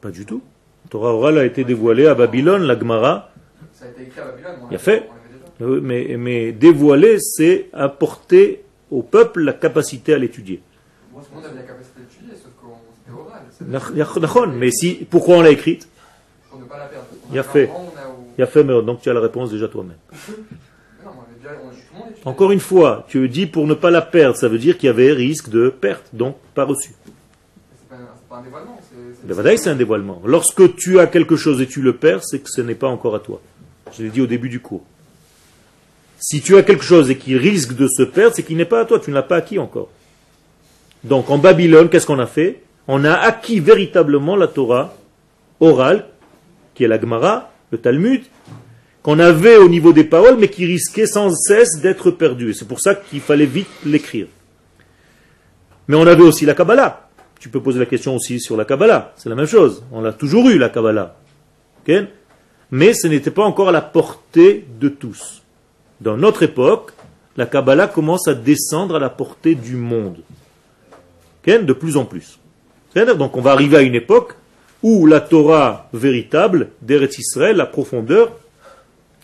Pas 0.00 0.10
du 0.10 0.26
tout. 0.26 0.42
La 0.86 0.90
Torah 0.90 1.14
orale 1.14 1.38
a 1.38 1.44
été 1.44 1.62
dévoilée 1.62 2.08
à 2.08 2.16
Babylone, 2.16 2.64
la 2.64 2.76
Gemara. 2.76 3.30
Ça 3.72 3.84
a 3.84 3.88
été 3.90 4.02
écrit 4.02 4.18
à 4.20 4.24
Babylone, 4.24 4.56
on 4.64 4.70
Il 4.70 4.74
a 4.74 4.78
fait. 4.78 5.08
on 5.08 5.64
l'avait 5.64 5.76
déjà. 5.76 5.80
Mais, 5.80 6.16
mais 6.16 6.50
dévoiler, 6.50 7.20
c'est 7.20 7.68
apporter 7.72 8.64
au 8.90 9.04
peuple 9.04 9.42
la 9.42 9.52
capacité 9.52 10.12
à 10.12 10.18
l'étudier. 10.18 10.60
Tout 11.12 11.20
le 11.30 11.36
monde 11.36 11.44
avait 11.46 11.60
la 11.60 11.62
capacité 11.62 12.00
d'étudier, 12.00 12.34
sauf 12.34 12.50
que 12.60 12.66
Mais 13.60 14.70
si, 14.70 15.06
pourquoi 15.08 15.36
on 15.38 15.40
l'a 15.42 15.50
écrite? 15.50 15.88
Pour 16.50 16.60
ne 16.60 16.64
pas 16.64 16.78
la 16.78 16.86
perdre. 16.86 17.06
Il 17.32 17.38
a 17.38 17.42
fait. 17.42 17.70
Il 18.38 18.42
a 18.42 18.46
fait, 18.46 18.64
mais 18.64 18.82
donc 18.82 19.00
tu 19.00 19.08
as 19.08 19.14
la 19.14 19.20
réponse 19.20 19.50
déjà 19.50 19.68
toi-même. 19.68 19.96
Encore 22.24 22.52
une 22.52 22.60
fois, 22.60 23.06
tu 23.08 23.28
dis 23.28 23.46
pour 23.46 23.66
ne 23.66 23.74
pas 23.74 23.90
la 23.90 24.02
perdre, 24.02 24.36
ça 24.36 24.48
veut 24.48 24.58
dire 24.58 24.76
qu'il 24.76 24.88
y 24.88 24.90
avait 24.90 25.12
risque 25.12 25.48
de 25.48 25.68
perte, 25.68 26.06
donc 26.12 26.36
pas 26.54 26.64
reçu. 26.64 26.90
C'est 26.90 27.88
pas, 28.28 28.36
un 28.36 28.42
dévoilement. 28.42 28.80
vadaï, 29.24 29.58
c'est 29.58 29.70
un 29.70 29.76
dévoilement. 29.76 30.20
Lorsque 30.24 30.74
tu 30.76 30.98
as 30.98 31.06
quelque 31.06 31.36
chose 31.36 31.60
et 31.60 31.66
tu 31.66 31.82
le 31.82 31.94
perds, 31.94 32.24
c'est 32.24 32.40
que 32.40 32.50
ce 32.50 32.60
n'est 32.60 32.74
pas 32.74 32.88
encore 32.88 33.14
à 33.14 33.20
toi. 33.20 33.40
Je 33.96 34.02
l'ai 34.02 34.10
dit 34.10 34.20
au 34.20 34.26
début 34.26 34.48
du 34.48 34.60
cours. 34.60 34.84
Si 36.18 36.40
tu 36.40 36.56
as 36.56 36.62
quelque 36.62 36.82
chose 36.82 37.10
et 37.10 37.16
qui 37.16 37.36
risque 37.36 37.74
de 37.74 37.86
se 37.86 38.02
perdre, 38.02 38.34
c'est 38.34 38.42
qu'il 38.42 38.56
n'est 38.56 38.64
pas 38.64 38.80
à 38.80 38.84
toi, 38.84 38.98
tu 38.98 39.10
ne 39.10 39.14
l'as 39.14 39.22
pas 39.22 39.36
acquis 39.36 39.58
encore. 39.58 39.90
Donc 41.04 41.30
en 41.30 41.38
Babylone, 41.38 41.88
qu'est-ce 41.88 42.06
qu'on 42.06 42.18
a 42.18 42.26
fait? 42.26 42.62
On 42.88 43.04
a 43.04 43.12
acquis 43.12 43.60
véritablement 43.60 44.36
la 44.36 44.46
Torah 44.46 44.94
orale, 45.60 46.06
qui 46.74 46.84
est 46.84 46.88
la 46.88 47.00
Gemara, 47.00 47.50
le 47.70 47.78
Talmud, 47.78 48.22
qu'on 49.02 49.18
avait 49.18 49.56
au 49.56 49.68
niveau 49.68 49.92
des 49.92 50.04
paroles, 50.04 50.36
mais 50.38 50.48
qui 50.48 50.66
risquait 50.66 51.06
sans 51.06 51.30
cesse 51.34 51.80
d'être 51.80 52.10
perdu. 52.10 52.54
C'est 52.54 52.68
pour 52.68 52.80
ça 52.80 52.94
qu'il 52.94 53.20
fallait 53.20 53.46
vite 53.46 53.68
l'écrire. 53.84 54.26
Mais 55.88 55.96
on 55.96 56.06
avait 56.06 56.22
aussi 56.22 56.44
la 56.44 56.54
Kabbalah. 56.54 57.08
Tu 57.38 57.48
peux 57.48 57.60
poser 57.60 57.78
la 57.78 57.86
question 57.86 58.16
aussi 58.16 58.40
sur 58.40 58.56
la 58.56 58.64
Kabbalah. 58.64 59.12
C'est 59.16 59.28
la 59.28 59.34
même 59.34 59.46
chose. 59.46 59.84
On 59.92 60.00
l'a 60.00 60.12
toujours 60.12 60.48
eu, 60.48 60.58
la 60.58 60.68
Kabbalah. 60.68 61.16
Mais 62.70 62.94
ce 62.94 63.06
n'était 63.06 63.30
pas 63.30 63.44
encore 63.44 63.68
à 63.68 63.72
la 63.72 63.82
portée 63.82 64.66
de 64.80 64.88
tous. 64.88 65.42
Dans 66.00 66.16
notre 66.16 66.42
époque, 66.42 66.92
la 67.36 67.46
Kabbalah 67.46 67.86
commence 67.86 68.26
à 68.26 68.34
descendre 68.34 68.96
à 68.96 68.98
la 68.98 69.10
portée 69.10 69.54
du 69.54 69.76
monde. 69.76 70.18
De 71.46 71.72
plus 71.72 71.96
en 71.96 72.04
plus. 72.04 72.40
Donc 73.04 73.36
on 73.36 73.42
va 73.42 73.52
arriver 73.52 73.76
à 73.76 73.82
une 73.82 73.94
époque 73.94 74.34
où 74.82 75.06
la 75.06 75.20
Torah 75.20 75.88
véritable 75.92 76.70
d'Eretz 76.80 77.18
Israël, 77.18 77.56
la 77.56 77.66
profondeur, 77.66 78.32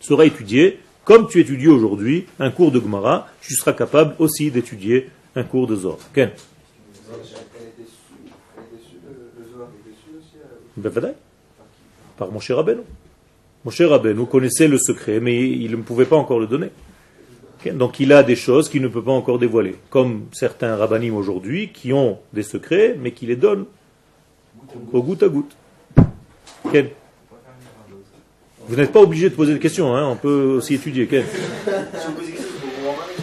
sera 0.01 0.27
étudiée 0.27 0.79
comme 1.05 1.27
tu 1.29 1.41
étudies 1.41 1.69
aujourd'hui 1.69 2.27
un 2.39 2.51
cours 2.51 2.71
de 2.71 2.81
Gemara, 2.81 3.29
tu 3.41 3.55
seras 3.55 3.73
capable 3.73 4.15
aussi 4.19 4.51
d'étudier 4.51 5.09
un 5.35 5.43
cours 5.43 5.67
de 5.67 5.75
Zohar. 5.75 5.97
Okay. 6.13 6.29
Ben, 10.77 11.15
Par 12.17 12.31
mon 12.31 12.41
cher 12.41 12.57
Rabbeinu. 12.57 12.83
Mon 13.65 13.71
cher 13.71 13.91
Rabbeinu 13.91 14.27
connaissait 14.27 14.69
le 14.69 14.79
secret, 14.79 15.19
mais 15.19 15.49
il 15.49 15.71
ne 15.73 15.83
pouvait 15.83 16.05
pas 16.05 16.17
encore 16.17 16.39
le 16.39 16.47
donner. 16.47 16.71
Donc 17.71 18.01
il 18.01 18.13
a 18.13 18.23
des 18.23 18.37
choses 18.37 18.69
qu'il 18.69 18.83
ne 18.83 18.89
peut 18.89 19.03
pas 19.03 19.13
encore 19.13 19.39
dévoiler. 19.39 19.77
Comme 19.91 20.25
certains 20.33 20.75
rabbinim 20.77 21.15
aujourd'hui 21.15 21.71
qui 21.73 21.93
ont 21.93 22.19
des 22.33 22.43
secrets, 22.43 22.97
mais 23.01 23.13
qui 23.13 23.27
les 23.27 23.37
donnent 23.37 23.67
au 24.93 25.03
goutte 25.03 25.23
à 25.23 25.29
goutte. 25.29 25.57
Ken 26.73 26.89
Vous 28.69 28.77
n'êtes 28.77 28.93
pas 28.93 29.01
obligé 29.01 29.29
de 29.31 29.35
poser 29.35 29.55
des 29.55 29.61
questions, 29.61 29.95
hein, 29.95 30.09
on 30.09 30.17
peut 30.17 30.55
aussi 30.57 30.75
étudier. 30.75 31.07
Ken. 31.07 31.25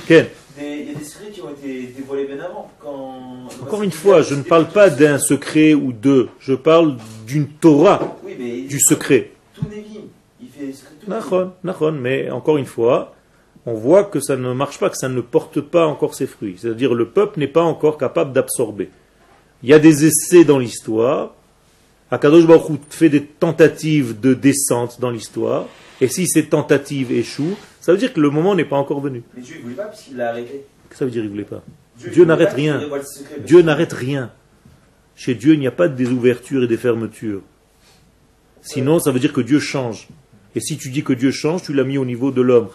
Ken 0.08 0.26
Des- 0.58 0.80
Il 0.82 0.88
y 0.92 0.96
a 0.96 1.00
des 1.00 1.06
secrets 1.06 1.30
qui 1.32 1.42
ont 1.42 1.50
été 1.50 1.94
dévoilés 1.96 2.26
bien 2.26 2.40
avant. 2.40 2.70
Quand... 2.80 3.48
Encore 3.64 3.84
une 3.84 3.92
fois, 3.92 4.22
je 4.22 4.36
ne 4.36 4.44
parle 4.44 4.68
pas 4.70 4.90
d'un 4.90 5.18
secret 5.18 5.74
ou 5.74 5.92
deux, 5.94 6.30
je 6.40 6.54
parle 6.54 6.98
d'une 7.26 7.48
Torah, 7.48 8.18
Oui, 8.26 8.36
mais 8.38 8.62
du 8.62 8.80
secret. 8.80 9.32
tout 9.56 9.66
nachon, 11.64 11.92
mais 11.94 12.30
encore 12.30 12.58
une 12.58 12.66
fois, 12.66 13.16
on 13.70 13.76
voit 13.76 14.04
que 14.04 14.20
ça 14.20 14.36
ne 14.36 14.52
marche 14.54 14.80
pas, 14.80 14.90
que 14.90 14.98
ça 14.98 15.10
ne 15.10 15.22
porte 15.22 15.62
pas 15.62 15.86
encore 15.86 16.16
ses 16.16 16.26
fruits. 16.26 16.56
C'est-à-dire 16.58 16.96
le 16.96 17.10
peuple 17.10 17.40
n'est 17.40 17.48
pas 17.48 17.62
encore 17.62 17.98
capable 17.98 18.34
d'absorber. 18.34 18.90
Il 19.62 19.70
y 19.70 19.74
a 19.74 19.80
des 19.80 20.06
essais 20.06 20.44
dans 20.44 20.58
l'histoire. 20.58 21.36
Akadosh 22.10 22.48
Baruch 22.48 22.70
Hu 22.70 22.74
fait 22.90 23.10
des 23.10 23.24
tentatives 23.24 24.20
de 24.20 24.34
descente 24.34 25.00
dans 25.00 25.12
l'histoire. 25.12 25.68
Et 26.02 26.08
si 26.08 26.28
ces 26.28 26.46
tentatives 26.46 27.12
échouent, 27.12 27.58
ça 27.80 27.92
veut 27.92 28.00
dire 28.00 28.12
que 28.12 28.20
le 28.20 28.32
moment 28.32 28.56
n'est 28.56 28.66
pas 28.66 28.78
encore 28.78 29.02
venu. 29.02 29.22
Mais 29.36 29.44
Dieu, 29.44 29.58
il 29.58 29.64
voulait 29.64 29.76
pas 29.76 29.86
parce 29.86 30.02
qu'il 30.02 30.18
l'a 30.18 30.30
arrêté. 30.30 30.52
Qu'est-ce 30.52 30.90
que 30.90 30.96
ça 30.96 31.06
veut 31.06 31.12
dire 31.12 31.24
il 31.24 31.30
voulait 31.30 31.44
pas? 31.44 31.62
Dieu 31.98 32.10
voulait 32.10 32.26
n'arrête 32.26 32.56
qu'il 32.56 32.72
rien. 32.72 32.82
Dieu 33.46 33.62
n'arrête 33.62 33.94
rien. 33.94 34.32
Chez 35.16 35.36
Dieu, 35.36 35.54
il 35.54 35.60
n'y 35.60 35.68
a 35.68 35.72
pas 35.72 35.88
des 35.88 36.08
ouvertures 36.10 36.64
et 36.64 36.68
des 36.68 36.78
fermetures. 36.78 37.42
Sinon, 38.62 39.00
ça 39.00 39.12
veut 39.12 39.20
dire 39.20 39.34
que 39.34 39.42
Dieu 39.42 39.60
change. 39.60 40.08
Et 40.56 40.60
si 40.60 40.78
tu 40.78 40.90
dis 40.90 41.04
que 41.04 41.14
Dieu 41.14 41.32
change, 41.32 41.62
tu 41.64 41.74
l'as 41.74 41.84
mis 41.84 41.98
au 41.98 42.06
niveau 42.06 42.32
de 42.32 42.42
l'homme. 42.42 42.68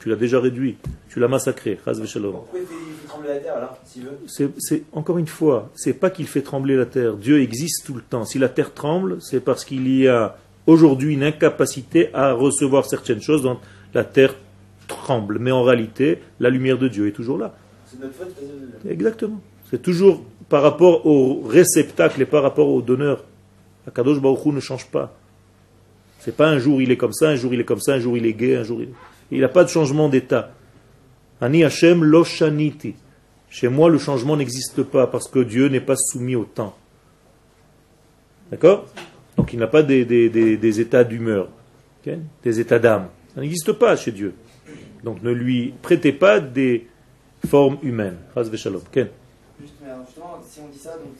Tu 0.00 0.08
l'as 0.08 0.16
déjà 0.16 0.40
réduit. 0.40 0.76
Tu 1.08 1.20
l'as 1.20 1.28
massacré. 1.28 1.78
Pourquoi 1.82 2.02
il 2.02 2.06
fait, 2.06 3.06
trembler 3.06 3.28
la 3.28 3.38
terre 3.38 3.56
alors, 3.56 3.78
s'il 3.86 4.04
veut? 4.04 4.50
C'est, 4.58 4.82
encore 4.92 5.16
une 5.18 5.26
fois, 5.26 5.70
c'est 5.74 5.94
pas 5.94 6.10
qu'il 6.10 6.26
fait 6.26 6.42
trembler 6.42 6.76
la 6.76 6.86
terre. 6.86 7.14
Dieu 7.14 7.40
existe 7.40 7.86
tout 7.86 7.94
le 7.94 8.02
temps. 8.02 8.24
Si 8.24 8.38
la 8.38 8.50
terre 8.50 8.74
tremble, 8.74 9.18
c'est 9.20 9.40
parce 9.40 9.64
qu'il 9.64 9.88
y 9.88 10.06
a 10.06 10.36
aujourd'hui 10.66 11.14
une 11.14 11.22
incapacité 11.22 12.10
à 12.12 12.32
recevoir 12.32 12.84
certaines 12.84 13.22
choses 13.22 13.42
dont 13.42 13.58
la 13.94 14.04
terre 14.04 14.34
tremble. 14.86 15.38
Mais 15.38 15.50
en 15.50 15.62
réalité, 15.62 16.18
la 16.40 16.50
lumière 16.50 16.78
de 16.78 16.88
Dieu 16.88 17.08
est 17.08 17.12
toujours 17.12 17.38
là. 17.38 17.54
C'est 17.86 18.00
notre 18.00 18.14
faute 18.14 18.34
Exactement. 18.86 19.40
C'est 19.70 19.80
toujours 19.80 20.22
par 20.50 20.62
rapport 20.62 21.06
au 21.06 21.42
réceptacle 21.42 22.20
et 22.20 22.26
par 22.26 22.42
rapport 22.42 22.68
au 22.68 22.82
donneur. 22.82 23.24
Akadosh 23.86 24.20
Baruch 24.20 24.44
Hu 24.44 24.50
ne 24.50 24.60
change 24.60 24.86
pas. 24.90 25.16
C'est 26.24 26.34
pas 26.34 26.48
un 26.48 26.58
jour 26.58 26.80
il 26.80 26.90
est 26.90 26.96
comme 26.96 27.12
ça, 27.12 27.28
un 27.28 27.36
jour 27.36 27.52
il 27.52 27.60
est 27.60 27.64
comme 27.64 27.80
ça, 27.80 27.92
un 27.94 27.98
jour 28.00 28.16
il 28.16 28.24
est 28.24 28.32
gay, 28.32 28.56
un 28.56 28.62
jour 28.64 28.80
il 28.80 28.88
Il 29.30 29.40
n'a 29.42 29.48
pas 29.48 29.62
de 29.62 29.68
changement 29.68 30.08
d'état. 30.08 30.52
Ani 31.40 31.64
Hashem 31.64 32.02
lo. 32.02 32.24
Chez 33.50 33.68
moi, 33.68 33.90
le 33.90 33.98
changement 33.98 34.36
n'existe 34.36 34.82
pas 34.82 35.06
parce 35.06 35.28
que 35.28 35.40
Dieu 35.40 35.68
n'est 35.68 35.80
pas 35.82 35.96
soumis 35.96 36.34
au 36.34 36.44
temps. 36.44 36.74
D'accord? 38.50 38.86
Donc 39.36 39.52
il 39.52 39.58
n'a 39.58 39.66
pas 39.66 39.82
des, 39.82 40.04
des- 40.04 40.30
des- 40.30 40.80
états 40.80 41.04
d'humeur, 41.04 41.48
des 42.42 42.60
états 42.60 42.78
d'âme. 42.78 43.08
Ça 43.34 43.40
n'existe 43.40 43.72
pas 43.72 43.94
chez 43.96 44.12
Dieu. 44.12 44.34
Donc 45.02 45.22
ne 45.22 45.30
lui 45.30 45.74
prêtez 45.82 46.12
pas 46.12 46.40
des 46.40 46.86
formes 47.46 47.76
humaines. 47.82 48.16
Ken 48.34 49.08
Juste, 49.60 49.74
justement, 50.06 50.40
si 50.48 50.60
on 50.60 50.68
dit 50.68 50.78
ça, 50.78 50.92
donc 50.92 51.12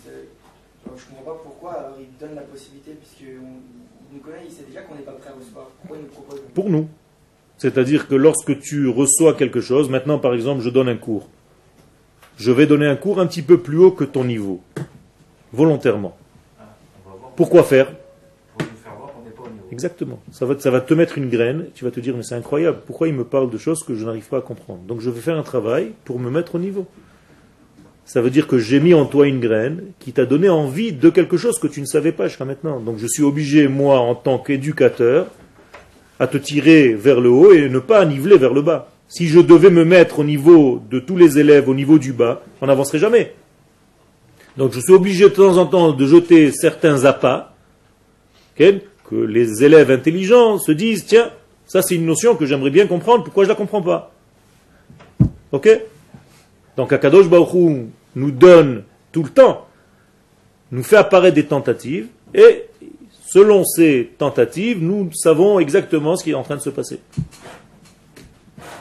genre, 0.86 0.96
je 0.96 1.04
comprends 1.06 1.32
pas 1.34 1.40
pourquoi 1.42 1.94
il 2.00 2.06
donne 2.18 2.34
la 2.34 2.42
possibilité, 2.42 2.92
puisqu'il 2.92 3.38
nous 4.14 4.20
connaît, 4.20 4.44
il 4.44 4.50
sait 4.50 4.64
déjà 4.66 4.82
qu'on 4.82 4.94
n'est 4.94 5.02
pas 5.02 5.12
prêt 5.12 5.30
à 5.30 5.38
recevoir. 5.38 5.66
Pourquoi 5.80 5.96
il 5.96 6.02
nous 6.02 6.08
propose 6.08 6.40
Pour 6.54 6.70
nous. 6.70 6.88
C'est-à-dire 7.58 8.08
que 8.08 8.14
lorsque 8.14 8.58
tu 8.60 8.88
reçois 8.88 9.34
quelque 9.34 9.60
chose, 9.60 9.88
maintenant 9.88 10.18
par 10.18 10.34
exemple 10.34 10.60
je 10.60 10.70
donne 10.70 10.88
un 10.88 10.96
cours, 10.96 11.28
je 12.36 12.50
vais 12.50 12.66
donner 12.66 12.86
un 12.86 12.96
cours 12.96 13.20
un 13.20 13.26
petit 13.26 13.42
peu 13.42 13.58
plus 13.58 13.78
haut 13.78 13.92
que 13.92 14.04
ton 14.04 14.24
niveau, 14.24 14.60
volontairement. 15.52 16.16
Pourquoi 17.36 17.62
faire? 17.62 17.92
Exactement. 19.70 20.20
Ça 20.30 20.46
va, 20.46 20.58
ça 20.58 20.70
va 20.70 20.80
te 20.80 20.94
mettre 20.94 21.18
une 21.18 21.28
graine, 21.28 21.66
tu 21.74 21.84
vas 21.84 21.90
te 21.90 21.98
dire 21.98 22.16
mais 22.16 22.22
c'est 22.22 22.36
incroyable, 22.36 22.78
pourquoi 22.86 23.08
il 23.08 23.14
me 23.14 23.24
parle 23.24 23.50
de 23.50 23.58
choses 23.58 23.82
que 23.82 23.94
je 23.94 24.04
n'arrive 24.04 24.28
pas 24.28 24.38
à 24.38 24.42
comprendre? 24.42 24.80
Donc 24.82 25.00
je 25.00 25.10
vais 25.10 25.20
faire 25.20 25.36
un 25.36 25.42
travail 25.42 25.92
pour 26.04 26.20
me 26.20 26.30
mettre 26.30 26.54
au 26.54 26.58
niveau. 26.58 26.86
Ça 28.04 28.20
veut 28.20 28.30
dire 28.30 28.46
que 28.46 28.58
j'ai 28.58 28.80
mis 28.80 28.94
en 28.94 29.06
toi 29.06 29.26
une 29.26 29.40
graine 29.40 29.82
qui 29.98 30.12
t'a 30.12 30.26
donné 30.26 30.48
envie 30.48 30.92
de 30.92 31.08
quelque 31.08 31.36
chose 31.36 31.58
que 31.58 31.66
tu 31.66 31.80
ne 31.80 31.86
savais 31.86 32.12
pas 32.12 32.28
jusqu'à 32.28 32.44
maintenant. 32.44 32.80
Donc 32.80 32.98
je 32.98 33.06
suis 33.06 33.22
obligé, 33.22 33.66
moi, 33.66 33.98
en 33.98 34.14
tant 34.14 34.38
qu'éducateur, 34.38 35.26
à 36.18 36.26
te 36.26 36.36
tirer 36.36 36.92
vers 36.92 37.20
le 37.20 37.30
haut 37.30 37.52
et 37.52 37.68
ne 37.68 37.78
pas 37.78 38.04
niveler 38.04 38.36
vers 38.36 38.52
le 38.52 38.62
bas. 38.62 38.90
Si 39.08 39.26
je 39.26 39.40
devais 39.40 39.70
me 39.70 39.84
mettre 39.84 40.20
au 40.20 40.24
niveau 40.24 40.82
de 40.90 40.98
tous 40.98 41.16
les 41.16 41.38
élèves, 41.38 41.68
au 41.68 41.74
niveau 41.74 41.98
du 41.98 42.12
bas, 42.12 42.42
on 42.60 42.66
n'avancerait 42.66 42.98
jamais. 42.98 43.34
Donc 44.56 44.72
je 44.72 44.80
suis 44.80 44.92
obligé 44.92 45.24
de 45.24 45.34
temps 45.34 45.56
en 45.56 45.66
temps 45.66 45.92
de 45.92 46.06
jeter 46.06 46.52
certains 46.52 47.04
appâts, 47.04 47.52
que 48.56 48.82
les 49.10 49.64
élèves 49.64 49.90
intelligents 49.90 50.58
se 50.58 50.72
disent, 50.72 51.06
tiens, 51.06 51.30
ça 51.66 51.82
c'est 51.82 51.96
une 51.96 52.06
notion 52.06 52.36
que 52.36 52.46
j'aimerais 52.46 52.70
bien 52.70 52.86
comprendre, 52.86 53.24
pourquoi 53.24 53.44
je 53.44 53.48
la 53.48 53.54
comprends 53.54 53.82
pas 53.82 54.12
Ok? 55.52 55.68
Donc 56.76 56.92
Akadosh 56.92 57.28
Baruch 57.28 57.54
Hu 57.54 57.86
nous 58.16 58.30
donne 58.30 58.84
tout 59.12 59.22
le 59.22 59.30
temps, 59.30 59.66
nous 60.72 60.82
fait 60.82 60.96
apparaître 60.96 61.34
des 61.36 61.46
tentatives, 61.46 62.08
et 62.34 62.64
selon 63.26 63.64
ces 63.64 64.10
tentatives, 64.18 64.82
nous 64.82 65.10
savons 65.12 65.60
exactement 65.60 66.16
ce 66.16 66.24
qui 66.24 66.30
est 66.30 66.34
en 66.34 66.42
train 66.42 66.56
de 66.56 66.60
se 66.62 66.70
passer. 66.70 67.00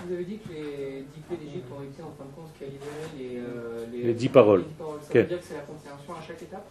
Vous 0.08 0.14
avez 0.14 0.24
dit 0.24 0.38
que 0.39 0.50
les 0.54 1.06
dix 1.16 1.22
plaies 1.28 1.38
d'Égypte 1.38 1.68
ont 1.78 1.84
été 1.84 2.02
en 2.02 2.12
fin 2.18 2.26
de 2.26 2.36
compte 2.36 2.50
ce 2.54 2.60
qui 2.60 2.66
a 2.66 2.68
libéré 2.68 4.08
Les 4.08 4.14
dix 4.14 4.30
paroles. 4.30 4.60
les 4.62 4.66
dix 4.66 4.74
paroles, 4.78 5.00
Ça 5.02 5.08
Ok. 5.10 5.16
veut 5.16 5.24
dire 5.24 5.39
que 5.39 5.46
c'est 5.48 5.54
la 5.54 5.60
compréhension 5.62 6.14
à 6.14 6.28
chaque 6.28 6.41
étape? 6.41 6.66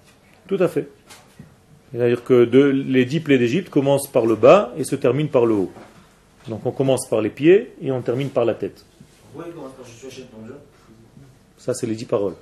Tout 0.48 0.56
à 0.60 0.68
fait. 0.68 0.88
C'est-à-dire 1.92 2.24
que 2.24 2.44
de- 2.44 2.64
les 2.68 3.04
dix 3.04 3.20
plaies 3.20 3.38
d'Égypte 3.38 3.70
commencent 3.70 4.06
par 4.10 4.26
le 4.26 4.34
bas 4.34 4.72
et 4.76 4.84
se 4.84 4.96
terminent 4.96 5.28
par 5.28 5.46
le 5.46 5.54
haut. 5.54 5.72
Donc 6.48 6.64
on 6.66 6.72
commence 6.72 7.06
par 7.08 7.20
les 7.20 7.30
pieds 7.30 7.72
et 7.80 7.92
on 7.92 8.00
termine 8.02 8.28
par 8.30 8.44
la 8.44 8.54
tête. 8.54 8.84
Oui, 9.34 9.44
comment 9.54 9.68
quand 9.68 9.84
je 9.84 10.08
suis 10.08 10.22
ton 10.24 10.42
Dieu 10.44 10.54
Ça, 11.62 11.74
c'est 11.74 11.86
les 11.86 11.94
dix 11.94 12.06
paroles. 12.06 12.34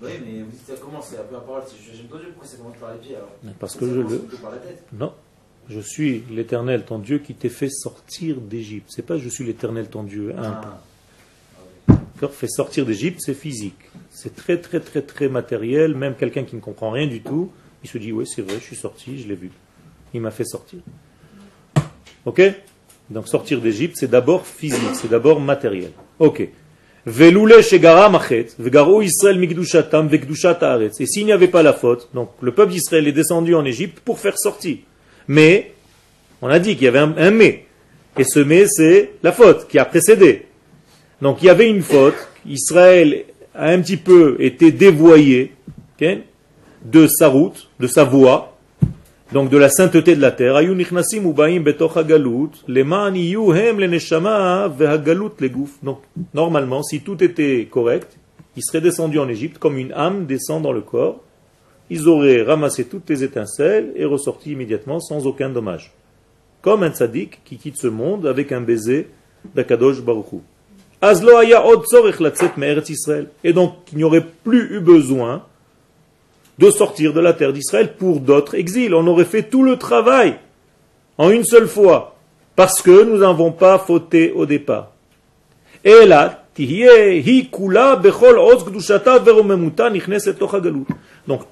Oui, 0.00 0.10
mais 0.24 0.42
vous 0.42 0.50
dites 0.52 0.68
ça 0.68 0.74
commence, 0.76 1.08
c'est 1.08 1.16
la 1.16 1.24
première 1.24 1.42
parole, 1.42 1.62
c'est 1.66 1.74
je 1.82 2.02
ton 2.02 2.18
Dieu, 2.18 2.28
pourquoi 2.28 2.46
ça 2.46 2.56
commence 2.58 2.76
par 2.76 2.92
les 2.92 3.00
pieds 3.00 3.16
alors 3.16 3.32
Parce 3.58 3.74
que 3.74 3.88
je 3.88 4.00
le... 4.00 4.18
par 4.40 4.52
la 4.52 4.58
tête. 4.58 4.84
Non. 4.92 5.12
Je 5.68 5.80
suis 5.80 6.22
l'éternel 6.30 6.84
ton 6.84 7.00
Dieu 7.00 7.18
qui 7.18 7.34
t'ai 7.34 7.48
fait 7.48 7.68
sortir 7.68 8.36
d'Égypte. 8.36 8.86
C'est 8.88 9.02
pas 9.02 9.18
je 9.18 9.28
suis 9.28 9.42
l'éternel 9.42 9.88
ton 9.88 10.04
Dieu. 10.04 10.32
Un. 10.38 10.60
Ah. 10.62 10.80
D'accord 11.88 12.32
Fait 12.32 12.46
sortir 12.46 12.86
d'Égypte, 12.86 13.18
c'est 13.20 13.34
physique. 13.34 13.90
C'est 14.10 14.36
très, 14.36 14.60
très, 14.60 14.78
très, 14.78 15.02
très 15.02 15.28
matériel. 15.28 15.96
Même 15.96 16.14
quelqu'un 16.14 16.44
qui 16.44 16.54
ne 16.54 16.60
comprend 16.60 16.92
rien 16.92 17.08
du 17.08 17.22
tout, 17.22 17.50
il 17.82 17.90
se 17.90 17.98
dit 17.98 18.12
Oui, 18.12 18.28
c'est 18.28 18.42
vrai, 18.42 18.54
je 18.60 18.64
suis 18.64 18.76
sorti, 18.76 19.18
je 19.18 19.26
l'ai 19.26 19.34
vu. 19.34 19.50
Il 20.14 20.20
m'a 20.20 20.30
fait 20.30 20.44
sortir. 20.44 20.78
Ok? 22.24 22.40
Donc 23.10 23.26
sortir 23.26 23.60
d'Égypte, 23.60 23.96
c'est 23.98 24.10
d'abord 24.10 24.46
physique, 24.46 24.94
c'est 24.94 25.10
d'abord 25.10 25.40
matériel. 25.40 25.90
Ok. 26.20 26.48
Shegara 27.06 28.08
machet, 28.08 28.48
vegaro 28.58 29.02
Israël. 29.02 29.38
Et 30.98 31.06
s'il 31.06 31.26
n'y 31.26 31.32
avait 31.32 31.48
pas 31.48 31.62
la 31.62 31.72
faute, 31.72 32.08
donc 32.14 32.30
le 32.40 32.52
peuple 32.52 32.72
d'Israël 32.72 33.06
est 33.06 33.12
descendu 33.12 33.54
en 33.54 33.64
Égypte 33.64 34.00
pour 34.04 34.18
faire 34.18 34.36
sortir. 34.36 34.78
Mais, 35.28 35.72
on 36.42 36.48
a 36.48 36.58
dit 36.58 36.74
qu'il 36.74 36.84
y 36.84 36.88
avait 36.88 36.98
un, 36.98 37.30
mais. 37.30 37.64
Et 38.18 38.24
ce 38.24 38.40
mais, 38.40 38.66
c'est 38.66 39.12
la 39.22 39.32
faute 39.32 39.68
qui 39.68 39.78
a 39.78 39.84
précédé. 39.84 40.46
Donc 41.22 41.38
il 41.42 41.46
y 41.46 41.50
avait 41.50 41.68
une 41.68 41.82
faute, 41.82 42.16
Israël 42.46 43.24
a 43.54 43.68
un 43.68 43.80
petit 43.80 43.96
peu 43.96 44.36
été 44.38 44.72
dévoyé 44.72 45.52
de 46.84 47.06
sa 47.06 47.28
route, 47.28 47.68
de 47.80 47.86
sa 47.86 48.04
voie, 48.04 48.55
donc 49.32 49.50
de 49.50 49.56
la 49.56 49.68
sainteté 49.68 50.14
de 50.14 50.20
la 50.20 50.30
terre. 50.30 50.60
Donc 55.82 55.98
normalement, 56.34 56.82
si 56.82 57.00
tout 57.00 57.24
était 57.24 57.68
correct, 57.70 58.18
ils 58.56 58.62
seraient 58.62 58.80
descendus 58.80 59.18
en 59.18 59.28
Égypte 59.28 59.58
comme 59.58 59.78
une 59.78 59.92
âme 59.92 60.26
descend 60.26 60.62
dans 60.62 60.72
le 60.72 60.80
corps. 60.80 61.22
Ils 61.90 62.08
auraient 62.08 62.42
ramassé 62.42 62.84
toutes 62.84 63.08
les 63.10 63.22
étincelles 63.22 63.92
et 63.94 64.04
ressorti 64.04 64.52
immédiatement 64.52 64.98
sans 65.00 65.26
aucun 65.26 65.50
dommage. 65.50 65.92
Comme 66.62 66.82
un 66.82 66.90
tzaddik 66.90 67.42
qui 67.44 67.58
quitte 67.58 67.78
ce 67.78 67.86
monde 67.86 68.26
avec 68.26 68.50
un 68.50 68.60
baiser 68.60 69.08
d'Akadosh 69.54 70.02
Baruch 70.02 70.32
Hu. 70.32 70.38
Az 71.00 71.22
lo 71.22 71.36
haya 71.36 71.64
od 71.64 71.84
tzorech 71.84 72.18
latzet 72.20 72.56
me'eretz 72.56 72.88
Israël. 72.90 73.28
Et 73.44 73.52
donc, 73.52 73.74
il 73.92 73.98
n'y 73.98 74.04
aurait 74.04 74.24
plus 74.44 74.76
eu 74.76 74.80
besoin 74.80 75.44
de 76.58 76.70
sortir 76.70 77.12
de 77.12 77.20
la 77.20 77.32
terre 77.32 77.52
d'Israël 77.52 77.94
pour 77.96 78.20
d'autres 78.20 78.54
exils. 78.54 78.94
On 78.94 79.06
aurait 79.06 79.24
fait 79.24 79.44
tout 79.44 79.62
le 79.62 79.76
travail 79.76 80.38
en 81.18 81.30
une 81.30 81.44
seule 81.44 81.68
fois, 81.68 82.16
parce 82.54 82.82
que 82.82 83.04
nous 83.04 83.18
n'avons 83.18 83.52
pas 83.52 83.78
fauté 83.78 84.32
au 84.32 84.46
départ. 84.46 84.92
Et 85.84 86.06
là. 86.06 86.42
Donc 86.58 86.72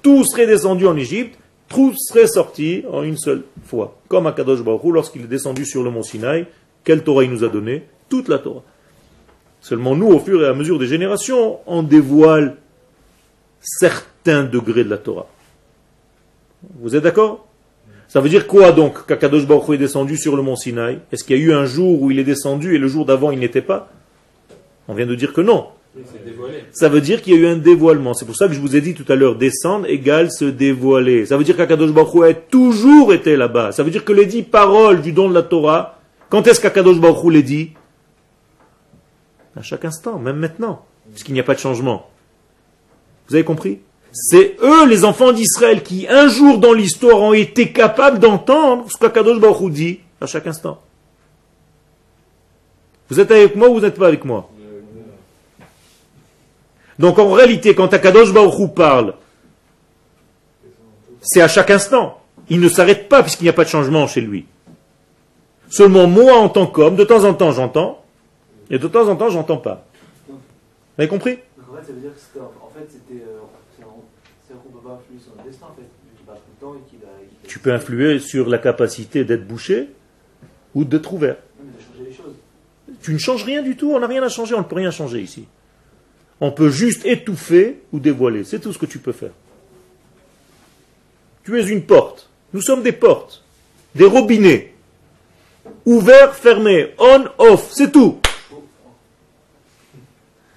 tout 0.01 0.23
serait 0.23 0.47
descendu 0.47 0.87
en 0.87 0.97
Égypte, 0.97 1.37
tout 1.69 1.93
serait 1.95 2.25
sorti 2.25 2.83
en 2.91 3.03
une 3.03 3.17
seule 3.17 3.43
fois. 3.65 3.99
Comme 4.07 4.25
Akadosh 4.25 4.63
Baruch 4.63 4.83
Hu, 4.83 4.91
lorsqu'il 4.91 5.21
est 5.21 5.27
descendu 5.27 5.63
sur 5.63 5.83
le 5.83 5.91
mont 5.91 6.01
Sinaï, 6.01 6.47
quelle 6.83 7.03
Torah 7.03 7.23
il 7.23 7.29
nous 7.29 7.43
a 7.43 7.49
donné? 7.49 7.83
Toute 8.09 8.29
la 8.29 8.39
Torah. 8.39 8.63
Seulement 9.61 9.95
nous, 9.95 10.07
au 10.07 10.19
fur 10.19 10.43
et 10.43 10.47
à 10.47 10.53
mesure 10.53 10.79
des 10.79 10.87
générations, 10.87 11.59
on 11.67 11.83
dévoile 11.83 12.57
certains 13.61 14.09
degrés 14.25 14.83
de 14.83 14.89
la 14.89 14.97
Torah. 14.97 15.27
Vous 16.79 16.95
êtes 16.95 17.03
d'accord? 17.03 17.47
Ça 18.07 18.21
veut 18.21 18.29
dire 18.29 18.47
quoi 18.47 18.71
donc 18.71 19.05
qu'Akadosh 19.05 19.45
Baruch 19.45 19.67
Hu 19.69 19.73
est 19.75 19.77
descendu 19.77 20.17
sur 20.17 20.35
le 20.35 20.41
mont 20.41 20.55
Sinaï? 20.55 20.99
Est-ce 21.11 21.23
qu'il 21.23 21.37
y 21.37 21.39
a 21.39 21.43
eu 21.43 21.53
un 21.53 21.65
jour 21.65 22.01
où 22.01 22.11
il 22.11 22.19
est 22.19 22.23
descendu 22.23 22.75
et 22.75 22.77
le 22.77 22.87
jour 22.87 23.05
d'avant 23.05 23.31
il 23.31 23.39
n'était 23.39 23.61
pas? 23.61 23.89
On 24.87 24.93
vient 24.93 25.05
de 25.05 25.15
dire 25.15 25.33
que 25.33 25.41
non. 25.41 25.67
Ça 26.71 26.89
veut 26.89 27.01
dire 27.01 27.21
qu'il 27.21 27.33
y 27.33 27.37
a 27.37 27.39
eu 27.39 27.47
un 27.47 27.57
dévoilement. 27.57 28.13
C'est 28.13 28.25
pour 28.25 28.35
ça 28.35 28.47
que 28.47 28.53
je 28.53 28.59
vous 28.59 28.75
ai 28.75 28.81
dit 28.81 28.93
tout 28.93 29.05
à 29.11 29.15
l'heure, 29.15 29.37
descendre 29.37 29.87
égale 29.87 30.31
se 30.31 30.45
dévoiler. 30.45 31.25
Ça 31.25 31.37
veut 31.37 31.43
dire 31.43 31.55
qu'Akadosh 31.55 31.91
Baruch 31.91 32.13
Hu 32.13 32.23
a 32.25 32.33
toujours 32.33 33.13
été 33.13 33.35
là-bas. 33.35 33.71
Ça 33.71 33.83
veut 33.83 33.91
dire 33.91 34.03
que 34.03 34.13
les 34.13 34.25
dix 34.25 34.43
paroles 34.43 35.01
du 35.01 35.11
don 35.11 35.29
de 35.29 35.33
la 35.33 35.43
Torah, 35.43 35.99
quand 36.29 36.47
est-ce 36.47 36.59
qu'Akadosh 36.59 36.99
Baruch 36.99 37.23
Hu 37.23 37.31
les 37.31 37.43
dit? 37.43 37.71
À 39.55 39.61
chaque 39.61 39.85
instant, 39.85 40.19
même 40.19 40.37
maintenant, 40.37 40.85
puisqu'il 41.11 41.33
n'y 41.33 41.39
a 41.39 41.43
pas 41.43 41.55
de 41.55 41.59
changement. 41.59 42.09
Vous 43.27 43.35
avez 43.35 43.45
compris? 43.45 43.79
C'est 44.17 44.55
eux, 44.61 44.87
les 44.87 45.03
enfants 45.03 45.33
d'Israël, 45.33 45.83
qui 45.83 46.07
un 46.07 46.29
jour 46.29 46.57
dans 46.57 46.71
l'histoire 46.71 47.21
ont 47.21 47.33
été 47.33 47.73
capables 47.73 48.17
d'entendre 48.19 48.85
ce 48.89 48.97
qu'Akadosh 48.97 49.39
Baruch 49.41 49.71
dit 49.73 49.99
à 50.21 50.25
chaque 50.25 50.47
instant. 50.47 50.81
Vous 53.09 53.19
êtes 53.19 53.29
avec 53.29 53.57
moi 53.57 53.67
ou 53.67 53.73
vous 53.73 53.79
n'êtes 53.81 53.99
pas 53.99 54.07
avec 54.07 54.23
moi? 54.23 54.49
Donc 56.97 57.19
en 57.19 57.33
réalité, 57.33 57.75
quand 57.75 57.93
Akadosh 57.93 58.31
Baruch 58.31 58.73
parle, 58.73 59.15
c'est 61.21 61.41
à 61.41 61.49
chaque 61.49 61.69
instant. 61.71 62.21
Il 62.49 62.61
ne 62.61 62.69
s'arrête 62.69 63.09
pas 63.09 63.21
puisqu'il 63.21 63.43
n'y 63.43 63.49
a 63.49 63.53
pas 63.53 63.65
de 63.65 63.69
changement 63.69 64.07
chez 64.07 64.21
lui. 64.21 64.45
Seulement 65.69 66.07
moi 66.07 66.37
en 66.37 66.47
tant 66.47 66.67
qu'homme, 66.67 66.95
de 66.95 67.03
temps 67.03 67.25
en 67.25 67.33
temps 67.33 67.51
j'entends, 67.51 68.01
et 68.69 68.79
de 68.79 68.87
temps 68.87 69.09
en 69.09 69.17
temps 69.17 69.29
j'entends 69.29 69.57
pas. 69.57 69.83
Vous 70.29 70.35
avez 70.99 71.09
compris 71.09 71.37
c'était, 71.85 72.39
en 72.39 72.69
fait, 72.73 72.87
c'était, 72.89 73.21
euh, 73.21 73.39
c'est 73.77 73.83
un- 73.83 73.87
c'est-à-dire 74.47 74.63
qu'on 74.63 74.79
peut 74.79 74.87
pas 74.87 74.93
influer 74.95 75.19
sur 75.19 75.35
notre 75.35 75.43
destin 75.49 75.65
en 75.69 75.75
fait, 75.75 75.81
vu 75.81 76.15
qu'il 76.15 76.25
parle 76.25 76.37
tout 76.39 76.53
le 76.55 76.65
temps 76.65 76.73
et 76.73 76.89
qu'il 76.89 76.99
a. 77.03 77.11
qu'il 77.19 77.44
a- 77.44 77.44
Tu 77.55 77.59
peux 77.59 77.71
influer 77.71 78.19
sur 78.19 78.49
la 78.49 78.57
capacité 78.57 79.23
d'être 79.23 79.47
bouché 79.47 79.87
ou 80.73 80.83
d'être 80.83 81.13
ouvert. 81.13 81.37
Mais 81.63 82.03
les. 82.03 82.97
Tu 83.01 83.13
ne 83.13 83.17
changes 83.17 83.45
rien 83.45 83.61
du 83.61 83.77
tout, 83.77 83.93
on 83.93 83.99
n'a 84.01 84.07
rien 84.07 84.21
à 84.23 84.27
changer, 84.27 84.55
on 84.55 84.59
ne 84.59 84.65
peut 84.65 84.75
rien 84.75 84.91
changer 84.91 85.21
ici. 85.21 85.45
On 86.41 86.51
peut 86.51 86.69
juste 86.69 87.05
étouffer 87.05 87.79
ou 87.93 87.99
dévoiler, 87.99 88.43
c'est 88.43 88.59
tout 88.59 88.73
ce 88.73 88.77
que 88.77 88.85
tu 88.85 88.99
peux 88.99 89.13
faire. 89.13 89.31
Tu 91.45 91.57
es 91.57 91.65
une 91.69 91.83
porte, 91.83 92.29
nous 92.51 92.59
sommes 92.59 92.83
des 92.83 92.91
portes, 92.91 93.41
des 93.95 94.03
robinets, 94.03 94.73
ouverts, 95.85 96.35
fermés, 96.35 96.93
on, 96.99 97.23
off, 97.37 97.71
c'est 97.71 97.93
tout. 97.93 98.19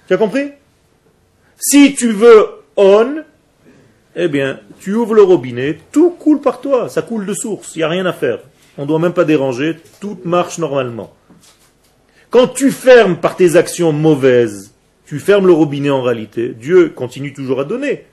Tu 0.05 0.13
as 0.13 0.17
compris? 0.17 0.51
Si 1.57 1.95
tu 1.95 2.11
veux 2.11 2.45
on, 2.75 3.23
eh 4.21 4.27
bien, 4.27 4.59
tu 4.79 4.93
ouvres 4.95 5.13
le 5.13 5.21
robinet, 5.21 5.79
tout 5.91 6.11
coule 6.11 6.41
par 6.41 6.59
toi, 6.59 6.89
ça 6.89 7.01
coule 7.01 7.25
de 7.25 7.33
source, 7.33 7.75
il 7.75 7.79
n'y 7.79 7.83
a 7.83 7.87
rien 7.87 8.05
à 8.05 8.13
faire. 8.13 8.39
On 8.77 8.83
ne 8.83 8.87
doit 8.87 8.99
même 8.99 9.13
pas 9.13 9.23
déranger, 9.23 9.77
tout 10.01 10.19
marche 10.25 10.57
normalement. 10.57 11.13
Quand 12.29 12.47
tu 12.47 12.71
fermes 12.71 13.17
par 13.17 13.35
tes 13.35 13.55
actions 13.55 13.93
mauvaises, 13.93 14.73
tu 15.05 15.19
fermes 15.19 15.47
le 15.47 15.53
robinet 15.53 15.89
en 15.89 16.01
réalité, 16.01 16.49
Dieu 16.49 16.89
continue 16.89 17.33
toujours 17.33 17.61
à 17.61 17.63
donner. 17.63 18.05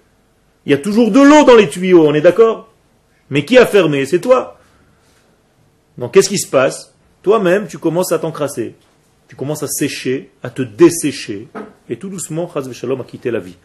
Il 0.65 0.71
y 0.71 0.75
a 0.75 0.79
toujours 0.79 1.11
de 1.11 1.21
l'eau 1.21 1.45
dans 1.45 1.57
les 1.57 1.69
tuyaux, 1.69 2.07
on 2.07 2.15
est 2.15 2.21
d'accord? 2.21 2.73
Mais 3.31 3.45
qui 3.45 3.59
a 3.59 3.67
fermé? 3.67 4.07
C'est 4.07 4.21
toi. 4.21 4.59
Donc 5.99 6.15
qu'est-ce 6.15 6.29
qui 6.29 6.39
se 6.39 6.49
passe? 6.49 6.95
Toi-même, 7.23 7.67
tu 7.67 7.79
commences 7.79 8.13
à 8.13 8.19
t'encrasser. 8.21 8.75
Tu 9.29 9.35
commences 9.35 9.65
à 9.65 9.69
sécher, 9.69 10.31
à 10.45 10.51
te 10.51 10.63
dessécher, 10.63 11.49
et 11.89 11.97
tout 11.97 12.09
doucement, 12.09 12.49
Chaz 12.53 12.73
Shalom 12.73 13.01
a 13.01 13.05
quitté 13.05 13.33
la 13.33 13.41
vie. 13.41 13.57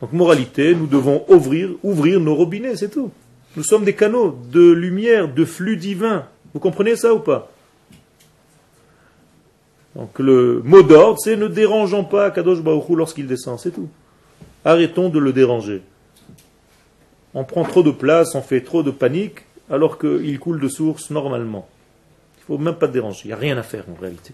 Donc 0.00 0.12
moralité, 0.12 0.74
nous 0.74 0.86
devons 0.86 1.24
ouvrir, 1.28 1.70
ouvrir 1.82 2.20
nos 2.20 2.34
robinets, 2.34 2.76
c'est 2.76 2.90
tout. 2.90 3.10
Nous 3.56 3.64
sommes 3.64 3.84
des 3.84 3.94
canaux 3.94 4.38
de 4.52 4.70
lumière, 4.70 5.32
de 5.32 5.44
flux 5.44 5.76
divin. 5.76 6.26
Vous 6.54 6.60
comprenez 6.60 6.96
ça 6.96 7.14
ou 7.14 7.18
pas? 7.18 7.50
Donc 9.96 10.18
le 10.20 10.62
mot 10.64 10.82
d'ordre, 10.82 11.18
c'est 11.18 11.36
ne 11.36 11.48
dérangeons 11.48 12.04
pas 12.04 12.30
Kadosh 12.30 12.60
Baruch 12.60 12.88
Hu 12.88 12.94
lorsqu'il 12.94 13.26
descend, 13.26 13.58
c'est 13.58 13.72
tout. 13.72 13.88
Arrêtons 14.64 15.08
de 15.08 15.18
le 15.18 15.32
déranger. 15.32 15.82
On 17.34 17.44
prend 17.44 17.64
trop 17.64 17.82
de 17.82 17.90
place, 17.90 18.34
on 18.34 18.42
fait 18.42 18.60
trop 18.60 18.82
de 18.82 18.90
panique, 18.90 19.40
alors 19.70 19.98
qu'il 19.98 20.38
coule 20.38 20.60
de 20.60 20.68
source 20.68 21.10
normalement. 21.10 21.68
Il 22.36 22.52
ne 22.52 22.58
faut 22.58 22.62
même 22.62 22.76
pas 22.76 22.86
déranger, 22.86 23.22
il 23.24 23.28
n'y 23.28 23.32
a 23.32 23.36
rien 23.36 23.58
à 23.58 23.62
faire 23.62 23.84
en 23.90 24.00
réalité. 24.00 24.32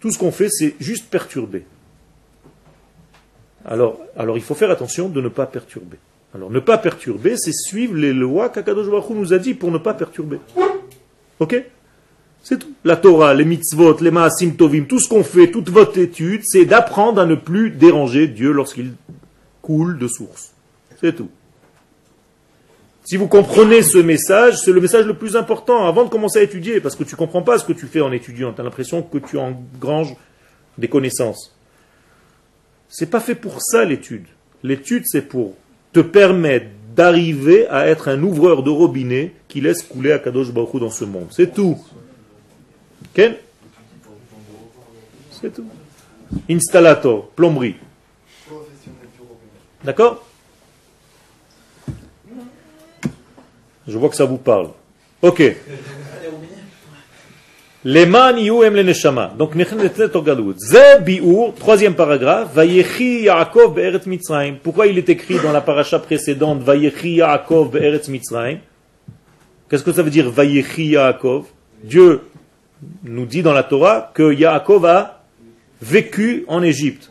Tout 0.00 0.10
ce 0.10 0.18
qu'on 0.18 0.32
fait, 0.32 0.48
c'est 0.48 0.74
juste 0.80 1.10
perturber. 1.10 1.64
Alors, 3.64 3.98
il 4.36 4.42
faut 4.42 4.54
faire 4.54 4.70
attention 4.70 5.08
de 5.08 5.20
ne 5.20 5.28
pas 5.28 5.46
perturber. 5.46 5.98
Alors 6.34 6.50
ne 6.50 6.60
pas 6.60 6.78
perturber, 6.78 7.36
c'est 7.36 7.52
suivre 7.52 7.94
les 7.94 8.14
lois 8.14 8.48
qu'Akadosh 8.48 8.88
Baruch 8.88 9.10
nous 9.10 9.34
a 9.34 9.38
dit 9.38 9.52
pour 9.52 9.70
ne 9.70 9.76
pas 9.76 9.92
perturber. 9.92 10.38
Ok? 11.40 11.62
C'est 12.42 12.58
tout. 12.58 12.72
La 12.84 12.96
Torah, 12.96 13.34
les 13.34 13.44
mitzvot, 13.44 13.98
les 14.00 14.10
maasim 14.10 14.52
tovim, 14.52 14.84
tout 14.86 14.98
ce 14.98 15.08
qu'on 15.08 15.22
fait, 15.22 15.50
toute 15.50 15.68
votre 15.68 15.98
étude, 15.98 16.40
c'est 16.44 16.64
d'apprendre 16.64 17.20
à 17.20 17.26
ne 17.26 17.34
plus 17.34 17.70
déranger 17.70 18.28
Dieu 18.28 18.50
lorsqu'il 18.50 18.94
coule 19.60 19.98
de 19.98 20.08
source. 20.08 20.52
C'est 21.00 21.14
tout. 21.14 21.28
Si 23.04 23.16
vous 23.16 23.28
comprenez 23.28 23.82
ce 23.82 23.98
message, 23.98 24.58
c'est 24.58 24.72
le 24.72 24.80
message 24.80 25.06
le 25.06 25.14
plus 25.14 25.36
important 25.36 25.86
avant 25.86 26.04
de 26.04 26.08
commencer 26.08 26.38
à 26.38 26.42
étudier, 26.42 26.80
parce 26.80 26.96
que 26.96 27.04
tu 27.04 27.14
ne 27.14 27.18
comprends 27.18 27.42
pas 27.42 27.58
ce 27.58 27.64
que 27.64 27.72
tu 27.72 27.86
fais 27.86 28.00
en 28.00 28.10
étudiant. 28.10 28.52
Tu 28.52 28.60
as 28.60 28.64
l'impression 28.64 29.02
que 29.02 29.18
tu 29.18 29.38
engranges 29.38 30.14
des 30.78 30.88
connaissances. 30.88 31.54
C'est 32.94 33.06
pas 33.06 33.20
fait 33.20 33.34
pour 33.34 33.62
ça 33.62 33.86
l'étude. 33.86 34.26
L'étude, 34.62 35.04
c'est 35.06 35.22
pour 35.22 35.54
te 35.94 36.00
permettre 36.00 36.66
d'arriver 36.94 37.66
à 37.68 37.88
être 37.88 38.08
un 38.08 38.22
ouvreur 38.22 38.62
de 38.62 38.68
robinet 38.68 39.32
qui 39.48 39.62
laisse 39.62 39.82
couler 39.82 40.12
à 40.12 40.18
Kadosh 40.18 40.52
Baruch 40.52 40.78
dans 40.78 40.90
ce 40.90 41.06
monde. 41.06 41.28
C'est 41.30 41.54
tout. 41.54 41.78
Ken? 43.14 43.34
C'est 45.30 45.54
tout. 45.54 45.64
Installator, 46.50 47.30
plomberie. 47.30 47.76
D'accord? 49.82 50.22
Je 53.88 53.96
vois 53.96 54.10
que 54.10 54.16
ça 54.16 54.26
vous 54.26 54.36
parle. 54.36 54.68
Ok. 55.22 55.42
Leman 57.84 58.36
yuem 58.38 58.74
le 58.74 58.82
neshama. 58.84 59.32
Donc, 59.36 59.56
nechnetet 59.56 60.14
o 60.14 60.22
galut. 60.22 60.54
Ze 60.58 61.00
bi'ur, 61.00 61.52
troisième 61.54 61.94
paragraphe, 61.94 62.54
Vayechi 62.54 63.22
Yaakov 63.22 63.74
be'eretz 63.74 64.06
Mitzrayim. 64.06 64.56
Pourquoi 64.62 64.86
il 64.86 64.98
est 64.98 65.08
écrit 65.08 65.38
dans 65.42 65.50
la 65.50 65.60
paracha 65.60 65.98
précédente, 65.98 66.62
Vayechi 66.62 67.16
Yaakov 67.16 67.72
be'eretz 67.72 68.08
Mitzrayim? 68.08 68.60
Qu'est-ce 69.68 69.82
que 69.82 69.92
ça 69.92 70.02
veut 70.02 70.10
dire, 70.10 70.30
Vayechi 70.30 70.90
Yaakov? 70.90 71.46
Dieu 71.82 72.20
nous 73.02 73.26
dit 73.26 73.42
dans 73.42 73.52
la 73.52 73.64
Torah 73.64 74.12
que 74.14 74.32
Yaakov 74.32 74.86
a 74.86 75.24
vécu 75.80 76.44
en 76.46 76.62
Égypte. 76.62 77.10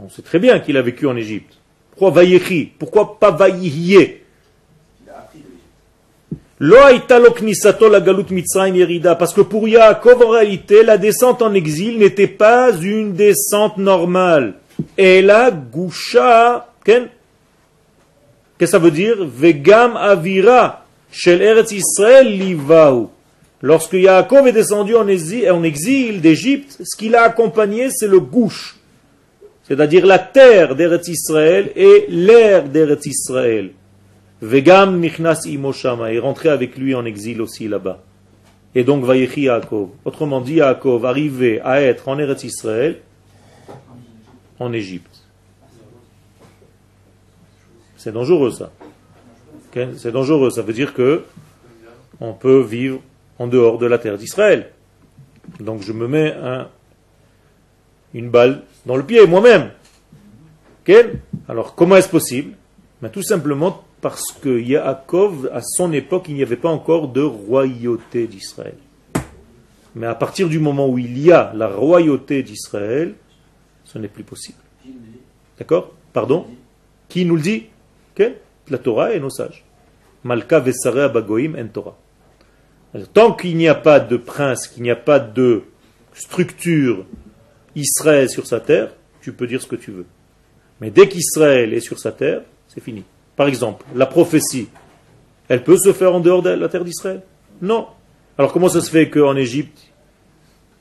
On 0.00 0.08
sait 0.08 0.22
très 0.22 0.38
bien 0.38 0.60
qu'il 0.60 0.76
a 0.76 0.82
vécu 0.82 1.06
en 1.08 1.16
Égypte. 1.16 1.54
Pourquoi 1.90 2.10
Vayechi? 2.10 2.72
Pourquoi 2.78 3.18
pas 3.18 3.32
Vayihiye 3.32 4.18
Il 5.02 5.10
a 5.10 5.18
appris 5.18 5.38
de 5.40 5.44
lui. 5.44 5.58
Lo 5.58 6.32
haïta 6.34 6.53
lo 6.53 6.53
knisato 6.53 6.53
la 6.53 6.53
galut 6.53 6.53
Mitzrayim 6.53 6.53
yerida. 6.53 6.53
Parce 9.18 9.34
que 9.34 9.40
pour 9.40 9.68
Yaakov, 9.68 10.22
en 10.22 10.28
réalité, 10.28 10.82
la 10.82 10.98
descente 10.98 11.42
en 11.42 11.52
exil 11.54 11.98
n'était 11.98 12.26
pas 12.26 12.72
une 12.72 13.14
descente 13.14 13.76
normale. 13.76 14.54
Et 14.96 15.22
la 15.22 15.50
gusha, 15.50 16.68
Qu'est-ce 16.84 17.06
que 18.58 18.66
ça 18.66 18.78
veut 18.78 18.90
dire? 18.90 19.16
Vegam 19.20 19.96
avira 19.96 20.84
shel 21.10 21.42
Eretz 21.42 21.72
Israël 21.72 22.26
livahu. 22.26 23.06
Lorsque 23.62 23.94
Yaakov 23.94 24.46
est 24.48 24.52
descendu 24.52 24.94
en 24.94 25.08
exil, 25.08 25.50
en 25.50 25.62
exil 25.62 26.20
d'Égypte, 26.20 26.78
ce 26.84 26.96
qu'il 26.96 27.16
a 27.16 27.22
accompagné, 27.22 27.88
c'est 27.90 28.06
le 28.06 28.20
gouche. 28.20 28.76
C'est-à-dire 29.66 30.04
la 30.04 30.18
terre 30.18 30.76
d'Eretz 30.76 31.08
Israël 31.08 31.72
et 31.74 32.04
l'air 32.08 32.64
d'Eretz 32.64 33.06
Israël. 33.06 33.70
Vegam 34.44 35.00
nichnas 35.00 35.46
imo 35.46 35.72
shama, 35.72 36.12
est 36.12 36.18
rentré 36.18 36.50
avec 36.50 36.76
lui 36.76 36.94
en 36.94 37.04
exil 37.06 37.40
aussi 37.40 37.66
là-bas. 37.66 38.02
Et 38.74 38.84
donc 38.84 39.04
Vayechi 39.04 39.42
Yaakov. 39.42 39.88
Autrement 40.04 40.40
dit, 40.40 40.54
Yaakov 40.56 41.06
arrivait 41.06 41.60
à 41.60 41.80
être 41.80 42.08
en 42.08 42.18
Eretz 42.18 42.44
Israël, 42.44 43.00
en 44.58 44.72
Égypte. 44.72 45.22
C'est 47.96 48.12
dangereux 48.12 48.50
ça. 48.50 48.70
C'est 49.96 50.12
dangereux. 50.12 50.50
Ça 50.50 50.62
veut 50.62 50.72
dire 50.72 50.92
que 50.94 51.24
on 52.20 52.32
peut 52.32 52.60
vivre 52.60 53.00
en 53.38 53.46
dehors 53.46 53.78
de 53.78 53.86
la 53.86 53.98
terre 53.98 54.18
d'Israël. 54.18 54.70
Donc 55.58 55.82
je 55.82 55.92
me 55.92 56.06
mets 56.06 56.32
un- 56.34 56.68
une 58.12 58.28
balle 58.30 58.62
dans 58.86 58.96
le 58.96 59.02
pied 59.04 59.26
moi-même. 59.26 59.70
Ok? 60.86 60.94
Alors 61.48 61.74
comment 61.74 61.96
est-ce 61.96 62.08
possible? 62.08 62.52
Ben, 63.00 63.08
Tout 63.08 63.22
simplement 63.22 63.82
parce 64.04 64.32
que 64.32 64.60
Yaakov, 64.60 65.48
à 65.50 65.62
son 65.62 65.90
époque, 65.94 66.26
il 66.28 66.34
n'y 66.34 66.42
avait 66.42 66.56
pas 66.56 66.68
encore 66.68 67.08
de 67.08 67.22
royauté 67.22 68.26
d'Israël. 68.26 68.76
Mais 69.94 70.06
à 70.06 70.14
partir 70.14 70.50
du 70.50 70.58
moment 70.58 70.86
où 70.90 70.98
il 70.98 71.18
y 71.18 71.32
a 71.32 71.54
la 71.54 71.68
royauté 71.68 72.42
d'Israël, 72.42 73.14
ce 73.82 73.96
n'est 73.96 74.08
plus 74.08 74.22
possible. 74.22 74.58
D'accord? 75.58 75.94
Pardon? 76.12 76.46
Qui 77.08 77.24
nous 77.24 77.36
le 77.36 77.40
dit? 77.40 77.62
La 78.68 78.76
Torah 78.76 79.14
et 79.14 79.20
nos 79.20 79.30
sages. 79.30 79.64
Malka 80.22 80.60
vesare 80.60 80.98
abagoim 80.98 81.54
en 81.58 81.68
Torah. 81.68 81.96
Tant 83.14 83.32
qu'il 83.32 83.56
n'y 83.56 83.68
a 83.68 83.74
pas 83.74 84.00
de 84.00 84.18
prince, 84.18 84.68
qu'il 84.68 84.82
n'y 84.82 84.90
a 84.90 84.96
pas 84.96 85.18
de 85.18 85.62
structure 86.12 87.06
Israël 87.74 88.28
sur 88.28 88.46
sa 88.46 88.60
terre, 88.60 88.92
tu 89.22 89.32
peux 89.32 89.46
dire 89.46 89.62
ce 89.62 89.66
que 89.66 89.76
tu 89.76 89.92
veux. 89.92 90.06
Mais 90.82 90.90
dès 90.90 91.08
qu'Israël 91.08 91.72
est 91.72 91.80
sur 91.80 91.98
sa 91.98 92.12
terre, 92.12 92.42
c'est 92.68 92.82
fini. 92.82 93.02
Par 93.36 93.48
exemple, 93.48 93.84
la 93.94 94.06
prophétie, 94.06 94.68
elle 95.48 95.64
peut 95.64 95.76
se 95.76 95.92
faire 95.92 96.14
en 96.14 96.20
dehors 96.20 96.42
de 96.42 96.50
la 96.50 96.68
terre 96.68 96.84
d'Israël? 96.84 97.22
Non. 97.60 97.88
Alors 98.38 98.52
comment 98.52 98.68
ça 98.68 98.80
se 98.80 98.90
fait 98.90 99.10
qu'en 99.10 99.36
Égypte, 99.36 99.92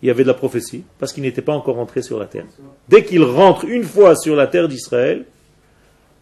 il 0.01 0.07
y 0.07 0.11
avait 0.11 0.23
de 0.23 0.27
la 0.27 0.33
prophétie? 0.33 0.83
Parce 0.99 1.13
qu'il 1.13 1.23
n'était 1.23 1.41
pas 1.41 1.53
encore 1.53 1.75
rentré 1.75 2.01
sur 2.01 2.19
la 2.19 2.25
terre. 2.25 2.45
Dès 2.89 3.03
qu'il 3.03 3.23
rentre 3.23 3.65
une 3.65 3.83
fois 3.83 4.15
sur 4.15 4.35
la 4.35 4.47
terre 4.47 4.67
d'Israël, 4.67 5.25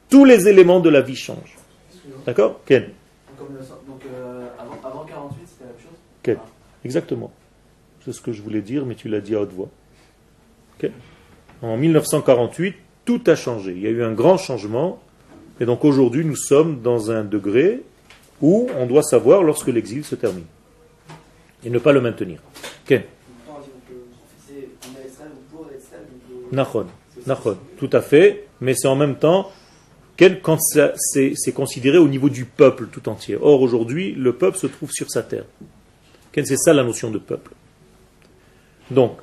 tous 0.09 0.25
les 0.25 0.47
éléments 0.47 0.79
de 0.79 0.89
la 0.89 1.01
vie 1.01 1.15
changent. 1.15 1.57
D'accord? 2.25 2.61
Ken 2.65 2.89
donc 3.87 4.01
euh, 4.05 4.47
avant, 4.59 4.77
avant 4.83 5.05
48, 5.05 5.39
c'était 5.45 5.63
la 5.63 5.69
même 5.71 5.79
chose? 5.79 5.97
Ken. 6.21 6.37
Exactement. 6.85 7.31
C'est 8.05 8.13
ce 8.13 8.21
que 8.21 8.31
je 8.31 8.41
voulais 8.41 8.61
dire, 8.61 8.85
mais 8.85 8.95
tu 8.95 9.09
l'as 9.09 9.21
dit 9.21 9.35
à 9.35 9.41
haute 9.41 9.53
voix. 9.53 9.69
En 11.61 11.77
1948, 11.77 12.75
tout 13.05 13.21
a 13.27 13.35
changé. 13.35 13.73
Il 13.73 13.81
y 13.81 13.87
a 13.87 13.91
eu 13.91 14.03
un 14.03 14.13
grand 14.13 14.37
changement. 14.37 14.99
Et 15.61 15.65
donc 15.65 15.85
aujourd'hui, 15.85 16.25
nous 16.25 16.35
sommes 16.35 16.81
dans 16.81 17.11
un 17.11 17.23
degré 17.23 17.83
où 18.41 18.67
on 18.79 18.87
doit 18.87 19.03
savoir 19.03 19.43
lorsque 19.43 19.67
l'exil 19.67 20.03
se 20.03 20.15
termine. 20.15 20.47
Et 21.63 21.69
ne 21.69 21.77
pas 21.77 21.93
le 21.93 22.01
maintenir. 22.01 22.39
Nachon. 26.51 26.87
Tout 27.77 27.89
à 27.93 28.01
fait. 28.01 28.47
Mais 28.59 28.73
c'est 28.73 28.87
en 28.87 28.95
même 28.95 29.15
temps 29.15 29.51
quel- 30.17 30.41
quand 30.41 30.57
c'est 30.59 31.53
considéré 31.53 31.99
au 31.99 32.07
niveau 32.07 32.29
du 32.29 32.45
peuple 32.45 32.87
tout 32.91 33.07
entier. 33.07 33.37
Or, 33.39 33.61
aujourd'hui, 33.61 34.13
le 34.13 34.33
peuple 34.33 34.57
se 34.57 34.65
trouve 34.67 34.91
sur 34.91 35.11
sa 35.11 35.21
terre. 35.21 35.45
C'est 36.33 36.57
ça 36.57 36.73
la 36.73 36.83
notion 36.83 37.11
de 37.11 37.19
peuple. 37.19 37.51
Donc, 38.89 39.17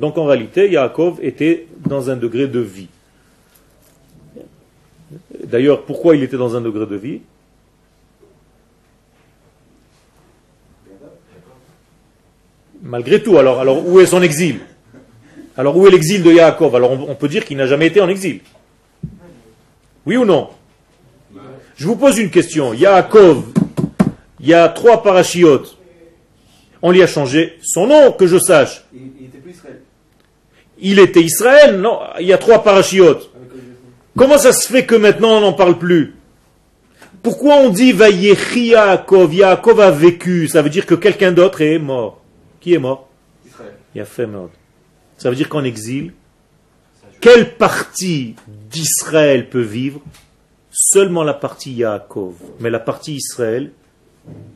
Donc, 0.00 0.18
en 0.18 0.24
réalité, 0.26 0.70
Yaakov 0.70 1.18
était 1.22 1.66
dans 1.86 2.10
un 2.10 2.16
degré 2.16 2.46
de 2.48 2.60
vie. 2.60 2.88
D'ailleurs, 5.44 5.82
pourquoi 5.82 6.16
il 6.16 6.22
était 6.22 6.36
dans 6.36 6.54
un 6.54 6.60
degré 6.60 6.86
de 6.86 6.96
vie? 6.96 7.20
Malgré 12.82 13.22
tout, 13.22 13.38
alors, 13.38 13.60
alors 13.60 13.86
où 13.88 13.98
est 14.00 14.06
son 14.06 14.20
exil? 14.20 14.60
Alors 15.56 15.76
où 15.76 15.86
est 15.86 15.90
l'exil 15.90 16.22
de 16.22 16.30
Yaakov? 16.30 16.76
Alors 16.76 16.92
on, 16.92 17.10
on 17.10 17.14
peut 17.14 17.28
dire 17.28 17.44
qu'il 17.46 17.56
n'a 17.56 17.66
jamais 17.66 17.86
été 17.86 18.00
en 18.00 18.08
exil. 18.08 18.40
Oui 20.04 20.18
ou 20.18 20.24
non? 20.26 20.50
Je 21.76 21.86
vous 21.86 21.96
pose 21.96 22.18
une 22.18 22.30
question. 22.30 22.74
Yaakov, 22.74 23.44
il 24.40 24.48
y 24.48 24.54
a 24.54 24.68
trois 24.68 25.02
parachiotes. 25.02 25.73
On 26.84 26.92
lui 26.92 27.02
a 27.02 27.06
changé 27.06 27.58
son 27.62 27.86
nom, 27.86 28.12
que 28.12 28.26
je 28.26 28.38
sache. 28.38 28.84
Il, 28.94 29.10
il 29.18 29.26
était 29.26 29.38
plus 29.38 29.52
Israël. 29.52 29.80
Il 30.78 30.98
était 30.98 31.22
Israël, 31.22 31.80
non 31.80 31.98
Il 32.20 32.26
y 32.26 32.32
a 32.32 32.38
trois 32.38 32.62
parachiotes. 32.62 33.30
Comment 34.16 34.38
ça 34.38 34.52
se 34.52 34.68
fait 34.68 34.84
que 34.84 34.94
maintenant 34.94 35.38
on 35.38 35.40
n'en 35.40 35.52
parle 35.54 35.78
plus? 35.78 36.14
Pourquoi 37.22 37.56
on 37.56 37.70
dit 37.70 37.92
Vayechi 37.92 38.66
Yaakov 38.66 39.34
Yaakov 39.34 39.80
a 39.80 39.90
vécu? 39.90 40.46
Ça 40.46 40.60
veut 40.60 40.68
dire 40.68 40.84
que 40.84 40.94
quelqu'un 40.94 41.32
d'autre 41.32 41.62
est 41.62 41.78
mort. 41.78 42.20
Qui 42.60 42.74
est 42.74 42.78
mort? 42.78 43.08
Israël. 43.46 43.72
Il 43.94 44.00
a 44.02 44.04
fait 44.04 44.26
mort. 44.26 44.50
Ça 45.16 45.30
veut 45.30 45.36
dire 45.36 45.48
qu'en 45.48 45.64
exil, 45.64 46.12
quelle 47.20 47.54
partie 47.56 48.36
d'Israël 48.70 49.48
peut 49.48 49.62
vivre? 49.62 50.00
Seulement 50.70 51.22
la 51.24 51.32
partie 51.32 51.72
Yaakov. 51.72 52.34
Mais 52.60 52.68
la 52.68 52.80
partie 52.80 53.14
Israël 53.14 53.70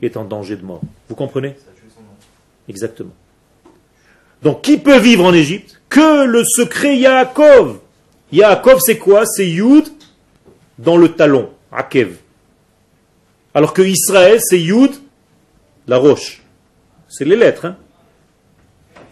est 0.02 0.18
en 0.18 0.24
danger 0.24 0.56
de 0.56 0.64
mort. 0.64 0.82
Vous 1.08 1.14
comprenez 1.14 1.54
Ça 1.56 1.70
a 1.70 1.74
tué 1.74 1.88
son 1.94 2.02
nom. 2.02 2.08
Exactement. 2.68 3.14
Donc 4.42 4.62
qui 4.62 4.78
peut 4.78 4.98
vivre 4.98 5.24
en 5.24 5.32
Égypte? 5.32 5.80
Que 5.88 6.26
le 6.26 6.44
secret 6.44 6.96
Yaakov. 6.96 7.78
Yaakov 8.30 8.80
c'est 8.80 8.98
quoi? 8.98 9.24
C'est 9.26 9.48
Yud 9.48 9.88
dans 10.78 10.96
le 10.96 11.08
talon, 11.08 11.50
Akev. 11.72 12.16
Alors 13.54 13.72
que 13.72 13.82
Israël 13.82 14.38
c'est 14.42 14.60
Yud, 14.60 14.92
la 15.86 15.96
roche. 15.96 16.42
C'est 17.08 17.24
les 17.24 17.36
lettres. 17.36 17.64
Hein 17.64 17.76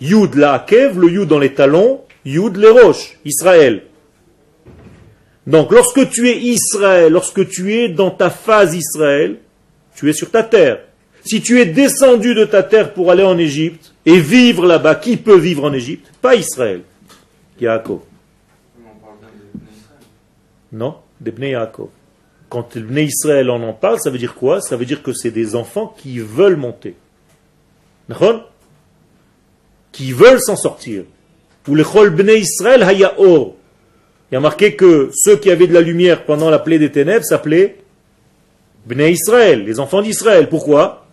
Yud 0.00 0.34
la 0.34 0.54
Akev, 0.54 1.00
le 1.00 1.10
Yud 1.10 1.28
dans 1.28 1.38
les 1.38 1.54
talons, 1.54 2.02
Yud 2.24 2.56
les 2.56 2.68
roches, 2.68 3.18
Israël. 3.24 3.84
Donc 5.46 5.72
lorsque 5.72 6.10
tu 6.10 6.28
es 6.28 6.38
Israël, 6.38 7.12
lorsque 7.12 7.48
tu 7.48 7.74
es 7.74 7.88
dans 7.88 8.10
ta 8.10 8.30
phase 8.30 8.74
Israël, 8.74 9.38
tu 9.94 10.10
es 10.10 10.12
sur 10.12 10.30
ta 10.30 10.42
terre. 10.42 10.85
Si 11.26 11.42
tu 11.42 11.60
es 11.60 11.66
descendu 11.66 12.34
de 12.34 12.44
ta 12.44 12.62
terre 12.62 12.94
pour 12.94 13.10
aller 13.10 13.24
en 13.24 13.36
Égypte 13.36 13.92
et 14.04 14.20
vivre 14.20 14.64
là-bas, 14.64 14.94
qui 14.94 15.16
peut 15.16 15.36
vivre 15.36 15.64
en 15.64 15.72
Égypte? 15.72 16.12
Pas 16.22 16.36
Israël. 16.36 16.82
Yaakov. 17.60 18.00
Non, 20.72 20.96
des 21.20 21.32
Bnei 21.32 21.50
Yaakov. 21.50 21.88
Quand 22.48 22.78
Bnei 22.78 23.06
Israël 23.06 23.50
en 23.50 23.60
en 23.62 23.72
parle, 23.72 23.98
ça 23.98 24.10
veut 24.10 24.18
dire 24.18 24.34
quoi? 24.34 24.60
Ça 24.60 24.76
veut 24.76 24.84
dire 24.84 25.02
que 25.02 25.12
c'est 25.12 25.32
des 25.32 25.56
enfants 25.56 25.94
qui 25.98 26.20
veulent 26.20 26.56
monter. 26.56 26.94
Qui 29.90 30.12
veulent 30.12 30.40
s'en 30.40 30.56
sortir. 30.56 31.02
Ou 31.66 31.74
le 31.74 32.10
Bnei 32.10 32.38
Israël. 32.38 32.86
Il 32.88 33.00
y 33.00 34.36
a 34.36 34.40
marqué 34.40 34.76
que 34.76 35.10
ceux 35.12 35.36
qui 35.36 35.50
avaient 35.50 35.66
de 35.66 35.74
la 35.74 35.80
lumière 35.80 36.24
pendant 36.24 36.50
la 36.50 36.60
plaie 36.60 36.78
des 36.78 36.92
ténèbres 36.92 37.24
s'appelaient 37.24 37.78
Bnei 38.86 39.12
Israël, 39.12 39.64
les 39.64 39.80
enfants 39.80 40.02
d'Israël. 40.02 40.48
Pourquoi? 40.48 41.05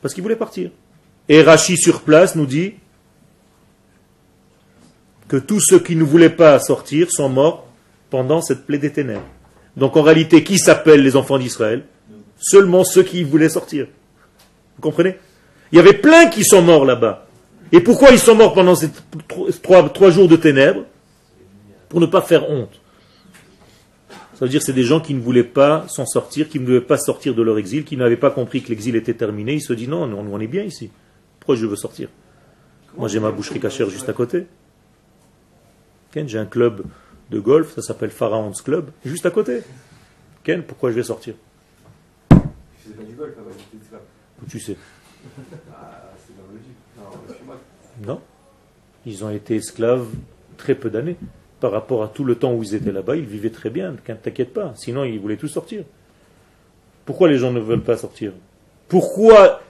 Parce 0.00 0.14
qu'il 0.14 0.22
voulait 0.22 0.36
partir. 0.36 0.70
Et 1.28 1.42
Rachi 1.42 1.76
sur 1.76 2.02
place 2.02 2.36
nous 2.36 2.46
dit 2.46 2.74
que 5.28 5.36
tous 5.36 5.60
ceux 5.60 5.78
qui 5.78 5.96
ne 5.96 6.04
voulaient 6.04 6.30
pas 6.30 6.58
sortir 6.58 7.10
sont 7.10 7.28
morts 7.28 7.66
pendant 8.10 8.42
cette 8.42 8.66
plaie 8.66 8.78
des 8.78 8.92
ténèbres. 8.92 9.26
Donc 9.76 9.96
en 9.96 10.02
réalité, 10.02 10.44
qui 10.44 10.58
s'appellent 10.58 11.02
les 11.02 11.16
enfants 11.16 11.38
d'Israël? 11.38 11.84
Seulement 12.38 12.84
ceux 12.84 13.02
qui 13.02 13.24
voulaient 13.24 13.48
sortir. 13.48 13.86
Vous 14.76 14.82
comprenez? 14.82 15.16
Il 15.72 15.76
y 15.76 15.78
avait 15.80 15.94
plein 15.94 16.26
qui 16.28 16.44
sont 16.44 16.62
morts 16.62 16.84
là-bas. 16.84 17.26
Et 17.72 17.80
pourquoi 17.80 18.10
ils 18.10 18.18
sont 18.18 18.34
morts 18.34 18.52
pendant 18.52 18.74
ces 18.74 18.90
tro- 19.26 19.50
trois, 19.62 19.88
trois 19.88 20.10
jours 20.10 20.28
de 20.28 20.36
ténèbres? 20.36 20.84
Pour 21.88 22.00
ne 22.00 22.06
pas 22.06 22.22
faire 22.22 22.48
honte. 22.50 22.80
Ça 24.34 24.44
veut 24.44 24.48
dire 24.48 24.60
que 24.60 24.66
c'est 24.66 24.72
des 24.72 24.82
gens 24.82 25.00
qui 25.00 25.14
ne 25.14 25.20
voulaient 25.20 25.44
pas 25.44 25.86
s'en 25.88 26.06
sortir, 26.06 26.48
qui 26.48 26.58
ne 26.58 26.66
voulaient 26.66 26.80
pas 26.80 26.98
sortir 26.98 27.34
de 27.34 27.42
leur 27.42 27.56
exil, 27.58 27.84
qui 27.84 27.96
n'avaient 27.96 28.16
pas 28.16 28.30
compris 28.30 28.62
que 28.62 28.68
l'exil 28.68 28.96
était 28.96 29.14
terminé. 29.14 29.54
Ils 29.54 29.62
se 29.62 29.72
disent 29.72 29.88
non, 29.88 30.06
non, 30.06 30.26
on 30.30 30.40
est 30.40 30.48
bien 30.48 30.64
ici. 30.64 30.90
Pourquoi 31.38 31.56
je 31.56 31.66
veux 31.66 31.76
sortir? 31.76 32.08
Moi 32.96 33.08
j'ai 33.08 33.20
ma 33.20 33.30
boucherie 33.30 33.60
cachère 33.60 33.88
juste 33.90 34.08
à 34.08 34.12
côté. 34.12 34.46
Ken, 36.12 36.28
j'ai 36.28 36.38
un 36.38 36.46
club 36.46 36.84
de 37.30 37.40
golf, 37.40 37.74
ça 37.74 37.82
s'appelle 37.82 38.10
Pharaon's 38.10 38.62
Club, 38.62 38.90
juste 39.04 39.26
à 39.26 39.30
côté. 39.30 39.62
Ken, 40.42 40.62
pourquoi 40.62 40.90
je 40.90 40.96
vais 40.96 41.02
sortir? 41.02 41.34
Il 42.30 42.36
faisait 42.78 42.94
pas 42.94 43.02
du 43.02 43.14
golf 43.14 43.32
avant. 43.38 43.50
Où 43.50 44.46
Tu 44.48 44.60
sais. 44.60 44.76
Ah, 45.72 46.12
c'est 46.18 46.36
dans 46.36 46.52
logique. 46.52 46.76
Non, 46.96 47.04
excuse-moi. 47.28 47.60
Non. 48.06 48.20
Ils 49.06 49.24
ont 49.24 49.30
été 49.30 49.56
esclaves 49.56 50.06
très 50.56 50.74
peu 50.74 50.90
d'années. 50.90 51.16
Par 51.64 51.72
rapport 51.72 52.02
à 52.02 52.08
tout 52.08 52.24
le 52.24 52.34
temps 52.34 52.52
où 52.52 52.62
ils 52.62 52.74
étaient 52.74 52.92
là-bas, 52.92 53.16
ils 53.16 53.24
vivaient 53.24 53.48
très 53.48 53.70
bien, 53.70 53.92
ne 53.92 53.96
t'inquiète 53.96 54.52
pas. 54.52 54.74
Sinon, 54.76 55.04
ils 55.04 55.18
voulaient 55.18 55.38
tous 55.38 55.48
sortir. 55.48 55.82
Pourquoi 57.06 57.26
les 57.30 57.38
gens 57.38 57.52
ne 57.52 57.58
veulent 57.58 57.80
pas 57.80 57.96
sortir? 57.96 58.32
Pourquoi 58.86 59.62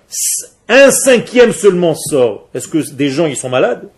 un 0.69 0.91
cinquième 0.91 1.53
seulement 1.53 1.95
sort? 1.95 2.49
Est-ce 2.53 2.67
que 2.67 2.79
des 2.95 3.11
gens, 3.11 3.27
ils 3.27 3.37
sont 3.37 3.49
malades? 3.49 3.89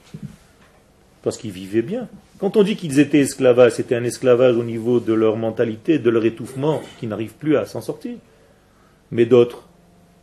Parce 1.23 1.39
qu'ils 1.39 1.53
vivaient 1.53 1.81
bien. 1.81 2.07
Quand 2.39 2.59
on 2.59 2.63
dit 2.65 2.77
qu'ils 2.77 2.99
étaient 2.99 3.21
esclavages, 3.21 3.73
c'était 3.73 3.95
un 3.95 4.05
esclavage 4.05 4.57
au 4.57 4.63
niveau 4.63 5.01
de 5.01 5.15
leur 5.15 5.39
mentalité, 5.39 5.99
de 5.99 6.11
leur 6.11 6.27
étouffement, 6.27 6.83
qui 7.01 7.07
n'arrivent 7.07 7.37
plus 7.37 7.57
à 7.57 7.65
s'en 7.65 7.81
sortir. 7.81 8.19
Mais 9.11 9.25
d'autres, 9.25 9.67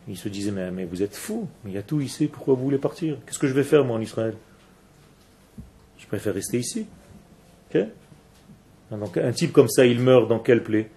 ils 0.08 0.18
se 0.18 0.30
disaient, 0.30 0.52
mais, 0.52 0.70
mais 0.70 0.86
vous 0.86 1.02
êtes 1.02 1.16
fous, 1.16 1.48
mais 1.64 1.72
il 1.72 1.74
y 1.74 1.80
a 1.80 1.82
tout 1.82 2.02
ici, 2.02 2.28
pourquoi 2.28 2.54
vous 2.54 2.66
voulez 2.66 2.78
partir? 2.78 3.18
Qu'est-ce 3.26 3.40
que 3.40 3.48
je 3.48 3.54
vais 3.54 3.64
faire 3.64 3.84
moi 3.84 3.98
en 3.98 4.02
Israël? 4.02 4.36
Je 5.98 6.06
préfère 6.06 6.36
rester 6.36 6.60
ici. 6.60 6.86
Donc 8.92 9.18
un 9.18 9.32
type 9.32 9.52
comme 9.52 9.70
ça, 9.70 9.86
il 9.86 10.00
meurt 10.00 10.28
dans 10.28 10.40
quelle 10.40 10.64
plaie? 10.64 10.90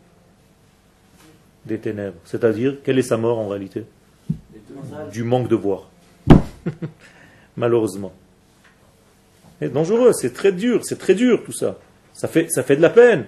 Des 1.65 1.79
ténèbres. 1.79 2.17
C'est-à-dire, 2.25 2.77
quelle 2.85 2.99
est 2.99 3.03
sa 3.03 3.17
mort 3.17 3.39
en 3.39 3.49
réalité? 3.49 3.85
Du 5.13 5.25
manque 5.25 5.49
de 5.49 5.57
voir. 5.57 5.89
Malheureusement. 7.57 8.13
C'est 9.61 9.73
dangereux, 9.73 10.13
c'est 10.13 10.35
très 10.35 10.53
dur, 10.53 10.81
c'est 10.85 10.99
très 10.99 11.15
dur 11.15 11.43
tout 11.45 11.53
ça. 11.53 11.79
Ça 12.13 12.29
fait, 12.29 12.51
ça 12.51 12.63
fait 12.63 12.77
de 12.77 12.83
la 12.83 12.91
peine. 12.91 13.25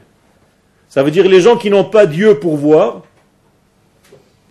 Ça 0.88 1.03
veut 1.03 1.11
dire 1.11 1.26
les 1.26 1.40
gens 1.40 1.57
qui 1.57 1.70
n'ont 1.70 1.84
pas 1.84 2.07
Dieu 2.07 2.38
pour 2.38 2.57
voir, 2.57 3.03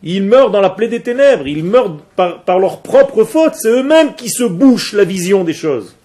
ils 0.03 0.23
meurent 0.23 0.51
dans 0.51 0.61
la 0.61 0.69
plaie 0.69 0.87
des 0.87 1.01
ténèbres, 1.01 1.47
ils 1.47 1.63
meurent 1.63 1.97
par, 2.15 2.43
par 2.43 2.59
leur 2.59 2.81
propre 2.81 3.23
faute, 3.23 3.55
c'est 3.55 3.69
eux-mêmes 3.69 4.15
qui 4.15 4.29
se 4.29 4.43
bouchent 4.43 4.93
la 4.93 5.03
vision 5.03 5.43
des 5.43 5.53
choses. 5.53 5.96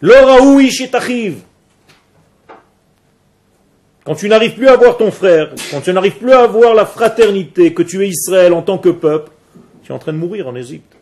L'oraoui 0.00 0.70
t'arrive. 0.90 1.42
Quand 4.04 4.14
tu 4.14 4.28
n'arrives 4.28 4.54
plus 4.54 4.68
à 4.68 4.76
voir 4.76 4.96
ton 4.96 5.10
frère, 5.10 5.54
quand 5.70 5.80
tu 5.80 5.92
n'arrives 5.92 6.16
plus 6.16 6.32
à 6.32 6.46
voir 6.46 6.74
la 6.74 6.86
fraternité, 6.86 7.74
que 7.74 7.82
tu 7.82 8.02
es 8.02 8.08
Israël 8.08 8.54
en 8.54 8.62
tant 8.62 8.78
que 8.78 8.88
peuple, 8.88 9.30
tu 9.82 9.92
es 9.92 9.94
en 9.94 9.98
train 9.98 10.12
de 10.12 10.18
mourir 10.18 10.48
en 10.48 10.54
Égypte. 10.54 10.96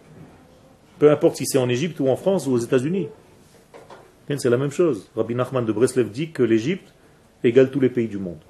Peu 0.99 1.11
importe 1.11 1.37
si 1.37 1.47
c'est 1.47 1.59
en 1.59 1.69
Égypte 1.69 2.01
ou 2.01 2.09
en 2.09 2.17
France 2.17 2.47
ou 2.47 2.53
aux 2.53 2.59
États-Unis. 2.59 3.09
C'est 4.29 4.51
la 4.51 4.57
même 4.57 4.73
chose. 4.73 5.09
Rabbi 5.15 5.37
Nachman 5.37 5.65
de 5.65 5.73
Breslev 5.73 6.11
dit 6.11 6.31
que 6.31 6.43
l'Égypte 6.43 6.93
égale 7.45 7.71
tous 7.71 7.79
les 7.79 7.91
pays 7.91 8.09
du 8.09 8.19
monde. 8.19 8.41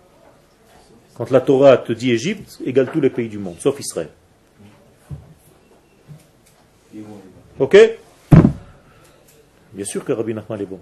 Quand 1.15 1.31
la 1.31 1.41
Torah 1.41 1.77
te 1.77 1.93
dit 1.93 2.13
Égypte, 2.13 2.59
égale 2.65 2.91
tous 2.91 3.01
les 3.01 3.11
pays 3.11 3.29
du 3.29 3.39
monde, 3.39 3.57
sauf 3.59 3.79
Israël. 3.79 4.09
Ok? 7.59 7.77
Bien 9.77 9.85
sûr 9.85 10.03
que 10.05 10.13
Rabbi 10.13 10.33
Nachman 10.33 10.59
est 10.59 10.65
bon. 10.65 10.81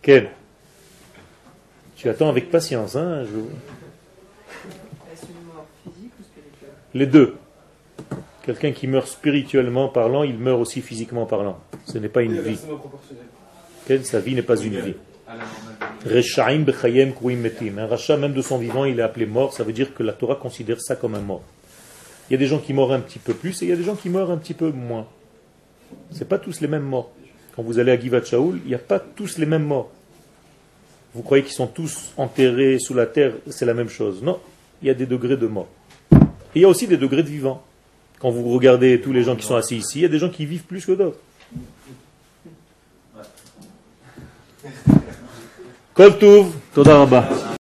Quel 0.00 0.30
Tu 1.96 2.08
attends 2.08 2.30
avec 2.30 2.50
patience, 2.50 2.96
hein 2.96 3.24
je- 3.24 3.28
Est-ce 5.12 5.26
une 5.26 5.46
mort 5.52 5.66
physique 5.84 6.12
ou 6.18 6.22
spirituelle? 6.22 6.70
Les 6.94 7.06
deux. 7.06 7.36
Quelqu'un 8.42 8.72
qui 8.72 8.86
meurt 8.86 9.06
spirituellement 9.06 9.88
parlant, 9.88 10.22
il 10.22 10.38
meurt 10.38 10.58
aussi 10.60 10.80
physiquement 10.80 11.26
parlant. 11.26 11.58
Ce 11.84 11.98
n'est 11.98 12.08
pas 12.08 12.22
une 12.22 12.40
vie. 12.40 12.58
Quelle 13.86 14.06
Sa 14.06 14.20
vie 14.20 14.34
n'est 14.34 14.42
pas 14.42 14.56
une 14.56 14.80
vie. 14.80 14.94
Bechayem 16.06 16.64
metim. 16.64 17.78
Un 17.80 17.86
rachat, 17.86 18.16
même 18.16 18.32
de 18.32 18.40
son 18.40 18.56
vivant, 18.56 18.86
il 18.86 18.98
est 18.98 19.02
appelé 19.02 19.26
mort. 19.26 19.52
Ça 19.52 19.62
veut 19.62 19.74
dire 19.74 19.92
que 19.92 20.02
la 20.02 20.14
Torah 20.14 20.36
considère 20.36 20.80
ça 20.80 20.96
comme 20.96 21.16
un 21.16 21.20
mort. 21.20 21.42
Il 22.30 22.32
y 22.32 22.36
a 22.36 22.38
des 22.38 22.46
gens 22.46 22.60
qui 22.60 22.72
meurent 22.72 22.92
un 22.92 23.00
petit 23.00 23.18
peu 23.18 23.34
plus 23.34 23.60
et 23.62 23.66
il 23.66 23.68
y 23.68 23.72
a 23.72 23.76
des 23.76 23.84
gens 23.84 23.94
qui 23.94 24.08
meurent 24.08 24.30
un 24.30 24.38
petit 24.38 24.54
peu 24.54 24.70
moins. 24.70 25.06
C'est 26.10 26.28
pas 26.28 26.38
tous 26.38 26.60
les 26.60 26.68
mêmes 26.68 26.84
morts. 26.84 27.10
Quand 27.54 27.62
vous 27.62 27.78
allez 27.78 27.92
à 27.92 27.98
Givat 27.98 28.24
Shaul, 28.24 28.60
il 28.64 28.68
n'y 28.68 28.74
a 28.74 28.78
pas 28.78 28.98
tous 28.98 29.38
les 29.38 29.46
mêmes 29.46 29.64
morts. 29.64 29.90
Vous 31.14 31.22
croyez 31.22 31.42
qu'ils 31.42 31.54
sont 31.54 31.66
tous 31.66 32.12
enterrés 32.16 32.78
sous 32.78 32.92
la 32.92 33.06
terre, 33.06 33.32
c'est 33.48 33.64
la 33.64 33.74
même 33.74 33.88
chose. 33.88 34.22
Non, 34.22 34.38
il 34.82 34.88
y 34.88 34.90
a 34.90 34.94
des 34.94 35.06
degrés 35.06 35.36
de 35.36 35.46
mort. 35.46 35.68
Et 36.12 36.16
il 36.56 36.62
y 36.62 36.64
a 36.64 36.68
aussi 36.68 36.86
des 36.86 36.98
degrés 36.98 37.22
de 37.22 37.28
vivant. 37.28 37.62
Quand 38.18 38.30
vous 38.30 38.52
regardez 38.52 39.00
tous 39.00 39.12
les 39.12 39.22
gens 39.22 39.36
qui 39.36 39.46
sont 39.46 39.56
assis 39.56 39.76
ici, 39.76 40.00
il 40.00 40.02
y 40.02 40.04
a 40.06 40.08
des 40.08 40.18
gens 40.18 40.30
qui 40.30 40.44
vivent 40.46 40.64
plus 40.64 40.84
que 40.84 40.92
d'autres. 40.92 41.18
Kol 45.94 46.18
Tov, 46.18 46.52
Toda 46.74 46.98
Rabba. 46.98 47.55